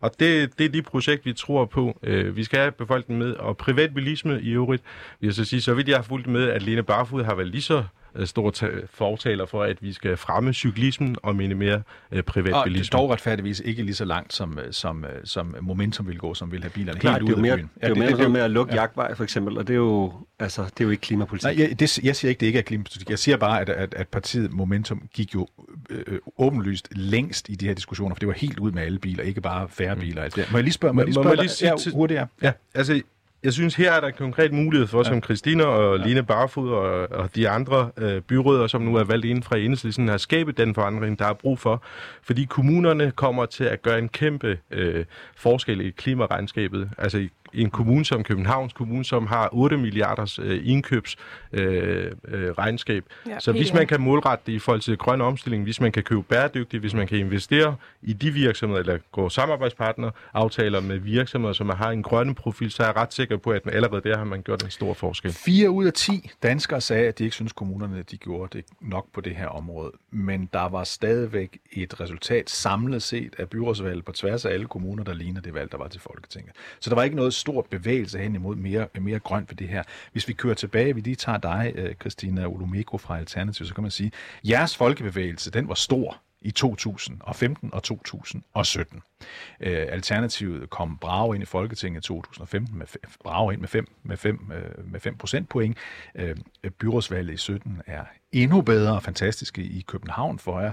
Og 0.00 0.10
det, 0.20 0.58
det 0.58 0.66
er 0.66 0.68
de 0.68 0.82
projekt, 0.82 1.26
vi 1.26 1.32
tror 1.32 1.64
på. 1.64 1.98
Øh, 2.02 2.36
vi 2.36 2.44
skal 2.44 2.58
have 2.58 2.72
befolkningen 2.72 3.28
med, 3.28 3.36
og 3.36 3.56
privatbilisme 3.56 4.40
i 4.42 4.50
øvrigt, 4.50 4.82
vil 5.20 5.26
jeg 5.26 5.34
så 5.34 5.44
sige, 5.44 5.62
så 5.62 5.74
vidt 5.74 5.88
jeg 5.88 5.96
har 5.96 6.02
fulgt 6.02 6.26
med, 6.26 6.48
at 6.48 6.62
Lene 6.62 6.82
Barfod 6.82 7.24
har 7.24 7.34
været 7.34 7.48
lige 7.48 7.62
så 7.62 7.84
stor 8.24 8.50
ta- 8.50 8.68
fortaler 8.90 9.46
for, 9.46 9.62
at 9.62 9.82
vi 9.82 9.92
skal 9.92 10.16
fremme 10.16 10.52
cyklismen 10.52 11.16
og 11.22 11.36
minimere 11.36 11.82
øh, 12.12 12.18
Og 12.18 12.24
privatbilisme. 12.24 12.98
dog 12.98 13.10
retfærdigvis 13.10 13.60
ikke 13.64 13.82
lige 13.82 13.94
så 13.94 14.04
langt, 14.04 14.32
som, 14.32 14.58
øh, 14.58 14.72
som, 14.72 15.04
øh, 15.04 15.10
som 15.24 15.56
Momentum 15.60 16.06
vil 16.08 16.18
gå, 16.18 16.34
som 16.34 16.52
vil 16.52 16.62
have 16.62 16.70
bilerne 16.70 17.00
Klart, 17.00 17.14
helt 17.14 17.26
det 17.26 17.32
ud 17.32 17.36
af 17.38 17.42
mere, 17.42 17.56
byen. 17.56 17.70
det 17.74 17.84
er 17.84 18.22
jo 18.22 18.28
mere 18.28 18.44
at 18.44 18.50
lukke 18.50 18.74
ja. 18.74 18.80
jagtvej, 18.80 19.14
for 19.14 19.24
eksempel, 19.24 19.58
og 19.58 19.66
det 19.68 19.72
er 19.74 19.78
jo, 19.78 20.12
altså, 20.38 20.62
det 20.62 20.80
er 20.80 20.84
jo 20.84 20.90
ikke 20.90 21.00
klimapolitik. 21.00 21.56
Nej, 21.58 21.68
jeg, 21.68 21.80
det, 21.80 21.98
jeg 22.04 22.16
siger 22.16 22.28
ikke, 22.28 22.40
det 22.40 22.46
ikke 22.46 22.58
er 22.58 22.62
klimapolitik. 22.62 23.10
Jeg 23.10 23.18
siger 23.18 23.36
bare, 23.36 23.60
at, 23.60 23.68
at, 23.68 23.94
at 23.94 24.08
partiet 24.08 24.52
Momentum 24.52 25.02
gik 25.14 25.34
jo 25.34 25.46
øh, 25.90 26.18
åbenlyst 26.38 26.88
længst 26.96 27.48
i 27.48 27.54
de 27.54 27.66
her 27.66 27.74
diskussioner, 27.74 28.14
for 28.14 28.18
det 28.18 28.28
var 28.28 28.34
helt 28.34 28.58
ud 28.58 28.72
med 28.72 28.82
alle 28.82 28.98
biler, 28.98 29.22
ikke 29.22 29.40
bare 29.40 29.68
færre 29.68 29.96
biler. 29.96 30.22
Altså, 30.22 30.44
må 30.50 30.58
jeg 30.58 30.64
lige 30.64 30.72
spørge, 30.74 30.94
må 30.94 31.00
jeg 31.00 31.06
lige 31.06 31.14
Må- 31.14 31.22
må 31.22 31.24
spørge 31.24 31.36
jeg 31.36 31.42
lige 31.44 31.76
sige 31.76 31.90
ja, 31.90 31.96
hurtigt, 31.96 32.18
ja. 32.20 32.26
Ja, 32.42 32.52
altså, 32.74 33.00
jeg 33.44 33.52
synes, 33.52 33.74
her 33.74 33.92
er 33.92 34.00
der 34.00 34.10
konkret 34.10 34.52
mulighed 34.52 34.86
for, 34.86 34.98
ja. 34.98 35.04
som 35.04 35.22
Christina 35.22 35.64
og 35.64 35.98
ja. 35.98 36.06
Line 36.06 36.22
Barfod 36.22 36.70
og, 36.70 37.10
og 37.10 37.34
de 37.34 37.48
andre 37.48 37.90
øh, 37.96 38.20
byråder, 38.20 38.66
som 38.66 38.82
nu 38.82 38.96
er 38.96 39.04
valgt 39.04 39.24
inden 39.26 39.42
fra 39.42 39.56
enhedslisten, 39.58 40.08
har 40.08 40.16
skabet 40.16 40.56
den 40.58 40.74
forandring, 40.74 41.18
der 41.18 41.26
er 41.26 41.32
brug 41.32 41.58
for. 41.58 41.82
Fordi 42.22 42.44
kommunerne 42.44 43.10
kommer 43.10 43.46
til 43.46 43.64
at 43.64 43.82
gøre 43.82 43.98
en 43.98 44.08
kæmpe 44.08 44.58
øh, 44.70 45.04
forskel 45.36 45.80
i 45.80 45.90
klimaregnskabet. 45.90 46.90
Altså 46.98 47.18
i 47.18 47.28
en 47.54 47.70
kommune 47.70 48.04
som 48.04 48.22
Københavns 48.22 48.72
Kommune, 48.72 49.04
som 49.04 49.26
har 49.26 49.48
8 49.52 49.76
milliarders 49.76 50.38
øh, 50.38 50.60
indkøbs 50.64 51.16
øh, 51.52 52.10
øh, 52.28 52.50
regnskab. 52.50 53.04
Ja, 53.26 53.40
Så 53.40 53.52
hvis 53.52 53.74
man 53.74 53.86
kan 53.86 54.00
målrette 54.00 54.42
det 54.46 54.52
i 54.52 54.58
forhold 54.58 54.80
til 54.80 54.96
grøn 54.96 55.20
omstilling, 55.20 55.62
hvis 55.62 55.80
man 55.80 55.92
kan 55.92 56.02
købe 56.02 56.22
bæredygtigt, 56.22 56.80
hvis 56.80 56.94
man 56.94 57.06
kan 57.06 57.18
investere 57.18 57.76
i 58.02 58.12
de 58.12 58.30
virksomheder, 58.30 58.80
eller 58.80 58.98
gå 59.12 59.28
samarbejdspartner, 59.28 60.10
aftaler 60.34 60.80
med 60.80 60.98
virksomheder, 60.98 61.52
som 61.52 61.68
har 61.68 61.90
en 61.90 62.02
grønne 62.02 62.34
profil, 62.34 62.70
så 62.70 62.82
er 62.82 62.86
jeg 62.86 62.96
ret 62.96 63.14
sikker 63.14 63.36
på, 63.36 63.50
at 63.50 63.62
allerede 63.72 64.08
der 64.08 64.16
har 64.16 64.24
man 64.24 64.42
gjort 64.42 64.62
en 64.62 64.70
stor 64.70 64.94
forskel. 64.94 65.32
4 65.32 65.70
ud 65.70 65.86
af 65.86 65.92
10 65.92 66.30
danskere 66.42 66.80
sagde, 66.80 67.08
at 67.08 67.18
de 67.18 67.24
ikke 67.24 67.34
synes, 67.34 67.52
kommunerne 67.52 68.02
de 68.02 68.16
gjorde 68.16 68.56
det 68.56 68.64
nok 68.80 69.06
på 69.12 69.20
det 69.20 69.36
her 69.36 69.46
område. 69.46 69.92
Men 70.10 70.48
der 70.52 70.68
var 70.68 70.84
stadigvæk 70.84 71.58
et 71.72 72.00
resultat 72.00 72.50
samlet 72.50 73.02
set 73.02 73.34
af 73.38 73.48
byrådsvalget 73.48 74.04
på 74.04 74.12
tværs 74.12 74.44
af 74.44 74.50
alle 74.50 74.66
kommuner, 74.66 75.04
der 75.04 75.14
ligner 75.14 75.40
det 75.40 75.54
valg, 75.54 75.72
der 75.72 75.78
var 75.78 75.88
til 75.88 76.00
Folketinget. 76.00 76.52
Så 76.80 76.90
der 76.90 76.96
var 76.96 77.02
ikke 77.02 77.16
noget 77.16 77.34
stor 77.44 77.66
bevægelse 77.70 78.18
hen 78.18 78.34
imod 78.34 78.56
mere, 78.56 78.86
mere 79.00 79.18
grønt 79.18 79.50
ved 79.50 79.56
det 79.56 79.68
her. 79.68 79.82
Hvis 80.12 80.28
vi 80.28 80.32
kører 80.32 80.54
tilbage, 80.54 80.94
vi 80.94 81.00
lige 81.00 81.16
tager 81.16 81.38
dig, 81.38 81.72
øh, 81.74 81.94
Christina 81.94 82.46
Olumeko 82.46 82.98
fra 82.98 83.18
Alternativ, 83.18 83.66
så 83.66 83.74
kan 83.74 83.82
man 83.82 83.90
sige, 83.90 84.12
jeres 84.44 84.76
folkebevægelse, 84.76 85.50
den 85.50 85.68
var 85.68 85.74
stor 85.74 86.20
i 86.40 86.50
2015 86.50 87.70
og 87.72 87.82
2017. 87.82 89.02
Øh, 89.60 89.86
Alternativet 89.90 90.70
kom 90.70 90.98
brave 90.98 91.34
ind 91.34 91.42
i 91.42 91.46
Folketinget 91.46 92.00
i 92.00 92.06
2015 92.06 92.78
med 92.78 92.86
brave 93.24 93.52
ind 93.52 93.60
med 93.60 93.68
5 93.68 93.86
med 94.02 94.16
5 94.16 94.52
øh, 94.54 94.92
med 94.92 95.00
5 95.00 95.16
procentpoint. 95.16 95.76
Øh, 96.14 96.36
byrådsvalget 96.78 97.34
i 97.34 97.36
17 97.36 97.82
er 97.86 98.04
endnu 98.32 98.60
bedre 98.60 98.94
og 98.94 99.02
fantastiske 99.02 99.62
i 99.62 99.84
København 99.86 100.38
for 100.38 100.60
jer. 100.60 100.72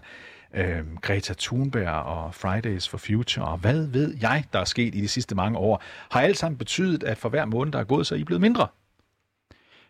Øh, 0.53 0.95
Greta 1.01 1.33
Thunberg 1.39 1.89
og 1.89 2.35
Fridays 2.35 2.89
for 2.89 2.97
Future 2.97 3.45
og 3.45 3.57
hvad 3.57 3.87
ved 3.87 4.15
jeg, 4.21 4.43
der 4.53 4.59
er 4.59 4.65
sket 4.65 4.95
i 4.95 5.01
de 5.01 5.07
sidste 5.07 5.35
mange 5.35 5.57
år, 5.57 5.83
har 6.11 6.21
alt 6.21 6.37
sammen 6.37 6.57
betydet, 6.57 7.03
at 7.03 7.17
for 7.17 7.29
hver 7.29 7.45
måned, 7.45 7.73
der 7.73 7.79
er 7.79 7.83
gået, 7.83 8.07
så 8.07 8.15
er 8.15 8.19
I 8.19 8.23
blevet 8.23 8.41
mindre. 8.41 8.67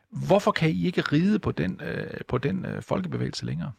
Hvorfor 0.09 0.51
kan 0.51 0.69
I 0.69 0.85
ikke 0.85 1.01
ride 1.01 1.39
på 1.39 1.51
den, 1.51 1.81
øh, 1.83 2.21
på 2.27 2.37
den 2.37 2.65
øh, 2.65 2.81
folkebevægelse 2.81 3.45
længere? 3.45 3.71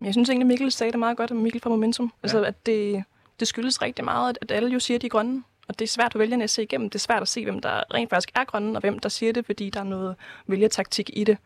Jeg 0.00 0.12
synes 0.14 0.28
egentlig, 0.28 0.46
Mikkel 0.46 0.72
sagde 0.72 0.92
det 0.92 0.98
meget 0.98 1.16
godt, 1.16 1.30
Mikkel 1.30 1.60
fra 1.60 1.70
Momentum. 1.70 2.06
Ja. 2.06 2.10
Altså, 2.22 2.44
at 2.44 2.66
det, 2.66 3.04
det 3.40 3.48
skyldes 3.48 3.82
rigtig 3.82 4.04
meget, 4.04 4.30
at, 4.30 4.38
at 4.42 4.50
alle 4.50 4.70
jo 4.70 4.78
siger, 4.78 4.98
at 4.98 5.02
de 5.02 5.06
er 5.06 5.10
grønne. 5.10 5.42
Og 5.68 5.78
det 5.78 5.84
er 5.84 5.88
svært 5.88 6.12
for 6.12 6.18
vælgerne 6.18 6.44
at 6.44 6.50
se 6.50 6.62
igennem. 6.62 6.90
Det 6.90 6.94
er 6.94 7.00
svært 7.00 7.22
at 7.22 7.28
se, 7.28 7.44
hvem 7.44 7.60
der 7.60 7.94
rent 7.94 8.10
faktisk 8.10 8.30
er 8.34 8.44
grønne, 8.44 8.76
og 8.76 8.80
hvem 8.80 8.98
der 8.98 9.08
siger 9.08 9.32
det, 9.32 9.46
fordi 9.46 9.70
der 9.70 9.80
er 9.80 9.84
noget 9.84 10.16
vælgertaktik 10.46 11.10
i 11.12 11.24
det. 11.24 11.38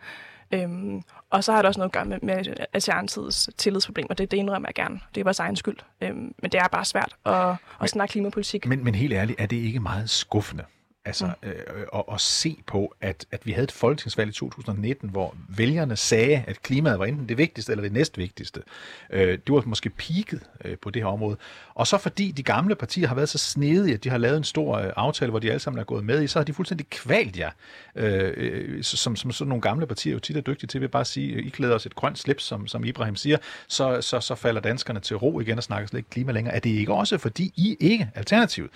Øhm, 0.53 1.03
og 1.31 1.45
så 1.45 1.53
har 1.53 1.63
det 1.63 1.67
også 1.67 1.81
noget 1.81 1.89
at 1.89 1.93
gøre 1.93 2.05
med, 2.05 2.19
med 2.23 2.67
Alternatidets 2.73 3.51
tillidsproblemer. 3.59 4.15
Det, 4.15 4.31
det 4.31 4.37
indrømmer 4.37 4.69
jeg 4.69 4.75
gerne. 4.75 5.01
Det 5.15 5.21
er 5.21 5.25
vores 5.25 5.39
egen 5.39 5.57
skyld. 5.57 5.79
Øhm, 6.01 6.35
men 6.43 6.51
det 6.53 6.55
er 6.55 6.69
bare 6.69 6.85
svært 6.85 7.17
at, 7.27 7.33
at 7.35 7.57
men, 7.81 7.89
snakke 7.89 8.13
klimapolitik. 8.13 8.67
Men, 8.67 8.85
men 8.85 8.95
helt 8.95 9.13
ærligt, 9.13 9.41
er 9.41 9.47
det 9.47 9.57
ikke 9.57 9.81
meget 9.81 10.11
skuffende, 10.11 10.65
Altså 11.05 11.31
øh, 11.43 11.53
at, 11.95 12.05
at 12.13 12.21
se 12.21 12.63
på, 12.67 12.95
at, 13.01 13.27
at 13.31 13.47
vi 13.47 13.53
havde 13.53 13.65
et 13.65 13.73
folketingsvalg 13.73 14.31
i 14.31 14.33
2019, 14.33 15.11
hvor 15.11 15.35
vælgerne 15.49 15.97
sagde, 15.97 16.45
at 16.47 16.63
klimaet 16.63 16.99
var 16.99 17.05
enten 17.05 17.29
det 17.29 17.39
vigtigste 17.39 17.73
eller 17.73 17.83
det 17.83 17.93
næstvigtigste. 17.93 18.63
Øh, 19.11 19.39
det 19.47 19.55
var 19.55 19.63
måske 19.67 19.91
peaked 19.91 20.39
øh, 20.65 20.79
på 20.79 20.91
det 20.91 21.03
her 21.03 21.07
område. 21.07 21.37
Og 21.75 21.87
så 21.87 21.99
fordi 21.99 22.31
de 22.31 22.43
gamle 22.43 22.75
partier 22.75 23.09
har 23.09 23.15
været 23.15 23.29
så 23.29 23.39
snedige, 23.39 23.95
at 23.95 24.05
de 24.05 24.11
har 24.11 24.19
lavet 24.19 24.37
en 24.37 24.45
stor 24.45 24.77
øh, 24.77 24.93
aftale, 24.97 25.31
hvor 25.31 25.39
de 25.39 25.49
alle 25.49 25.61
sammen 25.61 25.81
er 25.81 25.85
gået 25.85 26.05
med 26.05 26.23
i, 26.23 26.27
så 26.27 26.39
har 26.39 26.45
de 26.45 26.53
fuldstændig 26.53 26.91
kvalt 26.91 27.39
jer. 27.39 27.51
Øh, 27.97 28.33
øh 28.37 28.83
som, 28.83 29.17
som 29.17 29.33
sådan 29.33 29.49
nogle 29.49 29.63
gamle 29.63 29.87
partier 29.87 30.13
jo 30.13 30.19
tit 30.19 30.37
er 30.37 30.41
dygtige 30.41 30.69
til, 30.69 30.81
vil 30.81 30.89
bare 30.89 31.05
sige, 31.05 31.43
I 31.43 31.49
klæder 31.49 31.75
os 31.75 31.87
et 31.87 31.95
grønt 31.95 32.19
slips, 32.19 32.45
som, 32.45 32.67
som 32.67 32.85
Ibrahim 32.85 33.17
siger, 33.17 33.37
så, 33.69 34.01
så, 34.01 34.21
så 34.21 34.35
falder 34.35 34.61
danskerne 34.61 35.01
til 35.01 35.17
ro 35.17 35.41
igen 35.41 35.59
og 35.59 35.65
snakker 35.65 35.89
slet 35.89 35.99
ikke 35.99 36.11
klima 36.11 36.33
længere. 36.33 36.55
Er 36.55 36.61
det 36.61 36.71
ikke 36.71 36.95
også, 36.95 37.19
fordi 37.19 37.53
I 37.57 37.77
ikke, 37.81 38.11
alternativet, 38.15 38.71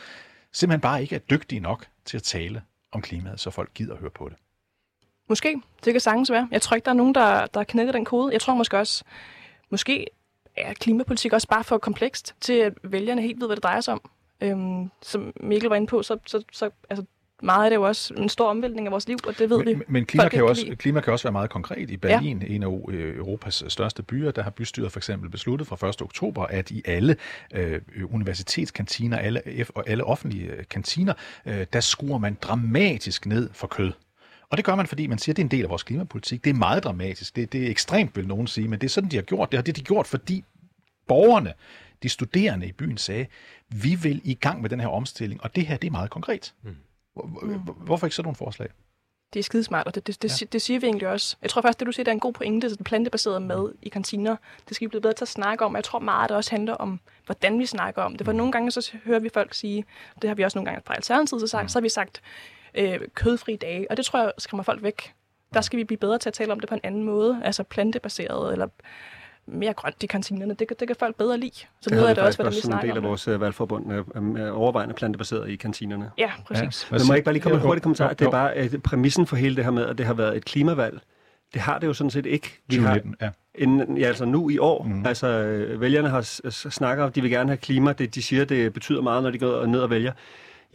simpelthen 0.53 0.81
bare 0.81 1.03
ikke 1.03 1.15
er 1.15 1.19
dygtige 1.19 1.61
nok 1.61 1.87
til 2.07 2.17
at 2.17 2.23
tale 2.23 2.63
om 2.93 3.03
klimaet, 3.03 3.41
så 3.41 3.51
folk 3.51 3.75
gider 3.75 3.95
at 3.95 4.01
høre 4.01 4.11
på 4.11 4.29
det. 4.29 4.37
Måske. 5.29 5.63
Det 5.85 5.95
kan 5.95 6.01
sagtens 6.01 6.31
være. 6.31 6.49
Jeg 6.51 6.63
tror 6.63 6.75
ikke, 6.75 6.85
der 6.85 6.91
er 6.91 6.95
nogen, 6.95 7.15
der, 7.15 7.47
der 7.47 7.65
knækker 7.65 7.93
den 7.93 8.05
kode. 8.05 8.33
Jeg 8.33 8.41
tror 8.41 8.55
måske 8.55 8.79
også, 8.79 9.05
måske 9.71 10.07
er 10.57 10.75
klimapolitik 10.75 11.33
også 11.33 11.49
bare 11.49 11.65
for 11.65 11.79
komplekst 11.79 12.35
til, 12.41 12.53
at 12.53 12.73
vælgerne 12.83 13.23
helt 13.23 13.41
ved, 13.41 13.49
hvad 13.49 13.57
det 13.57 13.63
drejer 13.63 13.81
sig 13.81 13.95
om. 13.95 14.11
Øhm, 14.41 14.91
som 15.03 15.33
Mikkel 15.41 15.69
var 15.69 15.77
inde 15.77 15.87
på, 15.87 16.03
så, 16.03 16.19
så, 16.27 16.45
så 16.53 16.71
altså, 16.91 17.05
meget 17.43 17.65
af 17.65 17.71
det 17.71 17.77
er 17.77 17.81
jo 17.81 17.87
også 17.87 18.15
en 18.15 18.29
stor 18.29 18.51
omvæltning 18.51 18.87
af 18.87 18.91
vores 18.91 19.09
liv, 19.09 19.17
og 19.27 19.39
det 19.39 19.51
ved 19.51 19.59
men, 19.59 19.79
vi. 19.79 19.85
Men 19.89 20.07
klima 20.07 20.29
kan, 20.29 20.45
også, 20.45 20.77
klima 20.79 21.01
kan 21.01 21.13
også 21.13 21.23
være 21.23 21.33
meget 21.33 21.51
konkret. 21.51 21.91
I 21.91 21.97
Berlin, 21.97 22.43
ja. 22.43 22.55
en 22.55 22.63
af 22.63 22.81
øh, 22.89 23.17
Europas 23.17 23.65
største 23.69 24.03
byer, 24.03 24.31
der 24.31 24.43
har 24.43 24.51
bystyret 24.51 24.93
for 24.93 24.99
eksempel 24.99 25.31
besluttet 25.31 25.69
fra 25.69 25.89
1. 25.89 26.03
oktober, 26.03 26.43
at 26.43 26.71
i 26.71 26.83
alle 26.85 27.17
øh, 27.55 27.81
universitetskantiner 28.11 29.19
alle, 29.19 29.43
og 29.75 29.89
alle 29.89 30.05
offentlige 30.05 30.51
øh, 30.51 30.65
kantiner, 30.71 31.15
øh, 31.47 31.67
der 31.73 31.81
skruer 31.81 32.19
man 32.19 32.35
dramatisk 32.43 33.27
ned 33.27 33.51
for 33.53 33.67
kød. 33.67 33.93
Og 34.51 34.57
det 34.57 34.65
gør 34.65 34.75
man, 34.75 34.87
fordi 34.87 35.07
man 35.07 35.19
siger, 35.19 35.33
at 35.33 35.37
det 35.37 35.43
er 35.43 35.47
en 35.47 35.51
del 35.51 35.65
af 35.65 35.71
vores 35.71 35.83
klimapolitik. 35.83 36.45
Det 36.45 36.51
er 36.51 36.55
meget 36.55 36.85
dramatisk. 36.85 37.37
Det, 37.37 37.53
det 37.53 37.67
er 37.67 37.71
ekstremt, 37.71 38.17
vil 38.17 38.27
nogen 38.27 38.47
sige, 38.47 38.69
men 38.69 38.81
det 38.81 38.87
er 38.87 38.91
sådan, 38.91 39.11
de 39.11 39.17
har 39.17 39.23
gjort 39.23 39.53
det. 39.53 39.59
Og 39.59 39.67
det 39.67 39.77
har 39.77 39.83
de 39.83 39.87
gjort, 39.87 40.07
fordi 40.07 40.45
borgerne, 41.09 41.53
de 42.03 42.09
studerende 42.09 42.67
i 42.67 42.73
byen 42.73 42.97
sagde, 42.97 43.27
vi 43.69 43.95
vil 43.95 44.21
i 44.25 44.35
gang 44.35 44.63
med 44.63 44.71
den 44.71 44.81
her 44.81 44.89
omstilling, 44.89 45.43
og 45.43 45.57
det 45.57 45.67
her, 45.67 45.77
det 45.77 45.87
er 45.87 45.93
meget 45.93 46.11
konkret. 46.11 46.55
Mm. 46.63 46.77
Hvorfor 47.77 48.07
ikke 48.07 48.17
sådan 48.17 48.27
nogle 48.27 48.37
forslag? 48.37 48.69
Det 49.33 49.39
er 49.39 49.45
skidesmart, 49.45 49.87
og 49.87 49.95
det, 49.95 50.07
det, 50.07 50.23
det, 50.23 50.41
ja. 50.41 50.47
det 50.53 50.63
siger 50.63 50.81
vi 50.81 50.87
egentlig 50.87 51.09
også. 51.09 51.37
Jeg 51.43 51.51
tror 51.51 51.63
faktisk, 51.63 51.81
det 51.81 51.87
du 51.87 51.93
siger, 51.93 52.05
det 52.05 52.11
er 52.11 52.15
en 52.15 52.21
god 52.21 52.33
pointe, 52.33 52.71
det 52.71 52.85
plantebaserede 52.85 53.41
mad 53.41 53.73
i 53.83 53.89
kantiner, 53.89 54.37
det 54.69 54.77
skal 54.77 54.85
vi 54.85 54.89
blive 54.89 55.01
bedre 55.01 55.15
til 55.15 55.25
at 55.25 55.29
snakke 55.29 55.65
om. 55.65 55.77
Jeg 55.77 55.85
tror 55.85 55.99
meget, 55.99 56.25
at 56.25 56.29
det 56.29 56.37
også 56.37 56.51
handler 56.51 56.75
om, 56.75 57.01
hvordan 57.27 57.59
vi 57.59 57.67
snakker 57.67 58.03
om 58.03 58.17
det. 58.17 58.25
For 58.25 58.33
mm. 58.33 58.37
nogle 58.37 58.53
gange 58.53 58.71
så 58.71 58.97
hører 59.05 59.19
vi 59.19 59.29
folk 59.29 59.55
sige, 59.55 59.85
det 60.23 60.31
har 60.31 60.35
vi 60.35 60.43
også 60.43 60.59
nogle 60.59 60.71
gange 60.71 60.83
fra 60.87 60.95
Alternativet 60.95 61.41
så 61.41 61.47
sagt, 61.47 61.65
mm. 61.65 61.69
så 61.69 61.79
har 61.79 61.83
vi 61.83 61.89
sagt 61.89 62.23
øh, 62.75 63.01
kødfri 63.15 63.57
dage, 63.57 63.91
og 63.91 63.97
det 63.97 64.05
tror 64.05 64.19
jeg 64.19 64.33
skræmmer 64.39 64.63
folk 64.63 64.83
væk. 64.83 65.15
Der 65.55 65.61
skal 65.61 65.77
vi 65.77 65.85
blive 65.85 65.99
bedre 65.99 66.19
til 66.19 66.29
at 66.29 66.35
tale 66.35 66.53
om 66.53 66.61
det 66.61 66.69
på 66.69 66.75
en 66.75 66.81
anden 66.85 67.03
måde, 67.03 67.41
altså 67.45 67.63
plantebaseret, 67.63 68.53
eller 68.53 68.69
mere 69.47 69.73
grønt 69.73 70.03
i 70.03 70.07
kantinerne. 70.07 70.55
Det, 70.55 70.69
det 70.81 70.89
kan 70.89 70.97
folk 70.99 71.17
bedre 71.17 71.39
lide. 71.39 71.51
Så 71.55 71.67
det, 71.85 71.91
det 71.91 72.11
er 72.11 72.15
det 72.15 72.19
også, 72.19 72.49
vi 72.49 72.55
snakker 72.55 72.91
en 72.91 72.97
del 72.97 73.05
af 73.05 73.09
vores 73.09 73.29
uh, 73.29 73.41
valgforbund 73.41 73.93
uh, 73.93 74.61
overvejende 74.61 74.95
plantebaseret 74.95 75.51
i 75.51 75.57
kantinerne. 75.57 76.11
Ja, 76.19 76.31
præcis. 76.47 76.89
Ja. 76.91 76.97
Men 76.97 77.07
må 77.07 77.13
jeg 77.13 77.17
ikke 77.17 77.25
bare 77.25 77.33
lige 77.33 77.43
komme 77.43 77.55
med 77.55 77.63
en 77.63 77.67
hurtig 77.67 77.83
kommentar? 77.83 78.13
Det 78.13 78.27
er 78.27 78.31
bare 78.31 78.71
uh, 78.75 78.81
præmissen 78.81 79.27
for 79.27 79.37
hele 79.37 79.57
det 79.57 79.65
her 79.65 79.71
med, 79.71 79.87
at 79.87 79.99
det 79.99 80.07
har 80.07 80.15
været 80.15 80.37
et 80.37 80.45
klimavalg. 80.45 81.01
Det 81.55 81.63
har 81.63 81.79
det 81.79 81.87
jo 81.87 81.93
sådan 81.93 82.11
set 82.11 82.27
ikke. 82.27 82.61
Vi 82.69 82.77
2019, 82.77 83.17
har, 83.21 83.27
ja. 83.27 83.63
En, 83.63 83.99
ja, 83.99 84.07
altså 84.07 84.25
nu 84.25 84.51
i 84.51 84.59
år. 84.59 84.83
Mm. 84.83 85.07
Altså, 85.07 85.57
vælgerne 85.79 86.09
har 86.09 86.21
snakker 86.71 87.05
om, 87.05 87.09
at 87.09 87.15
de 87.15 87.23
vil 87.23 87.31
gerne 87.31 87.51
have 87.51 87.57
klima. 87.57 87.93
Det, 87.93 88.15
de 88.15 88.23
siger, 88.23 88.45
det 88.45 88.73
betyder 88.73 89.03
meget, 89.03 89.23
når 89.23 89.31
de 89.31 89.39
går 89.39 89.67
ned 89.67 89.81
og 89.81 89.91
vælger. 89.91 90.13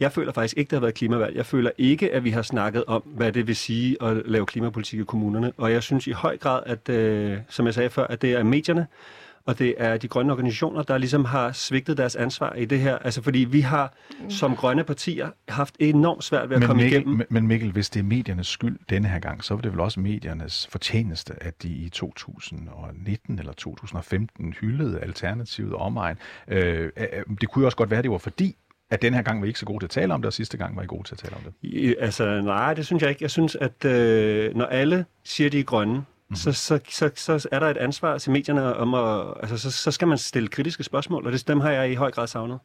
Jeg 0.02 0.12
føler 0.12 0.32
faktisk 0.32 0.58
ikke, 0.58 0.70
det 0.70 0.76
har 0.76 0.80
været 0.80 0.94
klimavalg. 0.94 1.36
Jeg 1.36 1.46
føler 1.46 1.70
ikke, 1.78 2.12
at 2.12 2.24
vi 2.24 2.30
har 2.30 2.42
snakket 2.42 2.84
om, 2.84 3.02
hvad 3.02 3.32
det 3.32 3.46
vil 3.46 3.56
sige 3.56 4.02
at 4.02 4.22
lave 4.24 4.46
klimapolitik 4.46 5.00
i 5.00 5.04
kommunerne. 5.04 5.52
Og 5.56 5.72
jeg 5.72 5.82
synes 5.82 6.06
i 6.06 6.10
høj 6.10 6.36
grad, 6.36 6.62
at, 6.66 6.88
øh, 6.88 7.38
som 7.48 7.66
jeg 7.66 7.74
sagde 7.74 7.90
før, 7.90 8.06
at 8.06 8.22
det 8.22 8.32
er 8.32 8.42
medierne, 8.42 8.86
og 9.46 9.58
det 9.58 9.74
er 9.78 9.96
de 9.96 10.08
grønne 10.08 10.32
organisationer, 10.32 10.82
der 10.82 10.98
ligesom 10.98 11.24
har 11.24 11.52
svigtet 11.52 11.96
deres 11.96 12.16
ansvar 12.16 12.54
i 12.54 12.64
det 12.64 12.80
her. 12.80 12.98
Altså 12.98 13.22
fordi 13.22 13.38
vi 13.38 13.60
har 13.60 13.94
som 14.28 14.56
grønne 14.56 14.84
partier 14.84 15.28
haft 15.48 15.76
enormt 15.78 16.24
svært 16.24 16.48
ved 16.48 16.56
at 16.56 16.60
men 16.60 16.66
komme 16.66 16.82
Mikkel, 16.82 17.00
igennem. 17.00 17.26
Men 17.30 17.46
Mikkel, 17.46 17.72
hvis 17.72 17.90
det 17.90 18.00
er 18.00 18.04
mediernes 18.04 18.46
skyld 18.46 18.78
denne 18.90 19.08
her 19.08 19.18
gang, 19.18 19.44
så 19.44 19.54
var 19.54 19.60
det 19.60 19.72
vel 19.72 19.80
også 19.80 20.00
mediernes 20.00 20.66
fortjeneste, 20.70 21.34
at 21.42 21.62
de 21.62 21.68
i 21.68 21.88
2019 21.88 23.38
eller 23.38 23.52
2015 23.52 24.52
hyldede 24.52 25.00
Alternativet 25.00 25.74
omegn. 25.74 26.16
Øh, 26.48 26.90
øh, 26.96 27.06
det 27.40 27.48
kunne 27.48 27.62
jo 27.62 27.66
også 27.66 27.76
godt 27.76 27.90
være, 27.90 28.02
det 28.02 28.10
var 28.10 28.18
fordi, 28.18 28.56
at 28.92 29.02
den 29.02 29.14
her 29.14 29.22
gang 29.22 29.40
var 29.40 29.46
I 29.46 29.48
ikke 29.48 29.60
så 29.60 29.66
gode 29.66 29.78
til 29.78 29.86
at 29.86 29.90
tale 29.90 30.14
om 30.14 30.22
det, 30.22 30.26
og 30.26 30.32
sidste 30.32 30.56
gang 30.56 30.76
var 30.76 30.82
I 30.82 30.86
gode 30.86 31.08
til 31.08 31.14
at 31.14 31.18
tale 31.18 31.36
om 31.36 31.42
det? 31.42 31.52
I, 31.62 31.94
altså, 32.00 32.40
nej, 32.40 32.74
det 32.74 32.86
synes 32.86 33.02
jeg 33.02 33.10
ikke. 33.10 33.22
Jeg 33.22 33.30
synes, 33.30 33.56
at 33.56 33.84
øh, 33.84 34.54
når 34.56 34.64
alle 34.64 35.04
siger, 35.24 35.50
de 35.50 35.60
er 35.60 35.64
grønne, 35.64 35.94
mm-hmm. 35.94 36.36
så, 36.36 36.52
så, 36.52 36.80
så, 36.88 37.10
så 37.16 37.48
er 37.52 37.58
der 37.58 37.66
et 37.66 37.76
ansvar 37.76 38.18
til 38.18 38.32
medierne 38.32 38.76
om 38.76 38.94
at... 38.94 39.34
Altså, 39.40 39.58
så, 39.58 39.70
så 39.70 39.90
skal 39.90 40.08
man 40.08 40.18
stille 40.18 40.48
kritiske 40.48 40.84
spørgsmål, 40.84 41.26
og 41.26 41.32
det, 41.32 41.48
dem 41.48 41.60
har 41.60 41.70
jeg 41.70 41.90
i 41.90 41.94
høj 41.94 42.10
grad 42.10 42.26
savnet. 42.26 42.58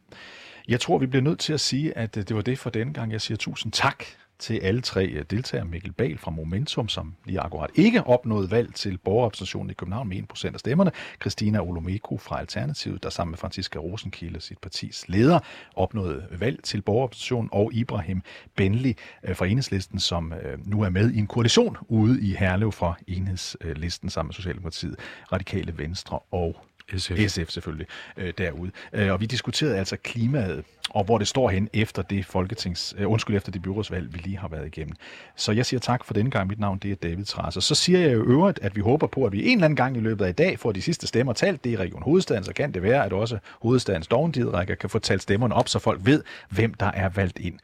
Jeg 0.67 0.80
tror, 0.80 0.97
vi 0.97 1.05
bliver 1.05 1.23
nødt 1.23 1.39
til 1.39 1.53
at 1.53 1.59
sige, 1.59 1.97
at 1.97 2.15
det 2.15 2.36
var 2.36 2.41
det 2.41 2.59
for 2.59 2.69
denne 2.69 2.93
gang. 2.93 3.11
Jeg 3.11 3.21
siger 3.21 3.38
tusind 3.38 3.71
tak 3.71 4.03
til 4.39 4.59
alle 4.59 4.81
tre 4.81 5.05
øh, 5.05 5.25
deltagere. 5.29 5.65
Mikkel 5.65 5.91
Bal 5.91 6.17
fra 6.17 6.31
Momentum, 6.31 6.88
som 6.89 7.15
lige 7.25 7.39
akkurat 7.39 7.69
ikke 7.75 8.03
opnåede 8.03 8.51
valg 8.51 8.73
til 8.73 8.97
borgerrepræsentationen 8.97 9.69
i 9.69 9.73
København 9.73 10.09
med 10.09 10.23
1% 10.33 10.53
af 10.53 10.59
stemmerne. 10.59 10.91
Christina 11.21 11.59
Olomeko 11.59 12.17
fra 12.17 12.39
Alternativet, 12.39 13.03
der 13.03 13.09
sammen 13.09 13.31
med 13.31 13.38
Franziska 13.38 13.79
Rosenkilde, 13.79 14.41
sit 14.41 14.57
partis 14.57 15.05
leder, 15.07 15.39
opnåede 15.75 16.27
valg 16.31 16.63
til 16.63 16.81
borgerrepræsentationen. 16.81 17.49
Og 17.53 17.73
Ibrahim 17.73 18.21
Benli 18.55 18.95
øh, 19.23 19.35
fra 19.35 19.45
Enhedslisten, 19.45 19.99
som 19.99 20.33
øh, 20.33 20.67
nu 20.67 20.81
er 20.81 20.89
med 20.89 21.11
i 21.11 21.17
en 21.17 21.27
koalition 21.27 21.77
ude 21.88 22.21
i 22.21 22.33
Herlev 22.33 22.71
fra 22.71 22.95
Enhedslisten 23.07 24.09
sammen 24.09 24.27
med 24.27 24.33
Socialdemokratiet, 24.33 24.95
Radikale 25.31 25.77
Venstre 25.77 26.19
og 26.31 26.66
SF, 26.95 27.17
SF 27.27 27.49
selvfølgelig, 27.49 27.88
øh, 28.17 28.33
derude. 28.38 28.71
Øh, 28.93 29.11
og 29.11 29.21
vi 29.21 29.25
diskuterede 29.25 29.77
altså 29.77 29.97
klimaet, 29.97 30.63
og 30.89 31.03
hvor 31.03 31.17
det 31.17 31.27
står 31.27 31.49
hen 31.49 31.69
efter 31.73 32.01
det 32.01 32.25
folketings, 32.25 32.95
øh, 32.97 33.11
undskyld, 33.11 33.35
efter 33.35 33.51
det 33.51 33.61
byrådsvalg, 33.61 34.13
vi 34.13 34.17
lige 34.17 34.38
har 34.38 34.47
været 34.47 34.67
igennem. 34.67 34.95
Så 35.35 35.51
jeg 35.51 35.65
siger 35.65 35.79
tak 35.79 36.05
for 36.05 36.13
denne 36.13 36.31
gang. 36.31 36.47
Mit 36.47 36.59
navn 36.59 36.77
det 36.77 36.91
er 36.91 36.95
David 36.95 37.25
Trasser. 37.25 37.61
Så 37.61 37.75
siger 37.75 37.99
jeg 37.99 38.13
jo 38.13 38.23
øvrigt, 38.23 38.59
at 38.61 38.75
vi 38.75 38.81
håber 38.81 39.07
på, 39.07 39.25
at 39.25 39.31
vi 39.31 39.45
en 39.45 39.57
eller 39.57 39.65
anden 39.65 39.75
gang 39.75 39.97
i 39.97 39.99
løbet 39.99 40.25
af 40.25 40.29
i 40.29 40.33
dag 40.33 40.59
får 40.59 40.71
de 40.71 40.81
sidste 40.81 41.07
stemmer 41.07 41.33
talt. 41.33 41.63
Det 41.63 41.69
er 41.69 41.73
i 41.73 41.77
Region 41.77 42.03
Hovedstaden, 42.03 42.43
så 42.43 42.53
kan 42.53 42.71
det 42.73 42.83
være, 42.83 43.05
at 43.05 43.13
også 43.13 43.38
Hovedstadens 43.61 44.07
dovendirækker 44.07 44.75
kan 44.75 44.89
få 44.89 44.99
talt 44.99 45.21
stemmerne 45.21 45.55
op, 45.55 45.69
så 45.69 45.79
folk 45.79 45.99
ved, 46.03 46.23
hvem 46.49 46.73
der 46.73 46.91
er 46.91 47.09
valgt 47.09 47.39
ind. 47.39 47.59